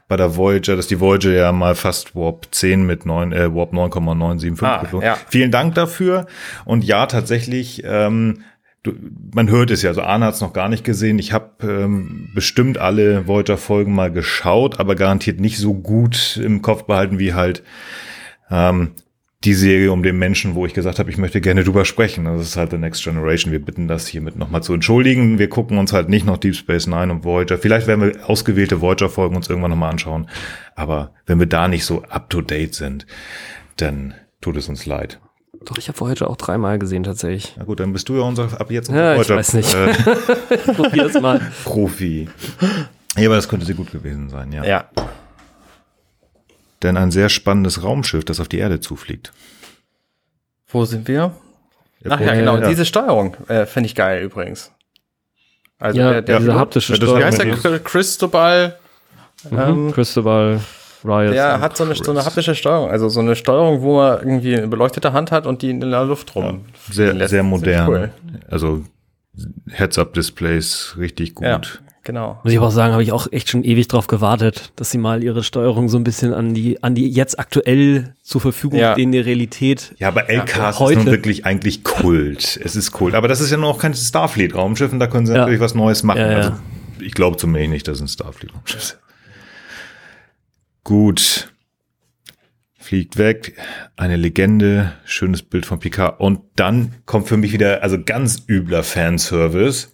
bei 0.09 0.17
der 0.19 0.37
Voyager, 0.37 0.77
dass 0.77 0.89
die 0.89 1.01
Voyager 1.01 1.33
ja 1.33 1.53
mal 1.53 1.75
fast 1.75 2.15
Warp 2.15 2.49
10 2.51 2.85
mit 2.85 3.07
9, 3.07 3.33
äh, 3.33 3.55
Warp 3.55 3.73
9,975 3.73 5.01
ah, 5.01 5.03
ja. 5.03 5.17
Vielen 5.29 5.51
Dank 5.51 5.75
dafür. 5.75 6.27
Und 6.67 6.85
ja, 6.85 7.07
tatsächlich, 7.07 7.83
ähm, 7.87 8.43
du, 8.83 8.93
man 9.35 9.49
hört 9.49 9.71
es 9.71 9.81
ja, 9.81 9.89
also 9.89 10.03
Arne 10.03 10.27
hat 10.27 10.35
es 10.35 10.43
noch 10.43 10.53
gar 10.53 10.69
nicht 10.69 10.85
gesehen. 10.85 11.19
Ich 11.19 11.33
habe 11.33 11.53
ähm, 11.63 12.29
bestimmt 12.35 12.77
alle 12.77 13.27
Voyager-Folgen 13.27 13.95
mal 13.95 14.13
geschaut, 14.13 14.79
aber 14.79 14.97
garantiert 14.97 15.41
nicht 15.41 15.57
so 15.57 15.73
gut 15.73 16.39
im 16.43 16.61
Kopf 16.61 16.83
behalten 16.83 17.19
wie 17.19 17.33
halt 17.33 17.63
ähm, 18.53 18.91
die 19.45 19.55
Serie 19.55 19.91
um 19.91 20.05
den 20.05 20.19
Menschen, 20.19 20.55
wo 20.55 20.67
ich 20.67 20.75
gesagt 20.75 21.01
habe, 21.01 21.11
ich 21.11 21.19
möchte 21.19 21.41
gerne 21.41 21.65
drüber 21.65 21.85
sprechen. 21.85 22.27
Das 22.27 22.41
ist 22.41 22.57
halt 22.57 22.71
The 22.71 22.79
Next 22.79 23.03
Generation. 23.03 23.51
Wir 23.51 23.65
bitten 23.65 23.89
das 23.89 24.07
hiermit 24.07 24.37
nochmal 24.37 24.63
zu 24.63 24.73
entschuldigen. 24.73 25.39
Wir 25.41 25.49
gucken 25.49 25.79
uns 25.79 25.93
halt 25.93 26.09
nicht 26.09 26.25
noch 26.25 26.37
Deep 26.37 26.55
Space 26.55 26.87
Nine 26.87 27.11
und 27.11 27.25
Voyager. 27.25 27.59
Vielleicht 27.59 27.89
werden 27.89 28.03
wir 28.03 28.29
ausgewählte 28.31 28.81
Voyager-Folgen 28.81 29.35
uns 29.35 29.49
irgendwann 29.49 29.73
nochmal 29.73 29.91
anschauen. 29.91 30.29
Aber 30.77 31.13
wenn 31.27 31.41
wir 31.41 31.47
da 31.47 31.67
nicht 31.67 31.85
so 31.85 32.03
up-to-date 32.03 32.75
sind, 32.75 33.07
dann 33.77 34.15
tut 34.41 34.57
es 34.57 34.69
uns 34.69 34.87
leid. 34.87 35.19
Doch, 35.65 35.79
ich 35.79 35.89
habe 35.89 35.99
Voyager 35.99 36.31
auch 36.31 36.37
dreimal 36.37 36.79
gesehen 36.79 37.03
tatsächlich. 37.03 37.55
Na 37.57 37.65
gut, 37.65 37.81
dann 37.81 37.93
bist 37.93 38.09
du 38.09 38.17
ja 38.17 38.23
unser 38.23 38.61
ab 38.61 38.71
jetzt 38.71 38.91
unser 38.91 39.03
ja, 39.03 39.17
Voyager. 39.17 39.35
Ich 39.35 39.39
weiß 39.39 39.55
nicht. 39.55 39.75
Äh, 39.75 40.73
Probier's 40.75 41.21
mal. 41.21 41.41
Profi. 41.65 42.29
Ja, 43.17 43.27
aber 43.27 43.37
das 43.37 43.49
könnte 43.49 43.67
sehr 43.67 43.75
gut 43.75 43.91
gewesen 43.91 44.29
sein, 44.29 44.53
ja. 44.53 44.65
Ja 44.65 44.89
denn 46.85 46.97
ein 46.97 47.11
sehr 47.11 47.29
spannendes 47.29 47.83
Raumschiff, 47.83 48.25
das 48.25 48.41
auf 48.41 48.49
die 48.49 48.59
Erde 48.59 48.81
zufliegt. 48.81 49.33
Wo 50.69 50.85
sind 50.85 51.09
wir? 51.09 51.33
Ach 52.09 52.21
ja, 52.21 52.35
genau. 52.35 52.57
Ja. 52.57 52.69
Diese 52.69 52.85
Steuerung 52.85 53.37
äh, 53.49 53.67
finde 53.67 53.87
ich 53.87 53.95
geil 53.95 54.23
übrigens. 54.23 54.73
Also 55.79 55.99
ja, 55.99 56.13
der, 56.13 56.23
der 56.23 56.39
diese 56.39 56.55
haptische 56.55 56.97
Steuerung. 56.97 57.19
Wie 57.19 57.25
heißt 57.25 57.65
der? 57.65 57.79
Cristobal? 57.81 58.79
Mhm. 59.51 59.59
Ähm, 59.59 59.93
Cristobal 59.93 60.61
Riot. 61.05 61.35
Der 61.35 61.61
hat 61.61 61.77
so 61.77 61.85
eine, 61.85 61.95
so 61.95 62.11
eine 62.13 62.25
haptische 62.25 62.55
Steuerung. 62.55 62.91
Also 62.91 63.09
so 63.09 63.21
eine 63.21 63.35
Steuerung, 63.35 63.83
wo 63.83 63.97
man 63.97 64.19
irgendwie 64.19 64.57
eine 64.57 64.69
beleuchtete 64.69 65.13
Hand 65.13 65.33
hat 65.33 65.47
und 65.47 65.63
die 65.63 65.71
in 65.71 65.81
der 65.81 66.05
Luft 66.05 66.35
rum. 66.35 66.65
Ja, 66.89 66.93
sehr, 66.93 67.29
sehr 67.29 67.43
modern. 67.43 67.89
Cool. 67.89 68.11
Also 68.49 68.85
Heads-Up-Displays 69.71 70.95
richtig 70.99 71.35
gut. 71.35 71.83
Ja, 72.03 72.13
Genau. 72.13 72.41
Muss 72.43 72.53
ich 72.53 72.59
aber 72.59 72.69
auch 72.69 72.73
sagen, 72.73 72.93
habe 72.93 73.03
ich 73.05 73.13
auch 73.13 73.29
echt 73.31 73.49
schon 73.49 73.63
ewig 73.63 73.87
drauf 73.87 74.09
gewartet, 74.09 74.73
dass 74.75 74.91
sie 74.91 74.99
mal 74.99 75.23
ihre 75.23 75.45
Steuerung 75.45 75.89
so 75.89 75.97
ein 75.97 76.05
bisschen 76.05 76.35
an 76.35 76.53
die, 76.53 76.83
an 76.83 76.97
die 76.97 77.09
jetzt 77.09 77.39
aktuell 77.39 78.15
zur 78.23 78.41
Verfügung 78.41 78.81
ja. 78.81 78.93
stehende 78.95 79.25
Realität. 79.25 79.95
Ja, 79.99 80.09
aber 80.09 80.29
LKs 80.29 80.81
ja, 80.81 80.89
ist 80.91 80.97
nun 80.97 81.07
wirklich 81.07 81.47
eigentlich 81.47 81.85
Kult. 81.85 82.59
es 82.63 82.75
ist 82.75 82.91
Kult. 82.91 83.15
Aber 83.15 83.29
das 83.29 83.41
ist 83.41 83.53
ja 83.53 83.57
noch 83.57 83.79
kein 83.79 83.95
Starfleet-Raumschiff 83.95 84.93
und 84.93 84.99
da 84.99 85.07
können 85.07 85.27
sie 85.27 85.33
ja. 85.33 85.41
natürlich 85.41 85.61
was 85.61 85.75
Neues 85.77 86.03
machen. 86.03 86.23
Also, 86.23 86.53
ich 87.01 87.13
glaube 87.13 87.37
zumindest 87.37 87.71
nicht, 87.71 87.89
dass 87.89 87.99
es 87.99 88.03
ein 88.03 88.09
Starfleet-Raumschiff 88.09 88.81
ist. 88.81 88.99
Gut. 90.83 91.53
Fliegt 92.79 93.17
weg. 93.17 93.55
Eine 93.97 94.17
Legende. 94.17 94.93
Schönes 95.05 95.45
Bild 95.45 95.67
von 95.67 95.79
Picard. 95.79 96.19
Und 96.19 96.41
dann 96.57 96.97
kommt 97.07 97.29
für 97.29 97.37
mich 97.37 97.53
wieder, 97.53 97.85
also 97.85 97.97
ganz 98.03 98.43
übler 98.49 98.83
Fanservice 98.83 99.93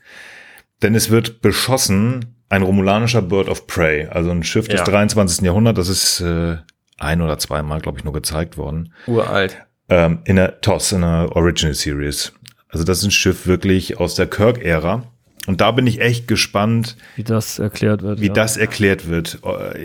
denn 0.83 0.95
es 0.95 1.11
wird 1.11 1.41
beschossen 1.41 2.37
ein 2.49 2.63
romulanischer 2.63 3.23
Bird 3.23 3.49
of 3.49 3.67
Prey, 3.67 4.07
also 4.07 4.31
ein 4.31 4.43
Schiff 4.43 4.69
des 4.69 4.81
ja. 4.81 4.85
23. 4.85 5.45
Jahrhunderts, 5.45 5.77
das 5.77 5.89
ist 5.89 6.21
äh, 6.21 6.57
ein 6.99 7.21
oder 7.21 7.39
zweimal, 7.39 7.81
glaube 7.81 7.99
ich, 7.99 8.05
nur 8.05 8.13
gezeigt 8.13 8.57
worden. 8.57 8.93
Uralt. 9.07 9.59
Ähm, 9.89 10.21
in 10.25 10.37
der 10.37 10.61
TOS, 10.61 10.93
in 10.93 11.03
der 11.03 11.35
Original 11.35 11.75
Series. 11.75 12.33
Also 12.69 12.85
das 12.85 12.99
ist 12.99 13.05
ein 13.05 13.11
Schiff 13.11 13.47
wirklich 13.47 13.99
aus 13.99 14.15
der 14.15 14.27
Kirk-Ära. 14.27 15.05
Und 15.47 15.61
da 15.63 15.71
bin 15.71 15.87
ich 15.87 16.01
echt 16.01 16.29
gespannt, 16.29 16.97
wie 17.17 17.25
das 17.25 17.59
erklärt 17.59 18.03
wird. 18.03 18.21
Wie 18.21 18.27
ja. 18.27 18.33
das 18.35 18.59
erklärt 18.59 19.09
wird. 19.09 19.39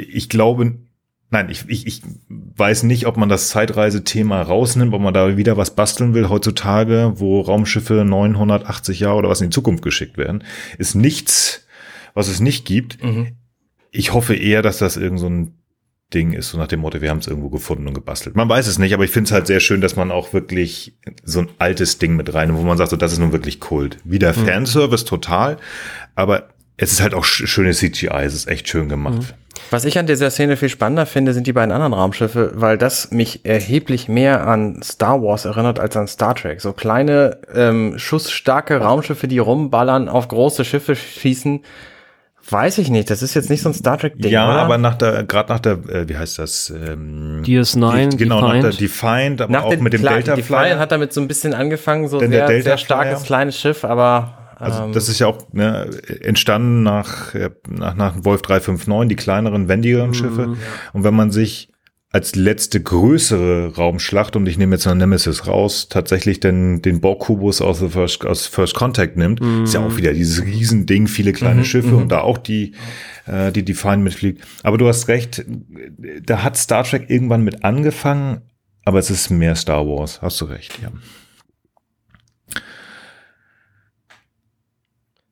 Ich 0.10 0.28
glaube, 0.28 0.76
Nein, 1.34 1.50
ich, 1.50 1.66
ich, 1.68 1.88
ich 1.88 2.04
weiß 2.30 2.84
nicht, 2.84 3.08
ob 3.08 3.18
man 3.18 3.28
das 3.28 3.50
Zeitreisethema 3.50 4.40
rausnimmt, 4.40 4.94
ob 4.94 5.02
man 5.02 5.16
da 5.16 5.36
wieder 5.36 5.58
was 5.58 5.74
basteln 5.74 6.14
will 6.14 6.30
heutzutage, 6.30 7.14
wo 7.16 7.42
Raumschiffe 7.42 8.06
980 8.06 9.00
Jahre 9.00 9.16
oder 9.18 9.30
was 9.30 9.42
in 9.42 9.50
die 9.50 9.54
Zukunft 9.56 9.84
geschickt 9.84 10.20
werden. 10.20 10.44
Ist 10.78 10.94
nichts, 10.94 11.66
was 12.14 12.28
es 12.28 12.40
nicht 12.40 12.66
gibt. 12.66 13.04
Mhm. 13.04 13.30
Ich 13.90 14.14
hoffe 14.14 14.36
eher, 14.36 14.62
dass 14.62 14.78
das 14.78 14.96
irgend 14.96 15.20
so 15.20 15.28
ein 15.28 15.56
Ding 16.14 16.34
ist, 16.34 16.52
so 16.52 16.60
nach 16.60 16.68
dem 16.68 16.82
Motto, 16.82 17.02
wir 17.02 17.10
haben 17.10 17.18
es 17.18 17.26
irgendwo 17.26 17.50
gefunden 17.50 17.88
und 17.88 17.96
gebastelt. 17.96 18.36
Man 18.36 18.48
weiß 18.48 18.68
es 18.68 18.78
nicht, 18.78 18.94
aber 18.94 19.04
ich 19.04 19.10
finde 19.10 19.30
es 19.30 19.32
halt 19.32 19.48
sehr 19.48 19.60
schön, 19.60 19.82
dass 19.82 19.96
man 19.96 20.12
auch 20.12 20.34
wirklich 20.34 20.96
so 21.24 21.40
ein 21.40 21.50
altes 21.58 21.98
Ding 21.98 22.16
mit 22.16 22.32
rein, 22.36 22.56
wo 22.56 22.62
man 22.62 22.78
sagt, 22.78 22.92
so, 22.92 22.96
das 22.96 23.12
ist 23.12 23.18
nun 23.18 23.32
wirklich 23.32 23.60
Kult. 23.60 23.98
Wieder 24.04 24.38
mhm. 24.38 24.46
Fanservice 24.46 25.06
total, 25.06 25.58
aber 26.14 26.50
es 26.78 26.92
ist 26.92 27.02
halt 27.02 27.16
auch 27.16 27.26
schöne 27.26 27.72
CGI, 27.72 28.24
es 28.24 28.36
ist 28.36 28.48
echt 28.48 28.70
schön 28.70 28.88
gemacht. 28.88 29.22
Mhm. 29.22 29.43
Was 29.70 29.86
ich 29.86 29.98
an 29.98 30.08
dieser 30.08 30.30
Szene 30.30 30.58
viel 30.58 30.70
spannender 30.70 31.06
finde, 31.06 31.34
sind 31.34 31.48
die 31.48 31.54
beiden 31.54 31.72
anderen 31.72 31.94
Raumschiffe, 31.94 32.52
weil 32.56 32.78
das 32.78 33.12
mich 33.12 33.46
erheblich 33.46 34.08
mehr 34.08 34.48
an 34.48 34.82
Star 34.84 35.22
Wars 35.22 35.46
erinnert 35.46 35.80
als 35.80 35.96
an 35.96 36.08
Star 36.08 36.36
Trek. 36.36 36.62
So 36.62 36.74
kleine, 36.74 37.38
ähm, 37.54 37.98
schussstarke 37.98 38.78
Raumschiffe, 38.78 39.28
die 39.28 39.40
rumballern, 39.40 40.10
auf 40.10 40.28
große 40.28 40.66
Schiffe 40.66 40.96
schießen. 40.96 41.62
Weiß 42.50 42.78
ich 42.78 42.90
nicht, 42.90 43.10
das 43.10 43.22
ist 43.24 43.36
jetzt 43.36 43.50
nicht 43.50 43.62
so 43.62 43.70
ein 43.70 43.74
Star 43.74 43.98
Trek-Ding. 43.98 44.32
Ja, 44.32 44.50
oder? 44.50 44.60
aber 44.60 44.78
nach 44.78 44.96
der, 44.96 45.24
gerade 45.24 45.52
nach 45.54 45.60
der, 45.60 45.74
äh, 45.88 46.10
wie 46.10 46.18
heißt 46.18 46.40
das? 46.40 46.70
Ähm, 46.70 47.42
DS9, 47.46 48.10
die, 48.10 48.18
genau, 48.18 48.42
Defiant. 48.42 48.64
nach 48.64 48.70
der 48.70 48.80
Defiant, 48.80 49.42
aber 49.42 49.54
nach 49.54 49.64
auch 49.64 49.78
mit 49.78 49.94
dem 49.94 50.02
Delta 50.02 50.22
Flyer. 50.22 50.36
Defiant 50.36 50.80
hat 50.80 50.92
damit 50.92 51.14
so 51.14 51.22
ein 51.22 51.28
bisschen 51.28 51.54
angefangen, 51.54 52.10
so 52.10 52.20
sehr, 52.20 52.62
sehr 52.62 52.78
starkes 52.78 53.24
kleines 53.24 53.58
Schiff, 53.58 53.86
aber 53.86 54.43
also 54.64 54.84
ähm, 54.84 54.94
das 54.94 55.10
ist 55.10 55.20
ja 55.20 55.28
auch 55.28 55.52
ne, 55.54 55.90
entstanden 56.22 56.84
nach, 56.84 57.34
nach, 57.70 57.96
nach 57.96 58.16
Wolf 58.24 58.42
359, 58.42 59.10
die 59.10 59.16
kleineren, 59.16 59.68
wendigeren 59.68 60.10
mhm, 60.10 60.14
Schiffe. 60.14 60.42
Ja. 60.42 60.58
Und 60.94 61.04
wenn 61.04 61.16
man 61.16 61.32
sich 61.32 61.70
als 62.14 62.36
letzte 62.36 62.80
größere 62.80 63.76
Raumschlacht, 63.76 64.36
und 64.36 64.46
ich 64.46 64.60
nehme 64.60 64.76
jetzt 64.76 64.86
noch 64.86 64.94
Nemesis 64.94 65.48
raus, 65.48 65.88
tatsächlich 65.90 66.40
den, 66.40 66.84
den 66.84 67.02
Borg-Kubus 67.02 67.60
aus, 67.60 67.80
First, 67.80 68.24
aus 68.24 68.46
First 68.46 68.76
Contact 68.76 69.18
nimmt, 69.18 69.42
mhm. 69.42 69.64
ist 69.64 69.74
ja 69.74 69.84
auch 69.84 69.98
wieder 69.98 70.14
dieses 70.14 70.46
Riesending, 70.46 71.08
viele 71.08 71.34
kleine 71.34 71.62
mhm, 71.62 71.66
Schiffe 71.66 71.96
und 71.96 72.04
mhm. 72.04 72.10
da 72.10 72.22
auch 72.22 72.38
die, 72.38 72.76
äh, 73.26 73.52
die 73.52 73.66
Define 73.66 73.98
mitfliegt. 73.98 74.46
Aber 74.62 74.78
du 74.78 74.88
hast 74.88 75.08
recht, 75.08 75.44
da 76.24 76.44
hat 76.44 76.56
Star 76.56 76.84
Trek 76.84 77.10
irgendwann 77.10 77.44
mit 77.44 77.64
angefangen, 77.64 78.42
aber 78.86 79.00
es 79.00 79.10
ist 79.10 79.32
mehr 79.32 79.56
Star 79.56 79.88
Wars, 79.88 80.22
hast 80.22 80.40
du 80.40 80.46
recht, 80.46 80.80
ja. 80.84 80.92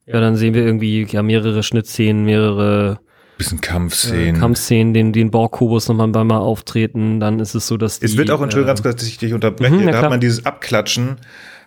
Ja, 0.06 0.20
dann 0.20 0.36
sehen 0.36 0.54
wir 0.54 0.66
irgendwie 0.66 1.06
ja 1.10 1.22
mehrere 1.22 1.64
Schnittszenen, 1.64 2.26
mehrere 2.26 2.99
bisschen 3.41 3.62
Kampfszenen. 3.62 4.36
Äh, 4.36 4.39
Kampfszenen, 4.39 4.93
den, 4.93 5.14
den 5.14 5.32
Borg-Kubus 5.32 5.88
nochmal 5.88 6.08
mal 6.26 6.38
auftreten, 6.38 7.20
dann 7.20 7.39
ist 7.39 7.56
es 7.56 7.68
so, 7.68 7.78
dass 7.78 7.99
die, 7.99 8.06
Es 8.06 8.18
wird 8.18 8.30
auch, 8.30 8.41
Entschuldigung, 8.41 8.68
äh, 8.68 8.72
ganz 8.72 8.84
kurz, 8.84 8.95
dass 8.97 9.08
ich 9.08 9.18
dich 9.18 9.34
unterbreche, 9.34 9.74
mhm, 9.74 9.88
da 9.88 10.02
hat 10.02 10.10
man 10.10 10.20
dieses 10.20 10.45
Abklatschen 10.45 11.18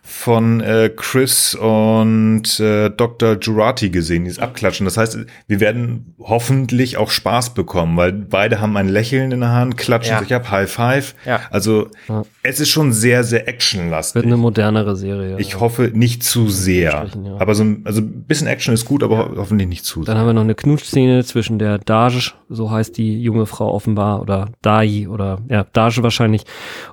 von 0.06 0.60
äh, 0.60 0.90
Chris 0.94 1.54
und 1.54 2.60
äh, 2.60 2.90
Dr. 2.90 3.38
Jurati 3.40 3.88
gesehen, 3.88 4.24
dieses 4.24 4.38
Abklatschen. 4.38 4.84
Das 4.84 4.98
heißt, 4.98 5.18
wir 5.48 5.60
werden 5.60 6.14
hoffentlich 6.20 6.98
auch 6.98 7.10
Spaß 7.10 7.54
bekommen, 7.54 7.96
weil 7.96 8.12
beide 8.12 8.60
haben 8.60 8.76
ein 8.76 8.88
Lächeln 8.88 9.32
in 9.32 9.40
der 9.40 9.52
Hand, 9.52 9.78
klatschen 9.78 10.12
ja. 10.12 10.20
sich 10.20 10.34
ab, 10.34 10.50
High 10.50 10.70
Five. 10.70 11.14
Ja. 11.24 11.40
Also 11.50 11.88
ja. 12.06 12.22
es 12.42 12.60
ist 12.60 12.68
schon 12.68 12.92
sehr, 12.92 13.24
sehr 13.24 13.48
actionlastig. 13.48 14.16
Wird 14.16 14.26
eine 14.26 14.36
modernere 14.36 14.94
Serie. 14.94 15.36
Ich 15.38 15.58
hoffe 15.58 15.90
nicht 15.94 16.22
zu 16.22 16.50
sehr. 16.50 17.06
Aber 17.38 17.54
so 17.54 17.64
ein, 17.64 17.80
also 17.84 18.02
ein 18.02 18.24
bisschen 18.24 18.46
Action 18.46 18.74
ist 18.74 18.84
gut, 18.84 19.02
aber 19.02 19.32
hoffentlich 19.36 19.68
nicht 19.68 19.86
zu 19.86 20.02
sehr. 20.04 20.12
Dann 20.12 20.18
haben 20.20 20.26
wir 20.26 20.34
noch 20.34 20.42
eine 20.42 20.54
Knutschszene 20.54 21.24
zwischen 21.24 21.58
der 21.58 21.78
Dage, 21.78 22.32
so 22.54 22.70
heißt 22.70 22.96
die 22.96 23.20
junge 23.22 23.46
Frau 23.46 23.72
offenbar, 23.72 24.22
oder 24.22 24.48
Dai 24.62 25.08
oder 25.08 25.38
ja, 25.48 25.64
Dage 25.72 26.02
wahrscheinlich, 26.02 26.44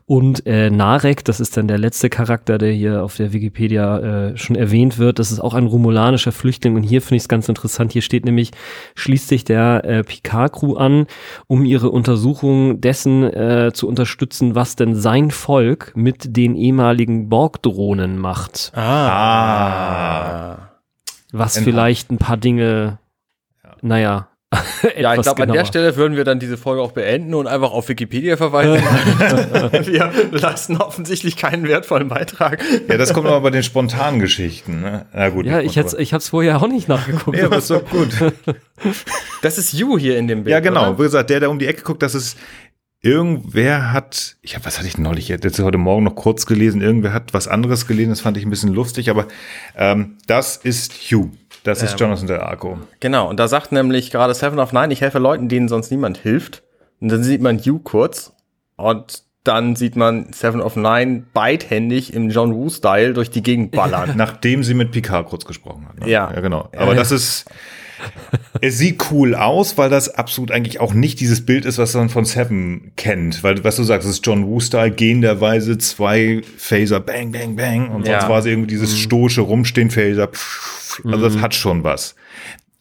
und 0.05 0.45
äh, 0.45 0.69
Narek, 0.69 1.23
das 1.23 1.39
ist 1.39 1.55
dann 1.57 1.67
der 1.67 1.77
letzte 1.77 2.09
Charakter, 2.09 2.57
der 2.57 2.71
hier 2.71 3.03
auf 3.03 3.15
der 3.15 3.33
Wikipedia 3.33 3.99
äh, 3.99 4.37
schon 4.37 4.55
erwähnt 4.55 4.97
wird. 4.97 5.19
Das 5.19 5.31
ist 5.31 5.39
auch 5.39 5.53
ein 5.53 5.67
romulanischer 5.67 6.31
Flüchtling 6.31 6.75
und 6.75 6.83
hier 6.83 7.01
finde 7.01 7.17
ich 7.17 7.23
es 7.23 7.29
ganz 7.29 7.47
interessant. 7.47 7.93
Hier 7.93 8.01
steht 8.01 8.25
nämlich, 8.25 8.51
schließt 8.95 9.27
sich 9.27 9.43
der 9.43 9.85
äh, 9.85 10.03
Picard-Crew 10.03 10.75
an, 10.75 11.07
um 11.47 11.63
ihre 11.65 11.89
Untersuchung 11.89 12.81
dessen 12.81 13.23
äh, 13.23 13.71
zu 13.73 13.87
unterstützen, 13.87 14.55
was 14.55 14.75
denn 14.75 14.95
sein 14.95 15.31
Volk 15.31 15.93
mit 15.95 16.35
den 16.35 16.55
ehemaligen 16.55 17.29
Borg-Drohnen 17.29 18.17
macht. 18.17 18.71
Ah. 18.75 20.57
Was 21.31 21.57
vielleicht 21.57 22.11
ein 22.11 22.17
paar 22.17 22.37
Dinge, 22.37 22.99
naja, 23.81 24.27
ja, 24.97 25.15
ich 25.15 25.21
glaube, 25.21 25.43
an 25.43 25.51
der 25.53 25.65
Stelle 25.65 25.95
würden 25.95 26.17
wir 26.17 26.25
dann 26.25 26.39
diese 26.39 26.57
Folge 26.57 26.81
auch 26.81 26.91
beenden 26.91 27.33
und 27.35 27.47
einfach 27.47 27.71
auf 27.71 27.87
Wikipedia 27.87 28.35
verweisen. 28.35 28.83
wir 29.85 30.11
leisten 30.31 30.75
offensichtlich 30.75 31.37
keinen 31.37 31.67
wertvollen 31.67 32.09
Beitrag. 32.09 32.61
Ja, 32.89 32.97
das 32.97 33.13
kommt 33.13 33.27
aber 33.27 33.39
bei 33.39 33.49
den 33.49 33.63
spontanen 33.63 34.19
Geschichten. 34.19 34.81
Ne? 34.81 35.05
Na 35.13 35.29
gut. 35.29 35.45
Ja, 35.45 35.61
ich, 35.61 35.77
hätte, 35.77 36.01
ich 36.01 36.11
habe 36.11 36.19
es 36.19 36.29
vorher 36.29 36.61
auch 36.61 36.67
nicht 36.67 36.89
nachgeguckt. 36.89 37.37
ja, 37.37 37.45
aber 37.45 37.57
ist 37.57 37.69
doch 37.69 37.85
gut. 37.85 38.09
Das 39.41 39.57
ist 39.57 39.71
You 39.73 39.97
hier 39.97 40.17
in 40.17 40.27
dem 40.27 40.43
Bild. 40.43 40.51
Ja, 40.51 40.59
genau. 40.59 40.89
Oder? 40.89 40.99
Wie 40.99 41.03
gesagt, 41.03 41.29
der, 41.29 41.39
der 41.39 41.49
um 41.49 41.57
die 41.57 41.67
Ecke 41.67 41.83
guckt, 41.83 42.03
das 42.03 42.13
ist 42.13 42.37
Irgendwer 43.03 43.91
hat, 43.91 44.37
ich 44.43 44.53
habe, 44.53 44.65
was 44.65 44.77
hatte 44.77 44.87
ich 44.87 44.99
neulich 44.99 45.27
jetzt 45.27 45.59
heute 45.59 45.79
Morgen 45.79 46.03
noch 46.03 46.15
kurz 46.15 46.45
gelesen, 46.45 46.81
irgendwer 46.81 47.13
hat 47.13 47.33
was 47.33 47.47
anderes 47.47 47.87
gelesen, 47.87 48.11
das 48.11 48.21
fand 48.21 48.37
ich 48.37 48.45
ein 48.45 48.51
bisschen 48.51 48.73
lustig, 48.73 49.09
aber 49.09 49.25
ähm, 49.75 50.17
das 50.27 50.55
ist 50.57 50.93
Hugh. 50.93 51.31
Das 51.63 51.81
ist 51.81 51.93
ähm, 51.93 51.97
Jonathan 51.97 52.27
Del 52.27 52.39
Arco. 52.41 52.79
Genau, 52.99 53.27
und 53.27 53.39
da 53.39 53.47
sagt 53.47 53.71
nämlich 53.71 54.11
gerade 54.11 54.35
Seven 54.35 54.59
of 54.59 54.71
Nine, 54.71 54.93
ich 54.93 55.01
helfe 55.01 55.17
Leuten, 55.17 55.49
denen 55.49 55.67
sonst 55.67 55.89
niemand 55.89 56.17
hilft. 56.19 56.61
Und 56.99 57.09
dann 57.09 57.23
sieht 57.23 57.41
man 57.41 57.57
Hugh 57.57 57.79
kurz 57.83 58.33
und 58.75 59.23
dann 59.43 59.75
sieht 59.75 59.95
man 59.95 60.31
Seven 60.33 60.61
of 60.61 60.75
Nine 60.75 61.23
beidhändig 61.33 62.13
im 62.13 62.29
John 62.29 62.53
Woo-Style 62.53 63.13
durch 63.13 63.31
die 63.31 63.41
Gegend 63.41 63.71
ballern. 63.71 64.13
Nachdem 64.15 64.63
sie 64.63 64.75
mit 64.75 64.91
Picard 64.91 65.27
kurz 65.27 65.45
gesprochen 65.45 65.87
hat. 65.87 65.99
Ne? 65.99 66.09
Ja. 66.09 66.31
Ja, 66.31 66.39
genau. 66.39 66.69
Aber 66.77 66.93
das 66.93 67.11
ist, 67.11 67.45
es 68.61 68.77
sieht 68.77 69.11
cool 69.11 69.35
aus, 69.35 69.77
weil 69.77 69.89
das 69.89 70.09
absolut 70.09 70.51
eigentlich 70.51 70.79
auch 70.79 70.93
nicht 70.93 71.19
dieses 71.19 71.45
Bild 71.45 71.65
ist, 71.65 71.77
was 71.77 71.93
man 71.93 72.09
von 72.09 72.25
Seven 72.25 72.91
kennt. 72.95 73.43
Weil, 73.43 73.63
was 73.63 73.75
du 73.75 73.83
sagst, 73.83 74.07
es 74.07 74.15
ist 74.15 74.25
John 74.25 74.47
Woo-Style, 74.47 74.91
gehenderweise 74.91 75.77
zwei 75.77 76.41
Phaser, 76.57 76.99
bang, 76.99 77.31
bang, 77.31 77.55
bang. 77.55 77.89
Und 77.89 78.05
sonst 78.05 78.23
ja. 78.23 78.29
war 78.29 78.39
es 78.39 78.45
irgendwie 78.45 78.69
dieses 78.69 78.93
mhm. 78.93 78.97
stoische 78.97 79.41
Rumstehen, 79.41 79.89
Phaser, 79.89 80.27
pff, 80.27 81.01
also 81.05 81.17
das 81.17 81.35
mhm. 81.35 81.41
hat 81.41 81.55
schon 81.55 81.83
was. 81.83 82.15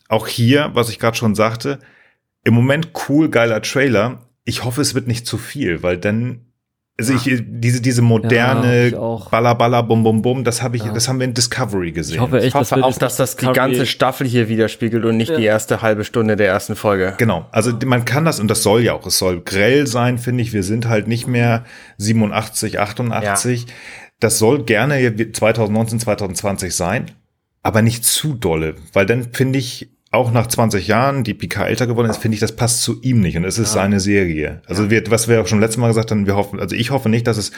Auch 0.08 0.26
hier, 0.26 0.70
was 0.74 0.90
ich 0.90 0.98
gerade 0.98 1.16
schon 1.16 1.34
sagte, 1.34 1.78
im 2.44 2.54
Moment 2.54 2.90
cool, 3.08 3.28
geiler 3.28 3.62
Trailer. 3.62 4.26
Ich 4.44 4.64
hoffe, 4.64 4.80
es 4.80 4.94
wird 4.94 5.06
nicht 5.06 5.26
zu 5.26 5.38
viel, 5.38 5.82
weil 5.82 5.98
dann 5.98 6.46
also 7.09 7.14
ich, 7.14 7.42
diese, 7.46 7.80
diese 7.80 8.03
moderne 8.03 8.88
ja, 8.88 9.18
Baller, 9.30 9.55
Baller, 9.55 9.82
Bum, 9.82 10.03
Bum, 10.03 10.22
Bum, 10.22 10.44
das 10.44 10.62
habe 10.62 10.76
ich, 10.76 10.84
ja. 10.84 10.92
das 10.92 11.09
haben 11.09 11.18
wir 11.18 11.24
in 11.24 11.34
Discovery 11.34 11.92
gesehen. 11.92 12.16
Ich 12.16 12.20
hoffe, 12.20 12.38
echt, 12.38 12.48
ich 12.48 12.55
hoffe 12.55 12.74
das 12.74 12.84
auch, 12.84 12.98
dass 12.98 13.16
das 13.16 13.36
die 13.36 13.46
ganze 13.46 13.86
Staffel 13.86 14.26
hier 14.26 14.48
widerspiegelt 14.48 15.05
und 15.05 15.16
nicht 15.16 15.30
ja. 15.30 15.36
die 15.36 15.44
erste 15.44 15.82
halbe 15.82 16.05
Stunde 16.05 16.36
der 16.36 16.48
ersten 16.48 16.76
Folge. 16.76 17.14
Genau. 17.18 17.46
Also 17.51 17.72
man 17.84 18.05
kann 18.05 18.24
das, 18.24 18.40
und 18.40 18.48
das 18.48 18.62
soll 18.62 18.82
ja 18.82 18.94
auch, 18.94 19.07
es 19.07 19.18
soll 19.18 19.40
grell 19.40 19.86
sein, 19.86 20.18
finde 20.18 20.42
ich. 20.42 20.53
Wir 20.53 20.62
sind 20.62 20.88
halt 20.88 21.09
nicht 21.09 21.26
mehr 21.26 21.64
87, 21.98 22.78
88. 22.78 23.66
Das 24.20 24.38
soll 24.38 24.64
gerne 24.64 25.14
2019, 25.32 26.01
2020 26.01 26.74
sein, 26.74 27.11
aber 27.62 27.82
nicht 27.82 28.05
zu 28.05 28.34
dolle, 28.34 28.74
weil 28.92 29.07
dann 29.07 29.32
finde 29.32 29.59
ich, 29.59 29.90
auch 30.12 30.32
nach 30.32 30.48
20 30.48 30.88
Jahren, 30.88 31.22
die 31.22 31.34
Picard 31.34 31.68
älter 31.68 31.86
geworden 31.86 32.11
ist, 32.11 32.16
finde 32.16 32.34
ich, 32.34 32.40
das 32.40 32.56
passt 32.56 32.82
zu 32.82 33.00
ihm 33.00 33.20
nicht 33.20 33.36
und 33.36 33.44
es 33.44 33.58
ist 33.58 33.74
ja. 33.74 33.82
seine 33.82 34.00
Serie. 34.00 34.61
Also 34.66 34.84
ja. 34.84 34.90
wir, 34.90 35.11
was 35.11 35.28
wir 35.28 35.40
auch 35.40 35.46
schon 35.46 35.61
letztes 35.61 35.76
Mal 35.78 35.88
gesagt 35.88 36.11
haben, 36.11 36.26
wir 36.26 36.34
hoffen, 36.34 36.58
also 36.58 36.74
ich 36.74 36.90
hoffe 36.90 37.08
nicht, 37.08 37.28
dass 37.28 37.36
es 37.36 37.52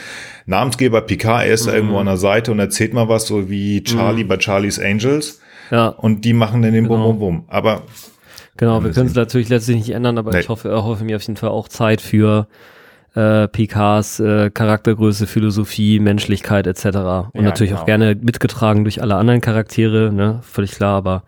Namensgeber 0.44 1.00
Picard, 1.00 1.46
er 1.46 1.54
ist 1.54 1.64
mhm. 1.64 1.70
da 1.70 1.76
irgendwo 1.76 1.98
an 1.98 2.06
der 2.06 2.18
Seite 2.18 2.52
und 2.52 2.58
erzählt 2.58 2.92
mal 2.92 3.08
was, 3.08 3.26
so 3.26 3.48
wie 3.48 3.82
Charlie 3.82 4.24
mhm. 4.24 4.28
bei 4.28 4.38
Charlie's 4.38 4.78
Angels. 4.78 5.40
Ja. 5.70 5.88
Und 5.88 6.26
die 6.26 6.34
machen 6.34 6.60
dann 6.60 6.72
den 6.72 6.84
genau. 6.84 6.96
Bum 6.96 7.18
Bum 7.18 7.18
Bum. 7.18 7.44
Aber 7.48 7.82
Genau, 8.58 8.84
wir 8.84 8.90
können 8.90 9.06
es 9.06 9.14
natürlich 9.14 9.48
letztlich 9.48 9.78
nicht 9.78 9.90
ändern, 9.90 10.18
aber 10.18 10.32
nee. 10.32 10.40
ich 10.40 10.48
hoffe, 10.48 10.70
hoffe 10.70 11.04
mir 11.04 11.16
auf 11.16 11.22
jeden 11.22 11.38
Fall 11.38 11.48
auch 11.48 11.68
Zeit 11.68 12.02
für 12.02 12.46
äh, 13.14 13.48
Picards 13.48 14.20
äh, 14.20 14.50
Charaktergröße, 14.50 15.26
Philosophie, 15.26 15.98
Menschlichkeit 15.98 16.66
etc. 16.66 16.84
Und 16.84 16.94
ja, 17.34 17.42
natürlich 17.42 17.70
genau. 17.70 17.82
auch 17.82 17.86
gerne 17.86 18.14
mitgetragen 18.20 18.84
durch 18.84 19.00
alle 19.00 19.16
anderen 19.16 19.40
Charaktere, 19.40 20.12
ne, 20.12 20.40
völlig 20.42 20.72
klar, 20.72 20.96
aber 20.96 21.24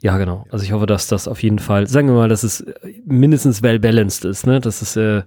ja, 0.00 0.18
genau. 0.18 0.46
Also 0.50 0.64
ich 0.64 0.72
hoffe, 0.72 0.86
dass 0.86 1.06
das 1.06 1.28
auf 1.28 1.42
jeden 1.42 1.58
Fall, 1.58 1.86
sagen 1.86 2.08
wir 2.08 2.14
mal, 2.14 2.28
dass 2.28 2.42
es 2.42 2.64
mindestens 3.04 3.62
well 3.62 3.78
balanced 3.78 4.24
ist, 4.24 4.46
ne? 4.46 4.60
Dass 4.60 4.82
es 4.82 4.96
äh, 4.96 5.22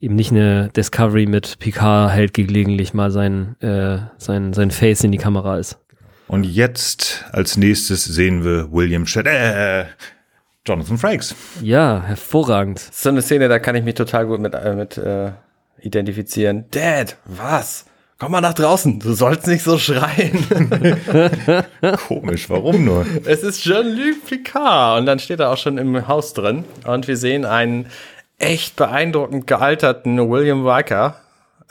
eben 0.00 0.14
nicht 0.14 0.32
eine 0.32 0.68
Discovery 0.70 1.26
mit 1.26 1.58
Picard 1.58 2.10
hält 2.12 2.34
gelegentlich 2.34 2.94
mal 2.94 3.10
sein, 3.10 3.56
äh, 3.60 3.98
sein, 4.18 4.52
sein 4.52 4.70
Face 4.70 5.04
in 5.04 5.12
die 5.12 5.18
Kamera 5.18 5.58
ist. 5.58 5.78
Und 6.26 6.44
jetzt 6.44 7.24
als 7.32 7.56
nächstes 7.56 8.04
sehen 8.04 8.44
wir 8.44 8.72
William 8.72 9.06
Shatner, 9.06 9.80
äh, 9.80 9.84
Jonathan 10.66 10.96
Frakes. 10.96 11.34
Ja, 11.60 12.02
hervorragend. 12.04 12.78
So 12.78 13.10
eine 13.10 13.20
Szene, 13.20 13.48
da 13.48 13.58
kann 13.58 13.74
ich 13.74 13.84
mich 13.84 13.94
total 13.94 14.26
gut 14.26 14.40
mit, 14.40 14.54
äh, 14.54 14.74
mit 14.74 14.96
äh, 14.96 15.32
identifizieren. 15.80 16.64
Dad, 16.70 17.16
was? 17.24 17.84
Komm 18.22 18.30
mal 18.30 18.40
nach 18.40 18.54
draußen, 18.54 19.00
du 19.00 19.14
sollst 19.14 19.48
nicht 19.48 19.64
so 19.64 19.78
schreien. 19.78 20.46
Komisch, 22.06 22.48
warum 22.48 22.84
nur? 22.84 23.04
Es 23.24 23.42
ist 23.42 23.64
Jean-Luc 23.64 24.24
Picard 24.26 25.00
und 25.00 25.06
dann 25.06 25.18
steht 25.18 25.40
er 25.40 25.50
auch 25.50 25.56
schon 25.56 25.76
im 25.76 26.06
Haus 26.06 26.32
drin 26.32 26.64
und 26.86 27.08
wir 27.08 27.16
sehen 27.16 27.44
einen 27.44 27.88
echt 28.38 28.76
beeindruckend 28.76 29.48
gealterten 29.48 30.30
William 30.30 30.64
Riker, 30.64 31.16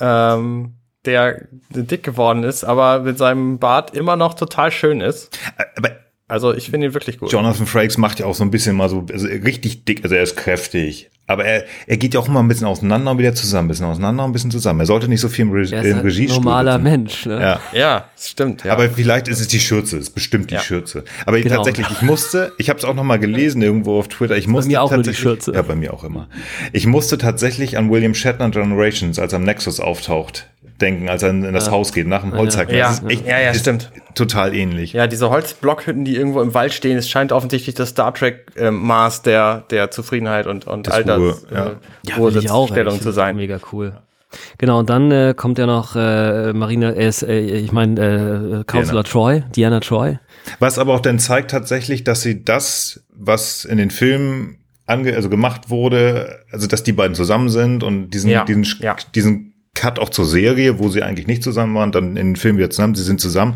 ähm, 0.01 0.73
der 1.05 1.47
dick 1.69 2.03
geworden 2.03 2.43
ist, 2.43 2.65
aber 2.65 2.99
mit 2.99 3.17
seinem 3.17 3.57
Bart 3.57 3.95
immer 3.95 4.17
noch 4.17 4.33
total 4.33 4.71
schön 4.71 4.99
ist. 4.99 5.39
Aber 5.77 5.91
also 6.31 6.53
ich 6.53 6.69
finde 6.69 6.87
ihn 6.87 6.93
wirklich 6.93 7.19
gut. 7.19 7.31
Jonathan 7.31 7.67
Frakes 7.67 7.97
macht 7.97 8.19
ja 8.19 8.25
auch 8.25 8.35
so 8.35 8.43
ein 8.43 8.51
bisschen 8.51 8.75
mal 8.75 8.89
so 8.89 9.05
also 9.11 9.27
richtig 9.27 9.83
dick, 9.83 10.03
also 10.03 10.15
er 10.15 10.23
ist 10.23 10.37
kräftig. 10.37 11.09
Aber 11.27 11.45
er, 11.45 11.65
er 11.87 11.97
geht 11.97 12.13
ja 12.13 12.19
auch 12.19 12.27
immer 12.27 12.41
ein 12.41 12.47
bisschen 12.47 12.67
auseinander 12.67 13.11
und 13.11 13.17
wieder 13.17 13.33
zusammen, 13.33 13.65
ein 13.65 13.69
bisschen 13.69 13.85
auseinander 13.85 14.23
und 14.23 14.31
ein 14.31 14.33
bisschen 14.33 14.51
zusammen. 14.51 14.79
Er 14.81 14.85
sollte 14.85 15.07
nicht 15.07 15.21
so 15.21 15.29
viel 15.29 15.45
im, 15.45 15.51
Re 15.51 15.67
er 15.71 15.81
ist 15.81 15.91
im 15.91 15.99
Regie 15.99 16.27
ein 16.27 16.35
normaler 16.35 16.77
Mensch, 16.77 17.25
ne? 17.25 17.39
Ja, 17.39 17.59
ja 17.73 18.05
stimmt. 18.17 18.63
Ja. 18.63 18.73
Aber 18.73 18.89
vielleicht 18.89 19.27
ist 19.27 19.39
es 19.39 19.47
die 19.47 19.59
Schürze, 19.59 19.97
ist 19.97 20.11
bestimmt 20.11 20.51
die 20.51 20.55
ja. 20.55 20.61
Schürze. 20.61 21.03
Aber 21.25 21.39
genau. 21.39 21.57
tatsächlich, 21.57 21.87
ich 21.89 22.01
musste, 22.01 22.51
ich 22.57 22.69
habe 22.69 22.79
es 22.79 22.85
auch 22.85 22.95
noch 22.95 23.03
mal 23.03 23.17
gelesen 23.17 23.61
irgendwo 23.61 23.99
auf 23.99 24.07
Twitter. 24.07 24.37
Ich 24.37 24.47
musste 24.47 24.69
bei 24.69 24.73
mir 24.73 24.81
auch 24.81 24.91
nur 24.91 25.03
die 25.03 25.13
Schürze. 25.13 25.53
Ja, 25.53 25.61
bei 25.61 25.75
mir 25.75 25.93
auch 25.93 26.03
immer. 26.03 26.27
Ich 26.73 26.85
musste 26.85 27.17
tatsächlich 27.17 27.77
an 27.77 27.89
William 27.89 28.13
Shatner 28.13 28.49
Generations, 28.49 29.19
als 29.19 29.33
er 29.33 29.37
am 29.37 29.43
Nexus 29.43 29.79
auftaucht, 29.79 30.47
denken, 30.81 31.09
als 31.09 31.23
er 31.23 31.29
in 31.29 31.53
das 31.53 31.67
ja. 31.67 31.71
Haus 31.71 31.93
geht, 31.93 32.07
nach 32.07 32.21
dem 32.21 32.33
Holzhacken. 32.33 32.75
Ja, 32.75 32.95
echt, 33.07 33.25
ja, 33.25 33.39
ja, 33.39 33.53
stimmt. 33.53 33.91
Total 34.15 34.53
ähnlich. 34.53 34.93
Ja, 34.93 35.07
diese 35.07 35.29
Holzblockhütten, 35.29 36.05
die 36.05 36.15
irgendwo 36.15 36.41
im 36.41 36.53
Wald 36.53 36.73
stehen, 36.73 36.97
es 36.97 37.09
scheint 37.09 37.31
offensichtlich 37.31 37.75
das 37.75 37.89
Star 37.89 38.13
Trek-Maß 38.13 39.17
ähm, 39.17 39.23
der, 39.25 39.63
der 39.69 39.91
Zufriedenheit 39.91 40.47
und, 40.47 40.67
und 40.67 40.87
das 40.87 40.95
Alters, 40.95 41.45
ja. 41.51 41.67
Äh, 41.67 41.75
ja, 42.03 42.67
Stellung 42.67 43.01
zu 43.01 43.11
sein. 43.11 43.35
Mega 43.35 43.59
cool. 43.71 43.93
Genau, 44.57 44.79
und 44.79 44.89
dann 44.89 45.11
äh, 45.11 45.33
kommt 45.35 45.57
ja 45.57 45.65
noch 45.65 45.95
äh, 45.95 46.53
Marina, 46.53 46.91
äh, 46.91 47.09
ich 47.09 47.71
meine, 47.71 48.61
äh, 48.61 48.63
Counselor 48.65 49.03
Diana. 49.03 49.03
Troy, 49.03 49.43
Diana 49.55 49.79
Troy. 49.79 50.19
Was 50.59 50.79
aber 50.79 50.93
auch 50.93 51.01
dann 51.01 51.19
zeigt 51.19 51.51
tatsächlich, 51.51 52.03
dass 52.03 52.21
sie 52.21 52.43
das, 52.43 53.03
was 53.13 53.65
in 53.65 53.77
den 53.77 53.91
Filmen 53.91 54.57
ange, 54.85 55.15
also 55.15 55.29
gemacht 55.29 55.69
wurde, 55.69 56.43
also 56.51 56.67
dass 56.67 56.83
die 56.83 56.93
beiden 56.93 57.15
zusammen 57.15 57.49
sind 57.49 57.83
und 57.83 58.11
diesen, 58.11 58.29
Ja, 58.29 58.45
diesen, 58.45 58.65
ja. 58.79 58.95
diesen 59.15 59.50
Cut 59.73 59.99
auch 59.99 60.09
zur 60.09 60.25
Serie, 60.25 60.79
wo 60.79 60.89
sie 60.89 61.01
eigentlich 61.01 61.27
nicht 61.27 61.43
zusammen 61.43 61.75
waren, 61.75 61.91
dann 61.91 62.17
in 62.17 62.29
den 62.31 62.35
Film 62.35 62.57
wieder 62.57 62.69
zusammen, 62.69 62.95
sie 62.95 63.03
sind 63.03 63.21
zusammen. 63.21 63.55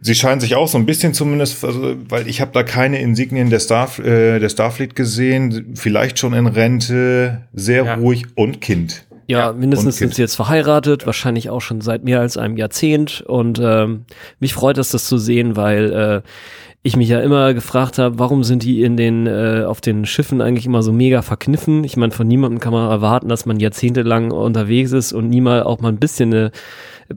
Sie 0.00 0.14
scheinen 0.14 0.40
sich 0.40 0.54
auch 0.54 0.68
so 0.68 0.78
ein 0.78 0.86
bisschen 0.86 1.12
zumindest, 1.12 1.64
also, 1.64 1.96
weil 2.08 2.28
ich 2.28 2.40
habe 2.40 2.52
da 2.52 2.62
keine 2.62 3.00
Insignien 3.00 3.50
der, 3.50 3.58
Star, 3.58 3.88
äh, 3.98 4.38
der 4.38 4.48
Starfleet 4.48 4.94
gesehen, 4.94 5.72
vielleicht 5.74 6.18
schon 6.20 6.34
in 6.34 6.46
Rente, 6.46 7.48
sehr 7.52 7.84
Ja. 7.84 7.94
ruhig 7.94 8.26
und 8.36 8.60
Kind. 8.60 9.04
Ja, 9.26 9.38
Ja, 9.48 9.52
mindestens 9.52 9.96
sind 9.96 10.14
sie 10.14 10.22
jetzt 10.22 10.36
verheiratet, 10.36 11.04
wahrscheinlich 11.04 11.50
auch 11.50 11.60
schon 11.60 11.80
seit 11.80 12.04
mehr 12.04 12.20
als 12.20 12.36
einem 12.36 12.56
Jahrzehnt. 12.56 13.22
Und 13.22 13.60
ähm, 13.62 14.04
mich 14.38 14.54
freut 14.54 14.78
es, 14.78 14.90
das 14.90 15.06
zu 15.06 15.18
sehen, 15.18 15.56
weil 15.56 15.92
äh, 15.92 16.28
ich 16.88 16.96
mich 16.96 17.08
ja 17.08 17.20
immer 17.20 17.54
gefragt 17.54 17.98
habe, 17.98 18.18
warum 18.18 18.42
sind 18.42 18.62
die 18.64 18.82
in 18.82 18.96
den 18.96 19.26
äh, 19.26 19.64
auf 19.66 19.80
den 19.80 20.04
Schiffen 20.04 20.40
eigentlich 20.40 20.66
immer 20.66 20.82
so 20.82 20.92
mega 20.92 21.22
verkniffen? 21.22 21.84
Ich 21.84 21.96
meine, 21.96 22.12
von 22.12 22.26
niemandem 22.26 22.58
kann 22.60 22.72
man 22.72 22.90
erwarten, 22.90 23.28
dass 23.28 23.46
man 23.46 23.60
jahrzehntelang 23.60 24.32
unterwegs 24.32 24.90
ist 24.92 25.12
und 25.12 25.28
nie 25.28 25.40
mal 25.40 25.62
auch 25.62 25.80
mal 25.80 25.88
ein 25.90 25.98
bisschen 25.98 26.32
eine 26.34 26.50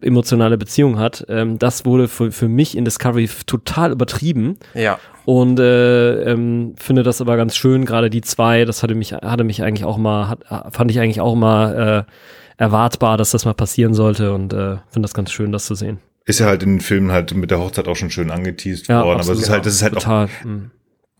emotionale 0.01 0.57
Beziehung 0.57 0.99
hat. 0.99 1.25
Ähm, 1.27 1.57
das 1.59 1.85
wurde 1.85 2.07
für, 2.07 2.31
für 2.31 2.47
mich 2.47 2.77
in 2.77 2.85
Discovery 2.85 3.29
total 3.45 3.91
übertrieben 3.91 4.57
Ja. 4.73 4.99
und 5.25 5.59
äh, 5.59 6.23
ähm, 6.31 6.73
finde 6.77 7.03
das 7.03 7.19
aber 7.19 7.35
ganz 7.35 7.55
schön. 7.55 7.85
Gerade 7.85 8.09
die 8.09 8.21
zwei, 8.21 8.65
das 8.65 8.83
hatte 8.83 8.95
mich 8.95 9.13
hatte 9.13 9.43
mich 9.43 9.63
eigentlich 9.63 9.85
auch 9.85 9.97
mal 9.97 10.29
hat, 10.29 10.39
fand 10.73 10.91
ich 10.91 10.99
eigentlich 10.99 11.21
auch 11.21 11.35
mal 11.35 12.05
äh, 12.07 12.61
erwartbar, 12.61 13.17
dass 13.17 13.31
das 13.31 13.45
mal 13.45 13.53
passieren 13.53 13.93
sollte 13.93 14.33
und 14.33 14.53
äh, 14.53 14.77
finde 14.89 15.01
das 15.07 15.13
ganz 15.13 15.31
schön, 15.31 15.51
das 15.51 15.65
zu 15.65 15.75
sehen. 15.75 15.99
Ist 16.25 16.39
ja 16.39 16.45
halt 16.45 16.63
in 16.63 16.75
den 16.75 16.81
Filmen 16.81 17.11
halt 17.11 17.33
mit 17.33 17.49
der 17.51 17.59
Hochzeit 17.59 17.87
auch 17.87 17.95
schon 17.95 18.11
schön 18.11 18.29
angeteased 18.31 18.87
Ja, 18.87 19.03
worden, 19.03 19.21
aber 19.21 19.21
es 19.21 19.27
absolut. 19.29 19.43
ist 19.43 19.49
halt, 19.49 19.65
das 19.65 19.73
ist 19.73 19.81
halt 19.81 19.97
auch, 19.97 20.01
Total. 20.01 20.29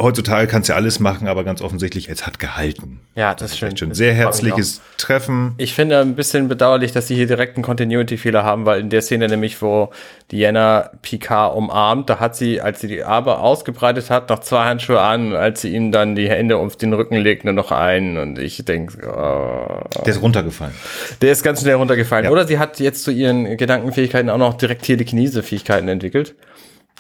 Heutzutage 0.02 0.48
kannst 0.48 0.70
du 0.70 0.74
ja 0.74 0.78
alles 0.78 1.00
machen, 1.00 1.28
aber 1.28 1.44
ganz 1.44 1.62
offensichtlich, 1.62 2.10
es 2.10 2.26
hat 2.26 2.40
gehalten. 2.40 3.00
Ja, 3.16 3.34
das 3.36 3.52
ist 3.52 3.58
schön. 3.60 3.76
Das 3.76 3.98
Sehr 3.98 4.14
herzliches 4.14 4.82
Treffen. 4.98 5.54
Ich 5.58 5.74
finde 5.74 6.00
ein 6.00 6.16
bisschen 6.16 6.48
bedauerlich, 6.48 6.92
dass 6.92 7.08
sie 7.08 7.16
hier 7.16 7.28
direkt 7.28 7.56
einen 7.58 7.64
Continuity-Fehler 7.64 8.44
haben, 8.44 8.66
weil 8.66 8.80
in 8.80 8.90
der 8.90 9.02
Szene 9.02 9.28
nämlich, 9.28 9.62
wo 9.62 9.92
Diana 10.32 10.92
Picard 11.02 11.56
umarmt, 11.56 12.10
da 12.10 12.20
hat 12.20 12.36
sie, 12.36 12.62
als 12.62 12.80
sie 12.82 12.88
die 12.88 13.04
Arme 13.04 13.38
ausgebreitet 13.38 14.10
hat, 14.10 14.30
noch 14.30 14.40
zwei 14.40 14.66
Handschuhe 14.66 15.02
an, 15.02 15.34
als 15.36 15.62
sie 15.62 15.74
ihm 15.76 15.92
dann 15.92 16.16
die 16.16 16.30
Hände 16.30 16.58
auf 16.58 16.76
den 16.78 16.94
Rücken 16.94 17.18
legt, 17.18 17.44
nur 17.44 17.54
noch 17.54 17.72
einen. 17.72 18.18
Und 18.18 18.40
ich 18.40 18.64
denke, 18.64 18.98
oh, 19.08 19.84
Der 20.06 20.14
ist 20.14 20.22
runtergefallen. 20.22 20.74
der 21.22 21.32
ist 21.32 21.44
ganz 21.44 21.62
schnell 21.62 21.76
runtergefallen. 21.76 22.26
Ja. 22.26 22.32
Oder 22.32 22.48
sie 22.48 22.60
hat 22.60 22.80
jetzt 22.80 23.04
zu 23.04 23.12
ihren 23.12 23.58
Gedankenfähigkeiten 23.58 24.30
auch 24.30 24.38
noch 24.38 24.54
direkt 24.54 24.84
Telekinese-Fähigkeiten 24.84 25.88
entwickelt. 25.88 26.34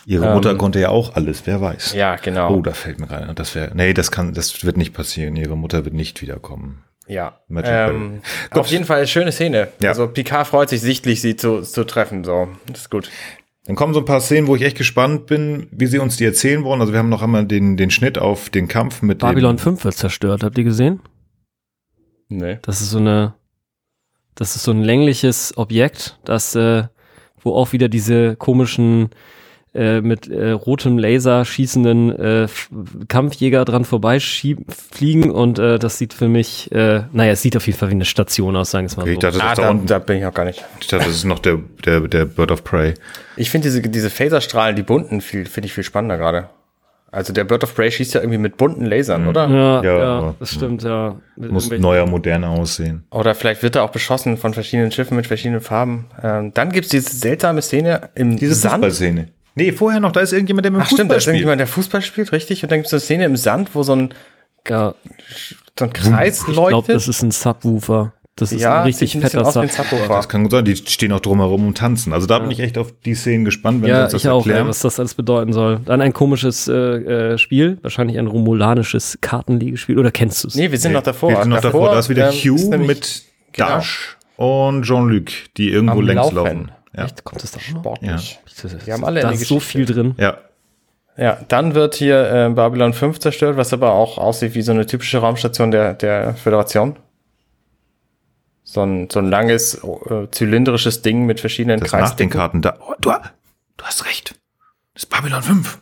Ihre 0.05 0.33
Mutter 0.33 0.55
konnte 0.55 0.79
ja 0.79 0.89
auch 0.89 1.15
alles, 1.15 1.43
wer 1.45 1.61
weiß. 1.61 1.93
Ähm, 1.93 1.99
Ja, 1.99 2.15
genau. 2.15 2.55
Oh, 2.55 2.61
da 2.61 2.71
fällt 2.71 2.99
mir 2.99 3.07
gerade 3.07 3.29
ein. 3.29 3.35
Das 3.35 3.55
wäre, 3.55 3.71
nee, 3.75 3.93
das 3.93 4.11
kann, 4.11 4.33
das 4.33 4.63
wird 4.65 4.77
nicht 4.77 4.93
passieren. 4.93 5.35
Ihre 5.35 5.55
Mutter 5.55 5.85
wird 5.85 5.93
nicht 5.93 6.21
wiederkommen. 6.21 6.83
Ja. 7.07 7.39
Magic 7.47 7.71
Ähm, 7.71 8.21
auf 8.51 8.67
jeden 8.67 8.85
Fall 8.85 9.05
schöne 9.07 9.31
Szene. 9.31 9.69
Ja. 9.81 9.89
Also 9.89 10.07
Picard 10.07 10.47
freut 10.47 10.69
sich 10.69 10.81
sichtlich, 10.81 11.21
sie 11.21 11.35
zu, 11.35 11.61
zu 11.61 11.83
treffen. 11.83 12.23
So, 12.23 12.47
das 12.67 12.81
ist 12.81 12.89
gut. 12.89 13.09
Dann 13.65 13.75
kommen 13.75 13.93
so 13.93 13.99
ein 13.99 14.05
paar 14.05 14.21
Szenen, 14.21 14.47
wo 14.47 14.55
ich 14.55 14.63
echt 14.63 14.77
gespannt 14.77 15.27
bin, 15.27 15.67
wie 15.71 15.85
sie 15.85 15.99
uns 15.99 16.17
die 16.17 16.25
erzählen 16.25 16.63
wollen. 16.63 16.81
Also 16.81 16.93
wir 16.93 16.99
haben 16.99 17.09
noch 17.09 17.21
einmal 17.21 17.45
den, 17.45 17.77
den 17.77 17.91
Schnitt 17.91 18.17
auf 18.17 18.49
den 18.49 18.67
Kampf 18.67 19.01
mit 19.01 19.19
Babylon 19.19 19.57
dem, 19.57 19.59
5 19.59 19.83
wird 19.83 19.95
zerstört, 19.95 20.43
habt 20.43 20.57
ihr 20.57 20.63
gesehen? 20.63 21.01
Nee. 22.27 22.59
Das 22.63 22.81
ist 22.81 22.91
so 22.91 22.97
eine, 22.97 23.35
das 24.35 24.55
ist 24.55 24.63
so 24.63 24.71
ein 24.71 24.81
längliches 24.81 25.57
Objekt, 25.57 26.19
das, 26.25 26.55
äh, 26.55 26.85
wo 27.41 27.53
auch 27.53 27.71
wieder 27.73 27.89
diese 27.89 28.35
komischen 28.35 29.09
äh, 29.73 30.01
mit 30.01 30.27
äh, 30.27 30.51
rotem 30.51 30.97
Laser 30.97 31.45
schießenden 31.45 32.09
äh, 32.19 32.47
Kampfjäger 33.07 33.63
dran 33.65 33.85
vorbeifliegen 33.85 35.31
und 35.31 35.59
äh, 35.59 35.79
das 35.79 35.97
sieht 35.97 36.13
für 36.13 36.27
mich, 36.27 36.71
äh, 36.71 37.03
naja, 37.11 37.31
es 37.33 37.41
sieht 37.41 37.55
auf 37.57 37.65
jeden 37.67 37.77
Fall 37.79 37.89
wie 37.89 37.93
eine 37.93 38.05
Station 38.05 38.55
aus, 38.55 38.71
sagen 38.71 38.89
wir 38.89 38.97
mal 38.97 39.03
Okay, 39.03 39.11
ich 39.13 39.15
so. 39.15 39.21
dachte, 39.21 39.37
das 39.37 39.47
Ah, 39.47 39.51
ist 39.53 39.59
da 39.59 39.69
unten. 39.69 39.85
da 39.87 39.99
bin 39.99 40.17
ich 40.17 40.25
auch 40.25 40.33
gar 40.33 40.45
nicht. 40.45 40.63
Ich 40.79 40.87
dachte, 40.87 41.05
das 41.05 41.15
ist 41.15 41.23
noch 41.25 41.39
der, 41.39 41.59
der, 41.85 42.01
der 42.01 42.25
Bird 42.25 42.51
of 42.51 42.63
Prey. 42.63 42.93
Ich 43.37 43.49
finde 43.49 43.67
diese, 43.69 43.81
diese 43.81 44.09
Phaserstrahlen, 44.09 44.75
die 44.75 44.83
bunten, 44.83 45.21
viel, 45.21 45.45
finde 45.45 45.67
ich 45.67 45.73
viel 45.73 45.83
spannender 45.83 46.17
gerade. 46.17 46.49
Also 47.13 47.33
der 47.33 47.43
Bird 47.43 47.63
of 47.65 47.75
Prey 47.75 47.91
schießt 47.91 48.13
ja 48.13 48.21
irgendwie 48.21 48.37
mit 48.37 48.55
bunten 48.55 48.85
Lasern, 48.85 49.27
oder? 49.27 49.49
Ja, 49.49 49.83
Ja, 49.83 49.97
ja, 49.99 50.35
das 50.39 50.53
stimmt, 50.53 50.83
ja. 50.83 51.17
Mit 51.35 51.51
Muss 51.51 51.63
irgendwelchen- 51.65 51.81
neuer, 51.81 52.05
moderner 52.07 52.49
aussehen. 52.51 53.03
Oder 53.11 53.35
vielleicht 53.35 53.63
wird 53.63 53.75
er 53.75 53.83
auch 53.83 53.89
beschossen 53.91 54.37
von 54.37 54.53
verschiedenen 54.53 54.91
Schiffen 54.93 55.17
mit 55.17 55.27
verschiedenen 55.27 55.59
Farben. 55.59 56.05
Ähm, 56.23 56.53
dann 56.53 56.71
gibt's 56.71 56.89
diese 56.89 57.13
seltsame 57.13 57.61
Szene 57.61 58.09
im 58.15 58.37
Diese 58.37 58.53
Sand. 58.55 58.75
Fußballszene. 58.75 59.27
Nee, 59.55 59.71
vorher 59.71 59.99
noch, 59.99 60.11
da 60.11 60.21
ist 60.21 60.31
irgendjemand, 60.33 60.65
der 60.65 60.71
mit 60.71 60.79
dem 60.79 60.83
Ach 60.83 60.87
stimmt, 60.87 60.99
da 61.11 61.15
Fußball 61.15 61.17
ist 61.17 61.23
spielt. 61.23 61.35
irgendjemand, 61.35 61.59
der 61.59 61.67
Fußball 61.67 62.01
spielt, 62.01 62.31
richtig? 62.31 62.63
Und 62.63 62.71
dann 62.71 62.79
gibt's 62.79 62.93
eine 62.93 62.99
Szene 63.01 63.25
im 63.25 63.35
Sand, 63.35 63.75
wo 63.75 63.83
so 63.83 63.93
ein, 63.95 64.13
ja, 64.67 64.95
so 65.77 65.85
ein 65.85 65.93
Kreis 65.93 66.39
ich 66.47 66.53
glaube, 66.53 66.71
leuchtet. 66.71 66.95
das 66.95 67.07
ist 67.07 67.21
ein 67.21 67.31
Subwoofer. 67.31 68.13
Das 68.37 68.53
ist 68.53 68.61
ja, 68.61 68.77
ein 68.79 68.83
richtig 68.85 69.13
ein 69.13 69.21
fetter 69.21 69.43
Subwoofer. 69.43 70.07
Das 70.07 70.29
kann 70.29 70.43
gut 70.43 70.51
sein, 70.53 70.63
die 70.63 70.75
stehen 70.77 71.11
auch 71.11 71.19
drumherum 71.19 71.67
und 71.67 71.77
tanzen. 71.77 72.13
Also 72.13 72.27
da 72.27 72.39
bin 72.39 72.49
ich 72.49 72.59
echt 72.61 72.77
auf 72.77 72.93
die 73.05 73.13
Szenen 73.13 73.43
gespannt, 73.43 73.81
wenn 73.81 73.87
sie 73.89 73.91
Ja, 73.91 74.03
uns 74.05 74.13
das 74.13 74.23
ich 74.23 74.29
auch, 74.29 74.37
erklären. 74.37 74.63
ja, 74.63 74.69
was 74.69 74.79
das 74.79 74.99
alles 74.99 75.15
bedeuten 75.15 75.51
soll. 75.51 75.81
Dann 75.85 75.99
ein 76.01 76.13
komisches 76.13 76.67
äh, 76.69 76.73
äh, 77.33 77.37
Spiel, 77.37 77.77
wahrscheinlich 77.81 78.17
ein 78.17 78.27
romulanisches 78.27 79.17
Kartenlegespiel. 79.19 79.99
Oder 79.99 80.11
kennst 80.11 80.43
du 80.43 80.47
es? 80.47 80.55
Nee, 80.55 80.71
wir 80.71 80.77
sind 80.79 80.93
noch 80.93 81.03
davor. 81.03 81.29
Wir 81.29 81.41
sind 81.41 81.49
noch 81.49 81.59
davor, 81.61 81.91
da 81.91 81.99
ist 81.99 82.07
wieder 82.09 82.29
ähm, 82.31 82.33
Hugh 82.33 82.69
nämlich 82.69 82.87
mit 82.87 83.23
genau. 83.51 83.67
Dash 83.67 84.17
und 84.37 84.83
Jean-Luc, 84.83 85.25
die 85.57 85.69
irgendwo 85.69 85.99
Am 85.99 86.05
längs 86.05 86.21
Laufen. 86.31 86.35
laufen. 86.35 86.71
Ja. 86.95 87.05
Echt? 87.05 87.23
Kommt 87.23 87.43
das 87.43 87.51
da 87.51 87.59
noch? 87.73 87.79
Sportlich. 87.81 88.39
Die 88.85 88.93
haben 88.93 89.05
alle 89.05 89.21
da 89.21 89.31
ist 89.31 89.45
so 89.47 89.59
viel 89.59 89.85
drin. 89.85 90.15
ja. 90.17 90.37
Ja, 91.17 91.37
dann 91.49 91.75
wird 91.75 91.95
hier 91.95 92.31
äh, 92.31 92.49
Babylon 92.49 92.93
5 92.93 93.19
zerstört, 93.19 93.57
was 93.57 93.73
aber 93.73 93.91
auch 93.91 94.17
aussieht 94.17 94.55
wie 94.55 94.61
so 94.61 94.71
eine 94.71 94.85
typische 94.85 95.17
Raumstation 95.17 95.69
der, 95.69 95.93
der 95.93 96.35
Föderation. 96.35 96.95
So 98.63 98.81
ein, 98.83 99.09
so 99.11 99.19
ein 99.19 99.29
langes, 99.29 99.75
äh, 99.83 100.27
zylindrisches 100.31 101.01
Ding 101.01 101.25
mit 101.25 101.41
verschiedenen 101.41 101.81
Das 101.81 101.91
nach 101.91 102.15
den. 102.15 102.29
Karten 102.29 102.61
da. 102.61 102.77
Oh, 102.79 102.93
du, 103.01 103.11
du 103.11 103.83
hast 103.83 104.05
recht. 104.05 104.35
Das 104.93 105.03
ist 105.03 105.09
Babylon 105.09 105.43
5. 105.43 105.79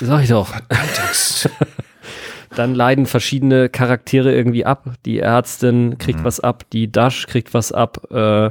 Sag 0.00 0.22
ich 0.22 0.30
doch. 0.30 0.50
Dann 2.56 2.74
leiden 2.74 3.06
verschiedene 3.06 3.68
Charaktere 3.68 4.32
irgendwie 4.34 4.64
ab. 4.64 4.84
Die 5.04 5.20
Ärztin 5.20 5.98
kriegt 5.98 6.20
Mhm. 6.20 6.24
was 6.24 6.40
ab, 6.40 6.64
die 6.72 6.90
Dash 6.90 7.26
kriegt 7.26 7.52
was 7.52 7.70
ab, 7.72 7.98
äh, 8.10 8.50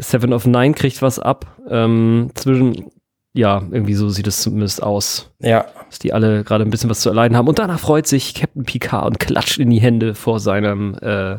Seven 0.00 0.32
of 0.32 0.46
Nine 0.46 0.74
kriegt 0.74 1.02
was 1.02 1.18
ab. 1.18 1.56
Ähm, 1.68 2.30
zwischen, 2.34 2.90
ja, 3.32 3.62
irgendwie 3.70 3.94
so 3.94 4.08
sieht 4.08 4.26
es 4.26 4.42
zumindest 4.42 4.82
aus. 4.82 5.32
Ja, 5.40 5.66
dass 5.88 5.98
die 5.98 6.12
alle 6.12 6.44
gerade 6.44 6.64
ein 6.64 6.70
bisschen 6.70 6.90
was 6.90 7.00
zu 7.00 7.08
erleiden 7.08 7.36
haben. 7.36 7.48
Und 7.48 7.58
danach 7.58 7.80
freut 7.80 8.06
sich 8.06 8.34
Captain 8.34 8.64
Picard 8.64 9.06
und 9.06 9.20
klatscht 9.20 9.58
in 9.58 9.70
die 9.70 9.80
Hände 9.80 10.14
vor 10.14 10.40
seinem 10.40 10.96
äh, 11.00 11.38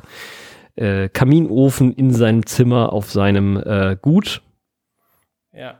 äh, 0.75 1.09
Kaminofen 1.09 1.93
in 1.93 2.13
seinem 2.13 2.45
Zimmer 2.45 2.93
auf 2.93 3.11
seinem 3.11 3.57
äh, 3.57 3.97
Gut. 4.01 4.41
ja. 5.53 5.79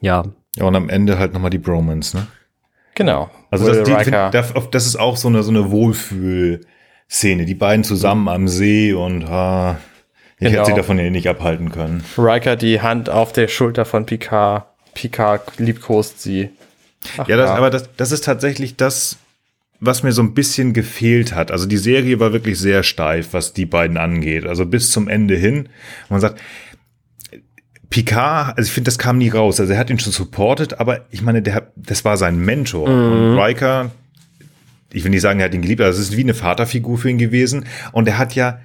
Ja, 0.00 0.24
ja, 0.56 0.66
und 0.66 0.76
am 0.76 0.88
Ende 0.88 1.18
halt 1.18 1.32
nochmal 1.32 1.50
die 1.50 1.58
Bromance, 1.58 2.16
ne? 2.16 2.26
Genau. 2.94 3.30
Also 3.50 3.66
das, 3.66 3.82
die, 3.82 4.10
das, 4.10 4.52
das 4.70 4.86
ist 4.86 4.96
auch 4.96 5.16
so 5.16 5.28
eine, 5.28 5.42
so 5.42 5.50
eine 5.50 5.70
Wohlfühl-Szene. 5.70 7.44
Die 7.44 7.54
beiden 7.54 7.84
zusammen 7.84 8.28
am 8.28 8.46
See 8.46 8.92
und 8.92 9.24
ah, 9.24 9.78
ich 10.48 10.52
Genau. 10.52 10.62
hätte 10.62 10.72
sie 10.72 10.76
davon 10.76 10.98
ja 10.98 11.10
nicht 11.10 11.28
abhalten 11.28 11.70
können. 11.72 12.04
Riker 12.18 12.56
die 12.56 12.80
Hand 12.80 13.08
auf 13.10 13.32
der 13.32 13.48
Schulter 13.48 13.84
von 13.84 14.06
Picard. 14.06 14.64
Picard 14.94 15.58
liebkost 15.58 16.20
sie. 16.22 16.50
Ach, 17.18 17.26
Ja, 17.28 17.36
das, 17.36 17.50
aber 17.50 17.70
das, 17.70 17.88
das 17.96 18.12
ist 18.12 18.24
tatsächlich 18.24 18.76
das, 18.76 19.18
was 19.80 20.02
mir 20.02 20.12
so 20.12 20.22
ein 20.22 20.34
bisschen 20.34 20.72
gefehlt 20.72 21.34
hat. 21.34 21.50
Also 21.50 21.66
die 21.66 21.76
Serie 21.76 22.20
war 22.20 22.32
wirklich 22.32 22.58
sehr 22.58 22.82
steif, 22.82 23.28
was 23.32 23.52
die 23.52 23.66
beiden 23.66 23.96
angeht. 23.96 24.46
Also 24.46 24.64
bis 24.66 24.90
zum 24.90 25.08
Ende 25.08 25.34
hin. 25.36 25.56
Und 26.04 26.10
man 26.10 26.20
sagt, 26.20 26.40
Picard, 27.90 28.56
also 28.56 28.66
ich 28.66 28.72
finde, 28.72 28.88
das 28.88 28.98
kam 28.98 29.18
nie 29.18 29.28
raus. 29.28 29.60
Also 29.60 29.72
er 29.72 29.78
hat 29.78 29.90
ihn 29.90 29.98
schon 29.98 30.12
supportet, 30.12 30.80
aber 30.80 31.02
ich 31.10 31.22
meine, 31.22 31.42
der, 31.42 31.70
das 31.76 32.04
war 32.04 32.16
sein 32.16 32.38
Mentor. 32.38 32.88
Und 32.88 33.38
Riker, 33.38 33.90
ich 34.92 35.04
will 35.04 35.10
nicht 35.10 35.20
sagen, 35.22 35.38
er 35.40 35.46
hat 35.46 35.54
ihn 35.54 35.62
geliebt, 35.62 35.80
aber 35.80 35.90
es 35.90 35.98
ist 35.98 36.16
wie 36.16 36.22
eine 36.22 36.34
Vaterfigur 36.34 36.98
für 36.98 37.10
ihn 37.10 37.18
gewesen. 37.18 37.66
Und 37.92 38.08
er 38.08 38.18
hat 38.18 38.34
ja 38.34 38.58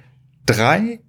drei, 0.46 1.00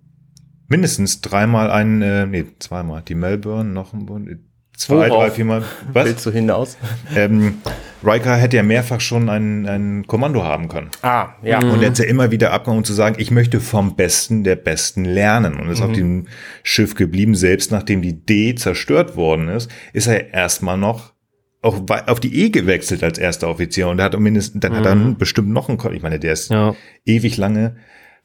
mindestens 0.71 1.21
dreimal 1.21 1.69
einen, 1.69 2.01
äh, 2.01 2.25
nee, 2.25 2.45
zweimal, 2.57 3.03
die 3.03 3.13
Melbourne, 3.13 3.69
noch 3.69 3.93
ein, 3.93 4.39
zwei, 4.75 5.09
Worauf 5.09 5.25
drei, 5.25 5.31
viermal. 5.31 5.63
Was? 5.91 6.05
Willst 6.05 6.25
du 6.25 6.31
hinaus? 6.31 6.77
Ähm, 7.15 7.57
Riker 8.03 8.35
hätte 8.35 8.55
ja 8.55 8.63
mehrfach 8.63 9.01
schon 9.01 9.29
ein, 9.29 9.67
ein 9.67 10.07
Kommando 10.07 10.43
haben 10.43 10.69
können. 10.69 10.89
Ah, 11.03 11.33
ja. 11.43 11.59
Und 11.59 11.83
er 11.83 11.91
ist 11.91 11.99
ja 11.99 12.05
immer 12.05 12.31
wieder 12.31 12.51
abgegangen, 12.51 12.79
um 12.79 12.83
zu 12.83 12.93
sagen, 12.93 13.17
ich 13.19 13.29
möchte 13.29 13.59
vom 13.59 13.95
Besten 13.95 14.43
der 14.43 14.55
Besten 14.55 15.05
lernen. 15.05 15.59
Und 15.59 15.69
ist 15.69 15.81
auf 15.81 15.91
dem 15.91 16.27
Schiff 16.63 16.95
geblieben, 16.95 17.35
selbst 17.35 17.71
nachdem 17.71 18.01
die 18.01 18.25
D 18.25 18.55
zerstört 18.55 19.15
worden 19.15 19.49
ist, 19.49 19.69
ist 19.93 20.07
er 20.07 20.33
erstmal 20.33 20.77
noch 20.77 21.13
auch 21.61 21.79
auf 22.07 22.19
die 22.19 22.45
E 22.45 22.49
gewechselt 22.49 23.03
als 23.03 23.19
erster 23.19 23.47
Offizier. 23.47 23.87
Und 23.87 23.99
er 23.99 24.05
hat 24.05 24.19
mindestens, 24.19 24.61
dann 24.61 24.75
hat 24.75 24.85
er 24.85 24.95
bestimmt 24.95 25.49
noch 25.49 25.69
einen, 25.69 25.77
ich 25.93 26.01
meine, 26.01 26.17
der 26.17 26.33
ist 26.33 26.49
ja. 26.49 26.73
ewig 27.05 27.37
lange 27.37 27.75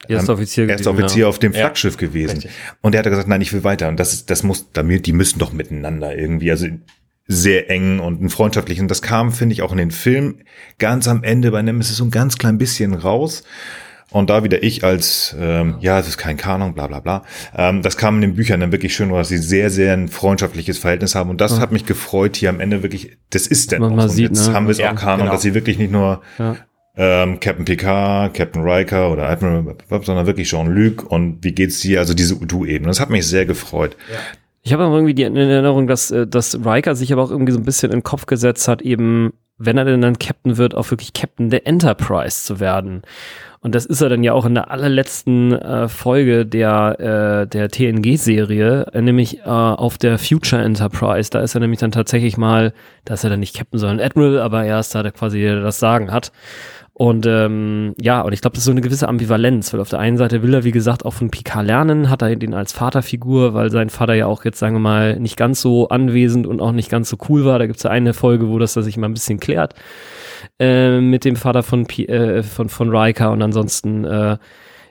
Erster 0.07 0.33
Offizier 0.33 0.69
erster 0.69 0.91
gewesen, 0.91 1.05
Offizier 1.05 1.21
ja. 1.23 1.27
auf 1.27 1.39
dem 1.39 1.53
Ja, 1.53 1.59
Flaggschiff 1.59 1.97
gewesen. 1.97 2.35
richtig. 2.35 2.51
Und 2.81 2.93
er 2.93 2.99
hat 2.99 3.09
gesagt, 3.09 3.27
nein, 3.27 3.41
ich 3.41 3.51
will 3.53 3.63
weiter. 3.63 3.87
Und 3.89 3.99
das 3.99 4.13
ist, 4.13 4.29
das 4.29 4.43
muss, 4.43 4.71
damit, 4.71 5.05
die 5.05 5.13
müssen 5.13 5.39
doch 5.39 5.53
miteinander 5.53 6.15
irgendwie, 6.15 6.51
also 6.51 6.67
sehr 7.27 7.69
eng 7.69 7.99
und 7.99 8.21
ein 8.21 8.29
freundschaftlichen. 8.29 8.87
Das 8.87 9.01
kam, 9.01 9.31
finde 9.31 9.53
ich, 9.53 9.61
auch 9.61 9.71
in 9.71 9.77
den 9.77 9.91
Film 9.91 10.39
ganz 10.79 11.07
am 11.07 11.23
Ende 11.23 11.51
bei 11.51 11.61
Nemesis 11.61 11.97
so 11.97 12.05
ein 12.05 12.11
ganz 12.11 12.37
klein 12.37 12.57
bisschen 12.57 12.93
raus. 12.93 13.43
Und 14.09 14.29
da 14.29 14.43
wieder 14.43 14.63
ich 14.63 14.85
als, 14.85 15.35
ähm, 15.37 15.75
ja, 15.81 15.99
es 15.99 16.07
ist 16.07 16.17
kein 16.17 16.37
Kanon, 16.37 16.73
bla 16.73 16.87
bla 16.87 17.01
bla. 17.01 17.23
Ähm, 17.53 17.81
das 17.81 17.97
kam 17.97 18.15
in 18.15 18.21
den 18.21 18.35
Büchern 18.35 18.61
dann 18.61 18.71
wirklich 18.71 18.95
schön, 18.95 19.09
dass 19.09 19.27
sie 19.27 19.37
sehr, 19.37 19.69
sehr 19.69 19.93
ein 19.93 20.07
freundschaftliches 20.07 20.77
Verhältnis 20.77 21.13
haben. 21.13 21.29
Und 21.29 21.41
das 21.41 21.53
ja. 21.53 21.59
hat 21.59 21.73
mich 21.73 21.85
gefreut, 21.85 22.37
hier 22.37 22.49
am 22.49 22.61
Ende 22.61 22.83
wirklich, 22.83 23.17
das 23.31 23.47
ist 23.47 23.73
denn 23.73 23.81
Man, 23.81 23.95
man 23.97 24.09
sieht, 24.09 24.29
jetzt 24.29 24.47
ne? 24.47 24.53
haben 24.53 24.67
wir 24.67 24.71
es 24.71 24.77
ja, 24.77 24.93
auch 24.93 24.95
Kanon, 24.95 25.19
genau. 25.19 25.31
dass 25.33 25.41
sie 25.41 25.53
wirklich 25.53 25.77
nicht 25.77 25.91
nur 25.91 26.21
ja. 26.39 26.55
Ähm, 26.97 27.39
Captain 27.39 27.65
Picard, 27.65 28.33
Captain 28.33 28.63
Riker 28.63 29.11
oder 29.11 29.29
Admiral, 29.29 29.75
sondern 30.03 30.25
wirklich 30.25 30.49
Jean-Luc 30.49 31.09
und 31.09 31.43
wie 31.43 31.51
geht's 31.51 31.79
dir? 31.79 31.99
Also 31.99 32.13
diese 32.13 32.35
Du-Ebene. 32.35 32.87
Das 32.87 32.99
hat 32.99 33.09
mich 33.09 33.27
sehr 33.27 33.45
gefreut. 33.45 33.95
Ja. 34.11 34.19
Ich 34.63 34.73
habe 34.73 34.83
irgendwie 34.83 35.13
die 35.13 35.23
Erinnerung, 35.23 35.87
dass, 35.87 36.11
äh, 36.11 36.27
dass 36.27 36.55
Riker 36.65 36.95
sich 36.95 37.13
aber 37.13 37.23
auch 37.23 37.31
irgendwie 37.31 37.53
so 37.53 37.59
ein 37.59 37.63
bisschen 37.63 37.91
in 37.91 37.99
den 37.99 38.03
Kopf 38.03 38.25
gesetzt 38.25 38.67
hat, 38.67 38.81
eben, 38.81 39.31
wenn 39.57 39.77
er 39.77 39.85
denn 39.85 40.01
dann 40.01 40.19
Captain 40.19 40.57
wird, 40.57 40.75
auch 40.75 40.91
wirklich 40.91 41.13
Captain 41.13 41.49
der 41.49 41.65
Enterprise 41.65 42.43
zu 42.43 42.59
werden. 42.59 43.03
Und 43.59 43.75
das 43.75 43.85
ist 43.85 44.01
er 44.01 44.09
dann 44.09 44.23
ja 44.23 44.33
auch 44.33 44.45
in 44.45 44.55
der 44.55 44.69
allerletzten 44.69 45.51
äh, 45.51 45.87
Folge 45.87 46.45
der, 46.45 46.99
äh, 46.99 47.47
der 47.47 47.69
TNG-Serie, 47.69 48.87
äh, 48.93 49.01
nämlich 49.01 49.39
äh, 49.39 49.43
auf 49.45 49.97
der 49.97 50.19
Future 50.19 50.61
Enterprise. 50.61 51.29
Da 51.29 51.39
ist 51.39 51.55
er 51.55 51.61
nämlich 51.61 51.79
dann 51.79 51.91
tatsächlich 51.91 52.37
mal, 52.37 52.73
da 53.05 53.15
ist 53.15 53.23
er 53.23 53.29
dann 53.29 53.39
nicht 53.39 53.55
Captain, 53.55 53.79
sondern 53.79 54.05
Admiral, 54.05 54.39
aber 54.39 54.65
er 54.65 54.79
ist 54.79 54.93
da 54.93 55.01
der 55.01 55.11
quasi 55.11 55.43
das 55.43 55.79
Sagen 55.79 56.11
hat. 56.11 56.31
Und 56.99 57.27
ähm, 57.27 57.93
ja, 58.01 58.21
und 58.21 58.33
ich 58.33 58.41
glaube, 58.41 58.55
das 58.55 58.61
ist 58.61 58.65
so 58.65 58.71
eine 58.71 58.81
gewisse 58.81 59.07
Ambivalenz, 59.07 59.71
weil 59.71 59.81
auf 59.81 59.89
der 59.89 59.99
einen 59.99 60.17
Seite 60.17 60.41
will 60.41 60.55
er, 60.55 60.63
wie 60.63 60.71
gesagt, 60.71 61.05
auch 61.05 61.13
von 61.13 61.29
Picard 61.29 61.63
lernen, 61.63 62.09
hat 62.09 62.23
er 62.23 62.35
den 62.35 62.55
als 62.55 62.73
Vaterfigur, 62.73 63.53
weil 63.53 63.69
sein 63.69 63.91
Vater 63.91 64.15
ja 64.15 64.25
auch 64.25 64.43
jetzt, 64.45 64.57
sagen 64.57 64.73
wir 64.73 64.79
mal, 64.79 65.19
nicht 65.19 65.37
ganz 65.37 65.61
so 65.61 65.89
anwesend 65.89 66.47
und 66.47 66.59
auch 66.59 66.71
nicht 66.71 66.89
ganz 66.89 67.09
so 67.09 67.17
cool 67.29 67.45
war. 67.45 67.59
Da 67.59 67.67
gibt's 67.67 67.83
ja 67.83 67.91
eine 67.91 68.15
Folge, 68.15 68.49
wo 68.49 68.57
das 68.57 68.73
sich 68.73 68.97
mal 68.97 69.05
ein 69.05 69.13
bisschen 69.13 69.39
klärt 69.39 69.75
äh, 70.59 70.99
mit 70.99 71.23
dem 71.23 71.35
Vater 71.35 71.61
von, 71.61 71.87
äh, 71.87 72.41
von, 72.41 72.67
von 72.67 72.89
Riker 72.89 73.31
und 73.31 73.43
ansonsten 73.43 74.03
äh, 74.03 74.37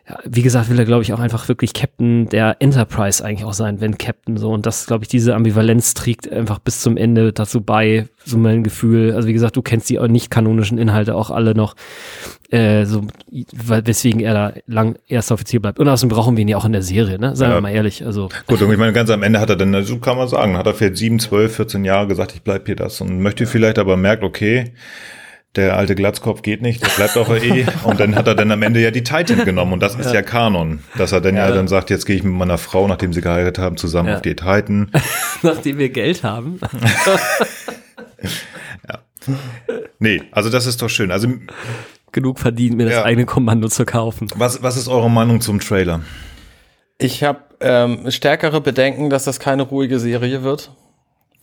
ja, 0.08 0.18
wie 0.24 0.42
gesagt, 0.42 0.70
will 0.70 0.78
er, 0.78 0.84
glaube 0.84 1.02
ich, 1.02 1.12
auch 1.12 1.18
einfach 1.18 1.48
wirklich 1.48 1.72
Captain 1.72 2.28
der 2.28 2.56
Enterprise 2.60 3.24
eigentlich 3.24 3.44
auch 3.44 3.52
sein, 3.52 3.80
wenn 3.80 3.98
Captain 3.98 4.36
so. 4.36 4.52
Und 4.52 4.64
das, 4.64 4.86
glaube 4.86 5.02
ich, 5.02 5.08
diese 5.08 5.34
Ambivalenz 5.34 5.94
trägt 5.94 6.30
einfach 6.30 6.60
bis 6.60 6.80
zum 6.80 6.96
Ende 6.96 7.32
dazu 7.32 7.60
bei, 7.60 8.06
so 8.24 8.38
mein 8.38 8.62
Gefühl. 8.62 9.14
Also 9.14 9.26
wie 9.26 9.32
gesagt, 9.32 9.56
du 9.56 9.62
kennst 9.62 9.90
die 9.90 9.98
nicht 10.08 10.30
kanonischen 10.30 10.78
Inhalte 10.78 11.16
auch 11.16 11.30
alle 11.30 11.54
noch, 11.54 11.74
äh, 12.50 12.84
so, 12.84 13.04
weswegen 13.32 14.20
er 14.20 14.34
da 14.34 14.52
lang 14.68 14.96
erster 15.08 15.34
Offizier 15.34 15.60
bleibt. 15.60 15.80
Und 15.80 15.88
außerdem 15.88 16.14
brauchen 16.14 16.36
wir 16.36 16.42
ihn 16.42 16.48
ja 16.48 16.56
auch 16.56 16.64
in 16.64 16.72
der 16.72 16.82
Serie, 16.82 17.18
ne? 17.18 17.34
Sagen 17.34 17.50
ja. 17.50 17.56
wir 17.56 17.62
mal 17.62 17.72
ehrlich. 17.72 18.06
Also. 18.06 18.28
Gut, 18.46 18.62
und 18.62 18.70
ich 18.70 18.78
meine, 18.78 18.92
ganz 18.92 19.10
am 19.10 19.24
Ende 19.24 19.40
hat 19.40 19.50
er 19.50 19.56
dann, 19.56 19.82
so 19.82 19.98
kann 19.98 20.16
man 20.16 20.28
sagen, 20.28 20.56
hat 20.56 20.66
er 20.66 20.74
vielleicht 20.74 20.98
sieben, 20.98 21.18
zwölf, 21.18 21.56
14 21.56 21.84
Jahre 21.84 22.06
gesagt, 22.06 22.32
ich 22.32 22.42
bleib 22.42 22.66
hier 22.66 22.76
das 22.76 23.00
und 23.00 23.20
möchte 23.20 23.46
vielleicht 23.46 23.78
aber 23.78 23.96
merkt, 23.96 24.22
okay, 24.22 24.72
der 25.56 25.76
alte 25.76 25.94
Glatzkopf 25.94 26.42
geht 26.42 26.62
nicht, 26.62 26.82
der 26.82 26.88
bleibt 26.88 27.16
auf 27.16 27.28
der 27.28 27.42
E. 27.42 27.66
Und 27.84 28.00
dann 28.00 28.14
hat 28.14 28.26
er 28.26 28.34
dann 28.34 28.50
am 28.50 28.62
Ende 28.62 28.80
ja 28.80 28.90
die 28.90 29.02
Titan 29.02 29.44
genommen 29.44 29.72
und 29.72 29.80
das 29.80 29.94
ist 29.94 30.06
ja, 30.06 30.14
ja 30.14 30.22
Kanon. 30.22 30.80
Dass 30.96 31.12
er 31.12 31.20
dann 31.20 31.36
ja. 31.36 31.48
ja, 31.48 31.54
dann 31.54 31.68
sagt, 31.68 31.90
jetzt 31.90 32.06
gehe 32.06 32.16
ich 32.16 32.22
mit 32.22 32.34
meiner 32.34 32.58
Frau, 32.58 32.86
nachdem 32.88 33.12
sie 33.12 33.20
geheiratet 33.20 33.58
haben, 33.58 33.76
zusammen 33.76 34.08
ja. 34.10 34.16
auf 34.16 34.22
die 34.22 34.34
Titan. 34.36 34.90
nachdem 35.42 35.78
wir 35.78 35.88
Geld 35.88 36.22
haben. 36.22 36.60
ja. 38.88 38.98
Nee, 39.98 40.22
also 40.32 40.50
das 40.50 40.66
ist 40.66 40.82
doch 40.82 40.90
schön. 40.90 41.10
Also 41.10 41.28
genug 42.12 42.38
verdient, 42.38 42.76
mir 42.76 42.86
das 42.88 43.04
eigene 43.04 43.26
Kommando 43.26 43.68
zu 43.68 43.84
kaufen. 43.84 44.28
Was, 44.36 44.62
was 44.62 44.76
ist 44.76 44.88
eure 44.88 45.10
Meinung 45.10 45.40
zum 45.40 45.60
Trailer? 45.60 46.02
Ich 46.98 47.22
habe 47.22 47.40
ähm, 47.60 48.10
stärkere 48.10 48.60
Bedenken, 48.60 49.10
dass 49.10 49.24
das 49.24 49.38
keine 49.40 49.62
ruhige 49.62 49.98
Serie 49.98 50.42
wird 50.42 50.70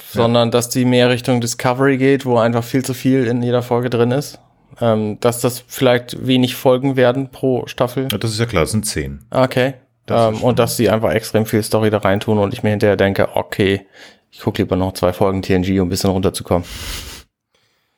sondern 0.01 0.51
dass 0.51 0.69
die 0.69 0.85
mehr 0.85 1.09
Richtung 1.09 1.41
Discovery 1.41 1.97
geht, 1.97 2.25
wo 2.25 2.37
einfach 2.37 2.63
viel 2.63 2.83
zu 2.83 2.93
viel 2.93 3.25
in 3.27 3.41
jeder 3.41 3.61
Folge 3.61 3.89
drin 3.89 4.11
ist. 4.11 4.39
Ähm, 4.81 5.19
dass 5.19 5.39
das 5.39 5.63
vielleicht 5.67 6.25
wenig 6.25 6.55
Folgen 6.55 6.95
werden 6.95 7.29
pro 7.29 7.67
Staffel. 7.67 8.07
Ja, 8.11 8.17
das 8.17 8.31
ist 8.31 8.39
ja 8.39 8.47
klar, 8.47 8.63
es 8.63 8.71
sind 8.71 8.85
zehn. 8.85 9.19
Okay. 9.29 9.75
Das 10.05 10.35
ähm, 10.35 10.41
und 10.41 10.59
dass 10.59 10.77
sie 10.77 10.89
einfach 10.89 11.11
extrem 11.11 11.45
viel 11.45 11.63
Story 11.63 11.89
da 11.89 11.99
reintun 11.99 12.39
und 12.39 12.53
ich 12.53 12.63
mir 12.63 12.71
hinterher 12.71 12.97
denke, 12.97 13.35
okay, 13.35 13.85
ich 14.31 14.39
gucke 14.39 14.63
lieber 14.63 14.75
noch 14.75 14.93
zwei 14.93 15.13
Folgen 15.13 15.43
TNG, 15.43 15.79
um 15.79 15.87
ein 15.87 15.89
bisschen 15.89 16.09
runterzukommen. 16.09 16.67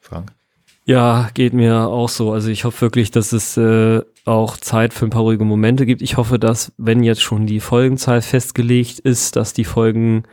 Frank? 0.01 0.33
Ja, 0.83 1.29
geht 1.33 1.53
mir 1.53 1.87
auch 1.87 2.09
so. 2.09 2.31
Also 2.31 2.49
ich 2.49 2.63
hoffe 2.63 2.81
wirklich, 2.81 3.09
dass 3.09 3.31
es 3.31 3.57
äh, 3.57 4.01
auch 4.25 4.57
Zeit 4.57 4.93
für 4.93 5.05
ein 5.05 5.09
paar 5.09 5.23
ruhige 5.23 5.45
Momente 5.45 5.85
gibt. 5.85 6.03
Ich 6.03 6.17
hoffe, 6.17 6.37
dass, 6.37 6.73
wenn 6.77 7.03
jetzt 7.03 7.21
schon 7.21 7.47
die 7.47 7.59
Folgenzahl 7.59 8.21
festgelegt 8.21 8.99
ist, 8.99 9.35
dass 9.35 9.53
die 9.53 9.65
Folgen 9.65 10.23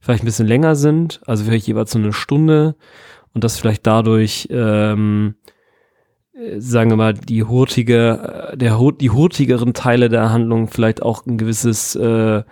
vielleicht 0.00 0.22
ein 0.22 0.26
bisschen 0.26 0.48
länger 0.48 0.74
sind, 0.74 1.20
also 1.26 1.44
vielleicht 1.44 1.66
jeweils 1.66 1.92
so 1.92 1.98
eine 1.98 2.12
Stunde 2.12 2.74
und 3.34 3.44
dass 3.44 3.58
vielleicht 3.58 3.86
dadurch, 3.86 4.48
ähm, 4.50 5.34
äh, 6.32 6.58
sagen 6.58 6.90
wir 6.90 6.96
mal, 6.96 7.14
die 7.14 7.44
hurtige, 7.44 8.50
äh, 8.52 8.56
der, 8.56 8.78
die 8.98 9.10
hurtigeren 9.10 9.74
Teile 9.74 10.08
der 10.08 10.30
Handlung 10.30 10.68
vielleicht 10.68 11.02
auch 11.02 11.26
ein 11.26 11.38
gewisses, 11.38 11.94
äh, 11.96 12.42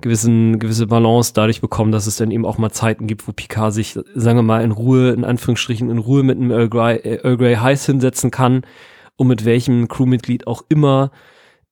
gewissen, 0.00 0.58
gewisse 0.58 0.86
Balance 0.86 1.32
dadurch 1.34 1.60
bekommen, 1.60 1.92
dass 1.92 2.06
es 2.06 2.16
dann 2.16 2.30
eben 2.30 2.46
auch 2.46 2.58
mal 2.58 2.70
Zeiten 2.70 3.06
gibt, 3.06 3.26
wo 3.26 3.32
Picard 3.32 3.74
sich, 3.74 3.98
sagen 4.14 4.38
wir 4.38 4.42
mal, 4.42 4.62
in 4.62 4.70
Ruhe, 4.70 5.10
in 5.10 5.24
Anführungsstrichen, 5.24 5.90
in 5.90 5.98
Ruhe 5.98 6.22
mit 6.22 6.38
einem 6.38 6.50
Earl 6.50 6.68
Grey, 6.68 6.96
äh, 6.96 7.20
Earl 7.22 7.36
Grey 7.36 7.56
Heiß 7.56 7.84
hinsetzen 7.86 8.30
kann 8.30 8.62
und 9.16 9.26
mit 9.26 9.44
welchem 9.44 9.88
Crewmitglied 9.88 10.46
auch 10.46 10.62
immer 10.68 11.10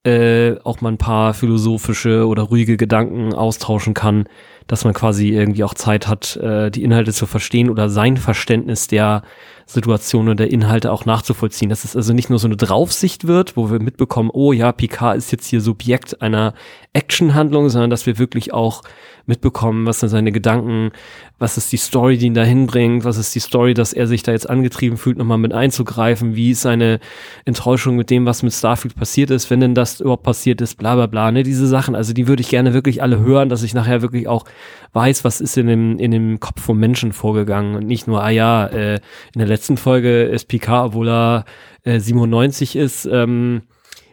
äh, 0.05 0.59
auch 0.63 0.81
mal 0.81 0.93
ein 0.93 0.99
paar 0.99 1.35
philosophische 1.35 2.27
oder 2.29 2.45
ruhige 2.45 2.77
Gedanken 2.77 3.35
austauschen 3.35 3.93
kann, 3.93 4.29
dass 4.67 4.85
man 4.85 4.95
quasi 4.95 5.29
irgendwie 5.31 5.65
auch 5.65 5.75
Zeit 5.75 6.09
hat, 6.09 6.37
äh, 6.37 6.71
die 6.71 6.83
Inhalte 6.83 7.13
zu 7.13 7.27
verstehen 7.27 7.71
oder 7.71 7.89
sein 7.89 8.17
Verständnis 8.17 8.89
der 8.89 9.23
Situation 9.67 10.29
und 10.29 10.39
der 10.39 10.51
Inhalte 10.51 10.93
auch 10.93 11.05
nachzuvollziehen. 11.05 11.69
Dass 11.71 11.85
es 11.85 11.97
also 11.97 12.13
nicht 12.13 12.31
nur 12.31 12.39
so 12.39 12.47
eine 12.47 12.57
Draufsicht 12.57 13.27
wird, 13.27 13.57
wo 13.57 13.71
wir 13.71 13.81
mitbekommen, 13.81 14.31
oh 14.33 14.53
ja, 14.53 14.71
Picard 14.73 15.19
ist 15.19 15.33
jetzt 15.33 15.47
hier 15.47 15.61
Subjekt 15.61 16.23
einer 16.23 16.55
Actionhandlung, 16.93 17.69
sondern 17.69 17.91
dass 17.91 18.07
wir 18.07 18.19
wirklich 18.19 18.55
auch 18.55 18.83
mitbekommen, 19.27 19.87
was 19.87 20.01
sind 20.01 20.09
seine 20.09 20.31
Gedanken, 20.31 20.93
was 21.39 21.59
ist 21.59 21.73
die 21.73 21.77
Story, 21.77 22.17
die 22.17 22.27
ihn 22.27 22.35
dahin 22.35 22.67
bringt, 22.67 23.05
was 23.05 23.19
ist 23.19 23.35
die 23.35 23.41
Story, 23.41 23.75
dass 23.75 23.93
er 23.93 24.07
sich 24.07 24.23
da 24.23 24.33
jetzt 24.33 24.49
angetrieben 24.49 24.97
fühlt, 24.97 25.19
nochmal 25.19 25.39
mit 25.39 25.53
einzugreifen, 25.53 26.37
wie 26.37 26.53
ist 26.53 26.63
seine 26.63 27.01
Enttäuschung 27.45 27.97
mit 27.97 28.09
dem, 28.09 28.25
was 28.25 28.45
mit 28.45 28.53
Starfield 28.53 28.95
passiert 28.95 29.31
ist, 29.31 29.51
wenn 29.51 29.61
denn 29.61 29.75
das 29.75 30.01
überhaupt 30.01 30.23
passiert 30.23 30.61
ist, 30.61 30.77
bla 30.77 30.95
bla 30.95 31.07
bla, 31.07 31.33
ne, 31.33 31.43
diese 31.43 31.67
Sachen, 31.67 31.97
also 31.97 32.13
die 32.13 32.29
würde 32.29 32.41
ich 32.41 32.49
gerne 32.49 32.73
wirklich 32.73 33.03
alle 33.03 33.19
hören, 33.19 33.49
dass 33.49 33.65
ich 33.65 33.75
nachher 33.75 34.01
wirklich 34.01 34.29
auch 34.29 34.45
weiß, 34.93 35.25
was 35.25 35.41
ist 35.41 35.57
in 35.57 35.67
dem, 35.67 35.99
in 35.99 36.11
dem 36.11 36.41
Kopf 36.41 36.63
vom 36.63 36.79
Menschen 36.79 37.13
vorgegangen 37.13 37.77
und 37.77 37.87
nicht 37.87 38.07
nur, 38.07 38.23
ah 38.23 38.31
ja, 38.31 38.67
äh, 38.67 38.95
in 38.95 39.39
der 39.39 39.47
letzten 39.47 39.77
Folge 39.77 40.25
ist 40.25 40.49
Picard, 40.49 40.89
obwohl 40.89 41.09
er 41.09 41.45
äh, 41.85 42.01
97 42.01 42.77
ist, 42.77 43.07
ähm, 43.07 43.63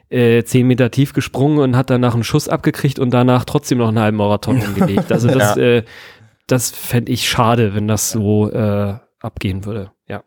äh, 0.10 0.44
zehn 0.44 0.68
Meter 0.68 0.91
tief 0.91 1.14
gesprungen 1.14 1.60
und 1.60 1.76
hat 1.76 1.89
danach 1.89 2.14
einen 2.14 2.24
Schuss 2.24 2.48
abgekriegt 2.48 3.00
und 3.00 3.12
danach 3.12 3.46
trotzdem 3.46 3.80
noch 3.80 3.88
einen 3.88 4.00
halben 4.00 4.18
Marathon 4.18 4.58
hingelegt. 4.62 5.12
Also 5.12 5.28
das, 5.28 5.56
ja. 5.56 5.62
äh, 5.62 5.84
das 6.48 6.70
fände 6.70 7.12
ich 7.12 7.28
schade, 7.28 7.74
wenn 7.74 7.88
das 7.88 8.12
so 8.12 8.52
äh, 8.52 8.96
abgehen 9.20 9.66
würde. 9.66 9.91
Ja. 10.08 10.24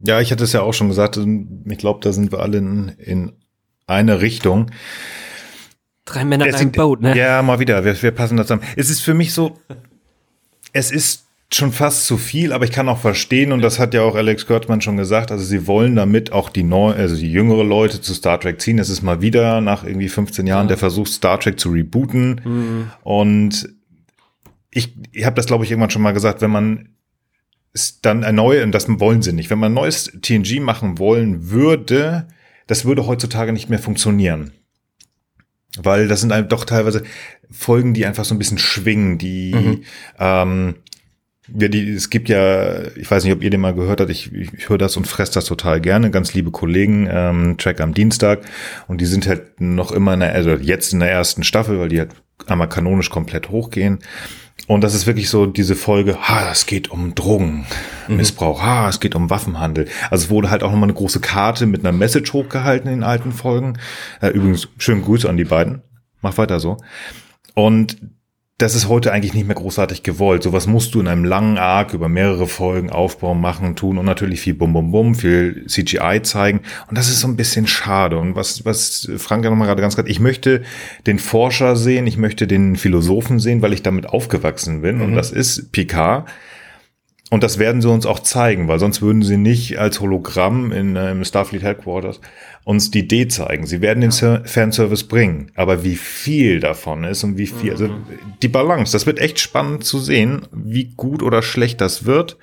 Ja, 0.00 0.20
ich 0.20 0.32
hatte 0.32 0.44
es 0.44 0.52
ja 0.52 0.62
auch 0.62 0.72
schon 0.72 0.88
gesagt. 0.88 1.16
Ich 1.18 1.78
glaube, 1.78 2.00
da 2.02 2.12
sind 2.12 2.32
wir 2.32 2.40
alle 2.40 2.58
in, 2.58 2.88
in 2.98 3.32
eine 3.86 4.20
Richtung. 4.20 4.70
Drei 6.04 6.24
Männer 6.24 6.46
in 6.46 6.54
einem 6.54 6.72
Boot, 6.72 7.00
ne? 7.00 7.16
Ja, 7.16 7.42
mal 7.42 7.58
wieder. 7.60 7.84
Wir, 7.84 8.00
wir 8.00 8.10
passen 8.10 8.36
das 8.36 8.46
zusammen. 8.46 8.62
Es 8.76 8.90
ist 8.90 9.00
für 9.00 9.14
mich 9.14 9.32
so, 9.32 9.58
es 10.72 10.90
ist 10.90 11.26
schon 11.52 11.72
fast 11.72 12.06
zu 12.06 12.16
viel, 12.16 12.52
aber 12.52 12.64
ich 12.64 12.70
kann 12.70 12.88
auch 12.88 12.98
verstehen, 12.98 13.50
und 13.52 13.60
das 13.60 13.78
hat 13.78 13.92
ja 13.92 14.02
auch 14.02 14.14
Alex 14.14 14.46
Kurtzman 14.46 14.80
schon 14.80 14.96
gesagt, 14.96 15.32
also 15.32 15.44
sie 15.44 15.66
wollen 15.66 15.96
damit 15.96 16.32
auch 16.32 16.48
die 16.48 16.62
neu, 16.62 16.92
also 16.92 17.16
die 17.16 17.30
jüngere 17.30 17.64
Leute 17.64 18.00
zu 18.00 18.14
Star 18.14 18.38
Trek 18.38 18.60
ziehen. 18.60 18.78
Es 18.78 18.88
ist 18.88 19.02
mal 19.02 19.20
wieder 19.20 19.60
nach 19.60 19.84
irgendwie 19.84 20.08
15 20.08 20.46
Jahren 20.46 20.66
ja. 20.66 20.68
der 20.68 20.78
Versuch, 20.78 21.08
Star 21.08 21.40
Trek 21.40 21.58
zu 21.58 21.70
rebooten. 21.70 22.40
Mhm. 22.44 22.90
Und 23.02 23.68
ich, 24.70 24.94
ich 25.12 25.24
habe 25.24 25.34
das, 25.34 25.46
glaube 25.46 25.64
ich, 25.64 25.70
irgendwann 25.72 25.90
schon 25.90 26.02
mal 26.02 26.12
gesagt, 26.12 26.40
wenn 26.40 26.50
man 26.50 26.90
es 27.72 28.00
dann 28.00 28.22
erneuert, 28.22 28.64
und 28.64 28.72
das 28.72 28.88
wollen 29.00 29.22
sie 29.22 29.32
nicht, 29.32 29.50
wenn 29.50 29.58
man 29.58 29.72
ein 29.72 29.74
neues 29.74 30.12
TNG 30.22 30.60
machen 30.60 30.98
wollen 30.98 31.50
würde, 31.50 32.28
das 32.68 32.84
würde 32.84 33.06
heutzutage 33.06 33.52
nicht 33.52 33.68
mehr 33.68 33.80
funktionieren. 33.80 34.52
Weil 35.78 36.08
das 36.08 36.20
sind 36.20 36.32
doch 36.50 36.64
teilweise 36.64 37.04
Folgen, 37.50 37.94
die 37.94 38.06
einfach 38.06 38.24
so 38.24 38.34
ein 38.34 38.38
bisschen 38.38 38.58
schwingen, 38.58 39.18
die 39.18 39.54
mhm. 39.54 39.84
ähm, 40.18 40.74
ja, 41.58 41.68
die, 41.68 41.90
es 41.90 42.10
gibt 42.10 42.28
ja, 42.28 42.86
ich 42.96 43.10
weiß 43.10 43.24
nicht, 43.24 43.32
ob 43.32 43.42
ihr 43.42 43.50
den 43.50 43.60
mal 43.60 43.74
gehört 43.74 44.00
habt, 44.00 44.10
ich, 44.10 44.32
ich, 44.32 44.52
ich 44.52 44.68
höre 44.68 44.78
das 44.78 44.96
und 44.96 45.06
fresse 45.06 45.34
das 45.34 45.46
total 45.46 45.80
gerne, 45.80 46.10
ganz 46.10 46.32
liebe 46.34 46.50
Kollegen, 46.50 47.08
ähm, 47.10 47.56
Track 47.58 47.80
am 47.80 47.94
Dienstag 47.94 48.42
und 48.86 49.00
die 49.00 49.06
sind 49.06 49.26
halt 49.26 49.60
noch 49.60 49.90
immer 49.90 50.14
in 50.14 50.20
der, 50.20 50.32
also 50.32 50.50
jetzt 50.50 50.92
in 50.92 51.00
der 51.00 51.10
ersten 51.10 51.42
Staffel, 51.42 51.80
weil 51.80 51.88
die 51.88 51.98
halt 51.98 52.10
einmal 52.46 52.68
kanonisch 52.68 53.10
komplett 53.10 53.50
hochgehen 53.50 53.98
und 54.70 54.82
das 54.82 54.94
ist 54.94 55.08
wirklich 55.08 55.28
so 55.28 55.46
diese 55.46 55.74
Folge, 55.74 56.16
ha, 56.28 56.48
es 56.52 56.64
geht 56.64 56.92
um 56.92 57.16
Drogenmissbrauch, 57.16 58.62
mhm. 58.62 58.64
ha, 58.64 58.88
es 58.88 59.00
geht 59.00 59.16
um 59.16 59.28
Waffenhandel. 59.28 59.88
Also 60.12 60.26
es 60.26 60.30
wurde 60.30 60.48
halt 60.48 60.62
auch 60.62 60.70
nochmal 60.70 60.84
eine 60.84 60.94
große 60.94 61.18
Karte 61.18 61.66
mit 61.66 61.80
einer 61.80 61.90
Message 61.90 62.32
hochgehalten 62.32 62.88
in 62.88 63.02
alten 63.02 63.32
Folgen. 63.32 63.80
Äh, 64.20 64.28
übrigens, 64.28 64.68
schönen 64.78 65.02
Grüße 65.02 65.28
an 65.28 65.36
die 65.36 65.42
beiden. 65.42 65.82
Mach 66.22 66.38
weiter 66.38 66.60
so. 66.60 66.76
Und 67.54 67.96
das 68.60 68.74
ist 68.74 68.88
heute 68.88 69.12
eigentlich 69.12 69.32
nicht 69.32 69.46
mehr 69.46 69.56
großartig 69.56 70.02
gewollt. 70.02 70.42
Sowas 70.42 70.66
musst 70.66 70.94
du 70.94 71.00
in 71.00 71.08
einem 71.08 71.24
langen 71.24 71.56
Arc 71.56 71.94
über 71.94 72.10
mehrere 72.10 72.46
Folgen 72.46 72.90
aufbauen, 72.90 73.40
machen, 73.40 73.74
tun 73.74 73.96
und 73.96 74.04
natürlich 74.04 74.42
viel 74.42 74.52
Bum 74.52 74.74
Bum 74.74 74.92
Bum, 74.92 75.14
viel 75.14 75.64
CGI 75.66 76.20
zeigen. 76.22 76.60
Und 76.88 76.98
das 76.98 77.08
ist 77.08 77.20
so 77.20 77.28
ein 77.28 77.36
bisschen 77.36 77.66
schade. 77.66 78.18
Und 78.18 78.36
was, 78.36 78.66
was 78.66 79.10
Frank 79.16 79.44
ja 79.44 79.50
nochmal 79.50 79.66
gerade 79.66 79.80
ganz 79.80 79.96
gerade, 79.96 80.10
ich 80.10 80.20
möchte 80.20 80.62
den 81.06 81.18
Forscher 81.18 81.74
sehen, 81.74 82.06
ich 82.06 82.18
möchte 82.18 82.46
den 82.46 82.76
Philosophen 82.76 83.38
sehen, 83.40 83.62
weil 83.62 83.72
ich 83.72 83.82
damit 83.82 84.06
aufgewachsen 84.06 84.82
bin. 84.82 84.96
Mhm. 84.96 85.02
Und 85.02 85.14
das 85.14 85.32
ist 85.32 85.72
Picard. 85.72 86.28
Und 87.30 87.44
das 87.44 87.58
werden 87.60 87.80
sie 87.80 87.88
uns 87.88 88.06
auch 88.06 88.18
zeigen, 88.18 88.66
weil 88.66 88.80
sonst 88.80 89.02
würden 89.02 89.22
sie 89.22 89.36
nicht 89.36 89.78
als 89.78 90.00
Hologramm 90.00 90.72
in 90.72 90.96
ähm, 90.96 91.24
Starfleet 91.24 91.62
Headquarters 91.62 92.20
uns 92.64 92.90
die 92.90 93.00
Idee 93.00 93.28
zeigen. 93.28 93.66
Sie 93.66 93.80
werden 93.80 94.00
den 94.00 94.12
Fanservice 94.12 95.04
bringen, 95.04 95.52
aber 95.54 95.84
wie 95.84 95.96
viel 95.96 96.58
davon 96.58 97.04
ist 97.04 97.22
und 97.22 97.38
wie 97.38 97.46
viel, 97.46 97.70
also 97.70 97.86
mhm. 97.86 98.04
die 98.42 98.48
Balance, 98.48 98.92
das 98.92 99.06
wird 99.06 99.20
echt 99.20 99.38
spannend 99.38 99.84
zu 99.84 100.00
sehen, 100.00 100.42
wie 100.52 100.92
gut 100.96 101.22
oder 101.22 101.40
schlecht 101.40 101.80
das 101.80 102.04
wird. 102.04 102.36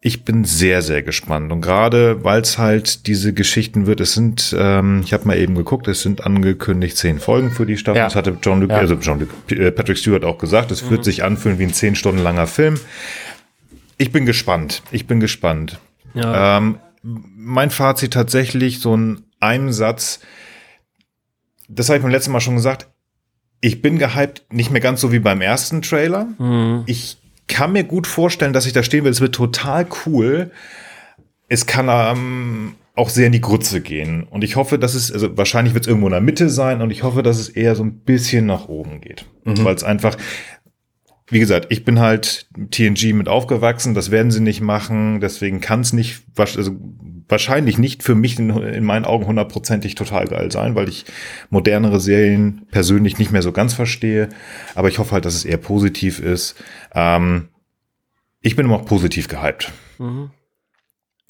Ich 0.00 0.24
bin 0.24 0.44
sehr, 0.44 0.82
sehr 0.82 1.02
gespannt. 1.02 1.50
Und 1.50 1.60
gerade 1.60 2.22
weil 2.24 2.40
es 2.40 2.58
halt 2.58 3.08
diese 3.08 3.32
Geschichten 3.32 3.86
wird, 3.86 4.00
es 4.00 4.14
sind, 4.14 4.54
ähm, 4.56 5.00
ich 5.04 5.12
habe 5.12 5.26
mal 5.26 5.38
eben 5.38 5.56
geguckt, 5.56 5.88
es 5.88 6.02
sind 6.02 6.24
angekündigt 6.24 6.96
zehn 6.96 7.18
Folgen 7.18 7.50
für 7.50 7.66
die 7.66 7.76
Staffel. 7.76 7.98
Ja. 7.98 8.04
Das 8.04 8.14
hatte 8.14 8.36
John 8.40 8.60
Luke, 8.60 8.72
ja. 8.72 8.78
also 8.78 8.94
John 8.94 9.20
Luke, 9.20 9.54
äh, 9.54 9.72
Patrick 9.72 9.98
Stewart 9.98 10.24
auch 10.24 10.38
gesagt. 10.38 10.70
Es 10.70 10.84
mhm. 10.84 10.90
wird 10.90 11.04
sich 11.04 11.24
anfühlen 11.24 11.58
wie 11.58 11.64
ein 11.64 11.72
zehn 11.72 11.96
Stunden 11.96 12.22
langer 12.22 12.46
Film. 12.46 12.78
Ich 13.98 14.12
bin 14.12 14.26
gespannt. 14.26 14.82
Ich 14.90 15.06
bin 15.06 15.20
gespannt. 15.20 15.80
Ja. 16.14 16.58
Ähm, 16.58 16.78
mein 17.02 17.70
Fazit 17.70 18.12
tatsächlich 18.12 18.80
so 18.80 18.96
ein 18.96 19.24
einem 19.40 19.72
Satz. 19.72 20.20
Das 21.68 21.88
habe 21.88 21.98
ich 21.98 22.02
beim 22.02 22.10
letzten 22.10 22.32
Mal 22.32 22.40
schon 22.40 22.56
gesagt. 22.56 22.88
Ich 23.60 23.82
bin 23.82 23.98
gehypt, 23.98 24.44
nicht 24.50 24.70
mehr 24.70 24.80
ganz 24.80 25.00
so 25.00 25.12
wie 25.12 25.18
beim 25.18 25.40
ersten 25.40 25.82
Trailer. 25.82 26.28
Mhm. 26.38 26.84
Ich 26.86 27.18
kann 27.48 27.72
mir 27.72 27.84
gut 27.84 28.06
vorstellen, 28.06 28.52
dass 28.52 28.66
ich 28.66 28.72
da 28.72 28.82
stehen 28.82 29.04
will. 29.04 29.10
Es 29.10 29.20
wird 29.20 29.34
total 29.34 29.86
cool. 30.06 30.50
Es 31.48 31.66
kann 31.66 31.88
ähm, 31.88 32.74
auch 32.94 33.08
sehr 33.08 33.26
in 33.26 33.32
die 33.32 33.40
Grütze 33.40 33.80
gehen. 33.80 34.24
Und 34.24 34.44
ich 34.44 34.56
hoffe, 34.56 34.78
dass 34.78 34.94
es, 34.94 35.10
also 35.10 35.36
wahrscheinlich 35.36 35.74
wird 35.74 35.84
es 35.84 35.88
irgendwo 35.88 36.08
in 36.08 36.12
der 36.12 36.20
Mitte 36.20 36.50
sein 36.50 36.82
und 36.82 36.90
ich 36.90 37.02
hoffe, 37.02 37.22
dass 37.22 37.38
es 37.38 37.48
eher 37.48 37.74
so 37.74 37.84
ein 37.84 38.00
bisschen 38.00 38.46
nach 38.46 38.68
oben 38.68 39.00
geht. 39.00 39.24
Mhm. 39.44 39.64
Weil 39.64 39.74
es 39.74 39.84
einfach, 39.84 40.16
wie 41.30 41.40
gesagt, 41.40 41.66
ich 41.70 41.84
bin 41.84 42.00
halt 42.00 42.46
TNG 42.70 43.12
mit 43.12 43.28
aufgewachsen, 43.28 43.94
das 43.94 44.10
werden 44.10 44.30
sie 44.30 44.40
nicht 44.40 44.60
machen, 44.60 45.20
deswegen 45.20 45.60
kann 45.60 45.80
es 45.80 45.92
nicht, 45.92 46.22
also 46.36 46.72
wahrscheinlich 47.28 47.78
nicht 47.78 48.02
für 48.02 48.14
mich 48.14 48.38
in, 48.38 48.50
in, 48.50 48.84
meinen 48.84 49.04
Augen 49.04 49.26
hundertprozentig 49.26 49.94
total 49.94 50.26
geil 50.26 50.50
sein, 50.50 50.74
weil 50.74 50.88
ich 50.88 51.04
modernere 51.50 52.00
Serien 52.00 52.66
persönlich 52.70 53.18
nicht 53.18 53.30
mehr 53.30 53.42
so 53.42 53.52
ganz 53.52 53.74
verstehe, 53.74 54.30
aber 54.74 54.88
ich 54.88 54.98
hoffe 54.98 55.12
halt, 55.12 55.24
dass 55.24 55.34
es 55.34 55.44
eher 55.44 55.58
positiv 55.58 56.20
ist. 56.20 56.54
Ähm, 56.94 57.48
ich 58.40 58.56
bin 58.56 58.66
immer 58.66 58.76
auch 58.76 58.86
positiv 58.86 59.28
gehypt. 59.28 59.72
Mhm. 59.98 60.30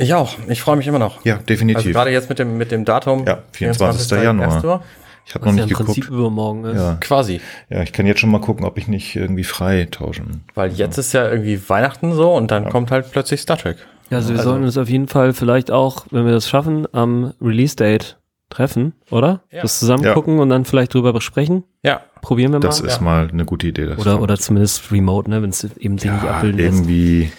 Ich 0.00 0.14
auch. 0.14 0.36
Ich 0.48 0.60
freue 0.60 0.76
mich 0.76 0.86
immer 0.86 1.00
noch. 1.00 1.24
Ja, 1.24 1.38
definitiv. 1.38 1.86
Also 1.86 1.90
gerade 1.90 2.12
jetzt 2.12 2.28
mit 2.28 2.38
dem, 2.38 2.56
mit 2.56 2.70
dem 2.70 2.84
Datum. 2.84 3.26
Ja, 3.26 3.42
24. 3.50 4.06
24. 4.06 4.22
Januar. 4.22 4.84
Ich 5.28 5.34
habe 5.34 5.44
noch 5.44 5.52
nicht 5.52 5.58
ja 5.58 5.64
im 5.64 5.68
geguckt. 5.68 5.86
Prinzip 5.88 6.10
übermorgen 6.10 6.64
ist. 6.64 6.80
Ja. 6.80 6.94
Quasi. 7.00 7.42
Ja, 7.68 7.82
ich 7.82 7.92
kann 7.92 8.06
jetzt 8.06 8.18
schon 8.18 8.30
mal 8.30 8.40
gucken, 8.40 8.64
ob 8.64 8.78
ich 8.78 8.88
nicht 8.88 9.14
irgendwie 9.14 9.44
frei 9.44 9.86
tauschen. 9.90 10.42
Weil 10.54 10.72
jetzt 10.72 10.96
ist 10.96 11.12
ja 11.12 11.30
irgendwie 11.30 11.60
Weihnachten 11.68 12.14
so 12.14 12.32
und 12.32 12.50
dann 12.50 12.64
ja. 12.64 12.70
kommt 12.70 12.90
halt 12.90 13.12
plötzlich 13.12 13.42
Star 13.42 13.58
Trek. 13.58 13.76
Ja, 14.08 14.18
also 14.18 14.30
wir 14.30 14.38
also, 14.38 14.50
sollen 14.50 14.64
uns 14.64 14.78
auf 14.78 14.88
jeden 14.88 15.06
Fall 15.06 15.34
vielleicht 15.34 15.70
auch, 15.70 16.06
wenn 16.10 16.24
wir 16.24 16.32
das 16.32 16.48
schaffen, 16.48 16.86
am 16.92 17.34
Release-Date 17.42 18.16
treffen, 18.48 18.94
oder? 19.10 19.42
Ja. 19.52 19.60
Das 19.60 19.80
zusammen 19.80 20.02
ja. 20.02 20.14
gucken 20.14 20.38
und 20.38 20.48
dann 20.48 20.64
vielleicht 20.64 20.94
drüber 20.94 21.12
besprechen. 21.12 21.64
Ja. 21.82 22.00
Probieren 22.22 22.52
wir 22.52 22.60
mal. 22.60 22.66
Das 22.66 22.80
ist 22.80 22.96
ja. 22.96 23.02
mal 23.02 23.28
eine 23.30 23.44
gute 23.44 23.66
Idee. 23.66 23.86
oder, 23.98 24.22
oder 24.22 24.38
zumindest 24.38 24.90
remote, 24.90 25.28
ne, 25.28 25.42
wenn 25.42 25.50
es 25.50 25.62
eben 25.76 25.98
sich 25.98 26.08
ja, 26.08 26.14
nicht 26.14 26.24
abbilden 26.24 26.58
irgendwie 26.58 27.20
lässt. 27.24 27.32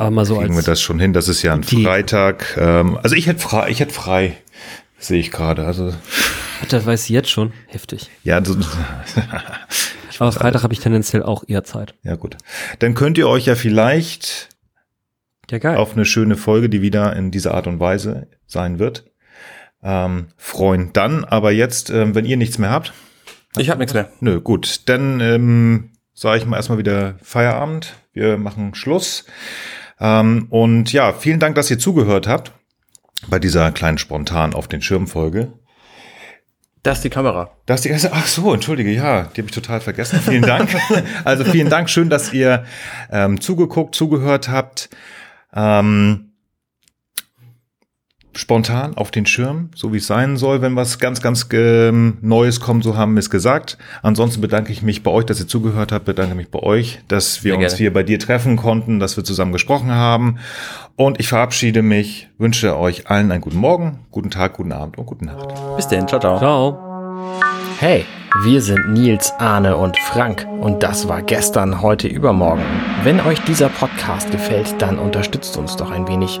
Aber 0.00 0.10
mal 0.10 0.24
so 0.24 0.38
kriegen 0.38 0.56
wir 0.56 0.64
das 0.64 0.80
schon 0.80 0.98
hin. 0.98 1.12
Das 1.12 1.28
ist 1.28 1.42
ja 1.42 1.54
ein 1.54 1.62
Freitag. 1.62 2.56
Ähm, 2.58 2.98
also 3.00 3.14
ich 3.14 3.28
hätte 3.28 3.38
frei, 3.38 3.70
ich 3.70 3.78
hätte 3.78 3.94
frei, 3.94 4.36
sehe 4.98 5.20
ich 5.20 5.30
gerade. 5.30 5.64
Also 5.64 5.92
das 6.68 6.86
weiß 6.86 7.04
ich 7.04 7.10
jetzt 7.10 7.30
schon. 7.30 7.52
Heftig. 7.66 8.10
Ja, 8.22 8.36
also, 8.36 8.56
aber 10.18 10.32
Freitag 10.32 10.62
habe 10.62 10.72
ich 10.72 10.80
tendenziell 10.80 11.22
auch 11.22 11.44
eher 11.46 11.64
Zeit. 11.64 11.94
Ja, 12.02 12.16
gut. 12.16 12.36
Dann 12.78 12.94
könnt 12.94 13.18
ihr 13.18 13.28
euch 13.28 13.46
ja 13.46 13.54
vielleicht 13.54 14.48
ja, 15.50 15.58
geil. 15.58 15.76
auf 15.76 15.94
eine 15.94 16.04
schöne 16.04 16.36
Folge, 16.36 16.68
die 16.68 16.82
wieder 16.82 17.14
in 17.16 17.30
dieser 17.30 17.54
Art 17.54 17.66
und 17.66 17.80
Weise 17.80 18.28
sein 18.46 18.78
wird, 18.78 19.10
ähm, 19.82 20.28
freuen. 20.36 20.92
Dann 20.92 21.24
aber 21.24 21.52
jetzt, 21.52 21.90
ähm, 21.90 22.14
wenn 22.14 22.24
ihr 22.24 22.36
nichts 22.36 22.58
mehr 22.58 22.70
habt. 22.70 22.92
Ich 23.56 23.70
habe 23.70 23.78
nichts 23.78 23.94
mehr. 23.94 24.10
Nö, 24.20 24.40
gut. 24.40 24.88
Dann 24.88 25.20
ähm, 25.20 25.90
sage 26.14 26.38
ich 26.38 26.46
mal 26.46 26.56
erstmal 26.56 26.78
wieder 26.78 27.16
Feierabend. 27.22 27.94
Wir 28.12 28.36
machen 28.36 28.74
Schluss. 28.74 29.24
Ähm, 29.98 30.46
und 30.50 30.92
ja, 30.92 31.12
vielen 31.12 31.40
Dank, 31.40 31.54
dass 31.54 31.70
ihr 31.70 31.78
zugehört 31.78 32.26
habt 32.28 32.52
bei 33.28 33.38
dieser 33.38 33.70
kleinen 33.72 33.98
spontan 33.98 34.54
auf 34.54 34.68
den 34.68 34.82
Schirm 34.82 35.06
Folge. 35.06 35.52
Das 36.82 36.98
ist 36.98 37.04
die 37.04 37.10
Kamera. 37.10 37.50
Das 37.66 37.84
ist 37.84 38.04
die, 38.04 38.08
ach 38.10 38.26
so, 38.26 38.54
entschuldige, 38.54 38.90
ja, 38.90 39.24
die 39.24 39.42
habe 39.42 39.48
ich 39.48 39.54
total 39.54 39.80
vergessen. 39.80 40.18
Vielen 40.20 40.42
Dank. 40.42 40.74
also 41.24 41.44
vielen 41.44 41.68
Dank, 41.68 41.90
schön, 41.90 42.08
dass 42.08 42.32
ihr 42.32 42.64
ähm, 43.10 43.40
zugeguckt, 43.40 43.94
zugehört 43.94 44.48
habt. 44.48 44.88
Ähm, 45.54 46.29
spontan 48.34 48.96
auf 48.96 49.10
den 49.10 49.26
Schirm, 49.26 49.70
so 49.74 49.92
wie 49.92 49.96
es 49.98 50.06
sein 50.06 50.36
soll, 50.36 50.62
wenn 50.62 50.76
was 50.76 50.98
ganz, 50.98 51.20
ganz 51.20 51.48
ähm, 51.52 52.18
Neues 52.20 52.60
kommt, 52.60 52.84
so 52.84 52.96
haben 52.96 53.14
wir 53.14 53.20
es 53.20 53.30
gesagt. 53.30 53.76
Ansonsten 54.02 54.40
bedanke 54.40 54.72
ich 54.72 54.82
mich 54.82 55.02
bei 55.02 55.10
euch, 55.10 55.26
dass 55.26 55.40
ihr 55.40 55.48
zugehört 55.48 55.92
habt, 55.92 56.04
bedanke 56.04 56.34
mich 56.34 56.50
bei 56.50 56.60
euch, 56.60 57.00
dass 57.08 57.42
wir 57.44 57.52
Sehr 57.52 57.58
uns 57.58 57.66
gerne. 57.68 57.76
hier 57.78 57.92
bei 57.92 58.02
dir 58.02 58.18
treffen 58.18 58.56
konnten, 58.56 59.00
dass 59.00 59.16
wir 59.16 59.24
zusammen 59.24 59.52
gesprochen 59.52 59.90
haben. 59.90 60.38
Und 60.96 61.18
ich 61.18 61.28
verabschiede 61.28 61.82
mich, 61.82 62.28
wünsche 62.38 62.78
euch 62.78 63.08
allen 63.10 63.32
einen 63.32 63.40
guten 63.40 63.58
Morgen, 63.58 64.00
guten 64.10 64.30
Tag, 64.30 64.54
guten 64.54 64.72
Abend 64.72 64.98
und 64.98 65.06
guten 65.06 65.26
Nacht. 65.26 65.48
Bis 65.76 65.88
denn, 65.88 66.06
ciao, 66.06 66.20
ciao. 66.20 66.38
Ciao. 66.38 66.90
Hey, 67.78 68.04
wir 68.44 68.60
sind 68.60 68.92
Nils, 68.92 69.32
Arne 69.38 69.76
und 69.76 69.98
Frank 69.98 70.46
und 70.60 70.82
das 70.82 71.08
war 71.08 71.22
gestern, 71.22 71.80
heute, 71.82 72.06
übermorgen. 72.06 72.62
Wenn 73.02 73.20
euch 73.20 73.40
dieser 73.40 73.70
Podcast 73.70 74.30
gefällt, 74.30 74.74
dann 74.78 74.98
unterstützt 74.98 75.56
uns 75.56 75.76
doch 75.76 75.90
ein 75.90 76.06
wenig. 76.06 76.40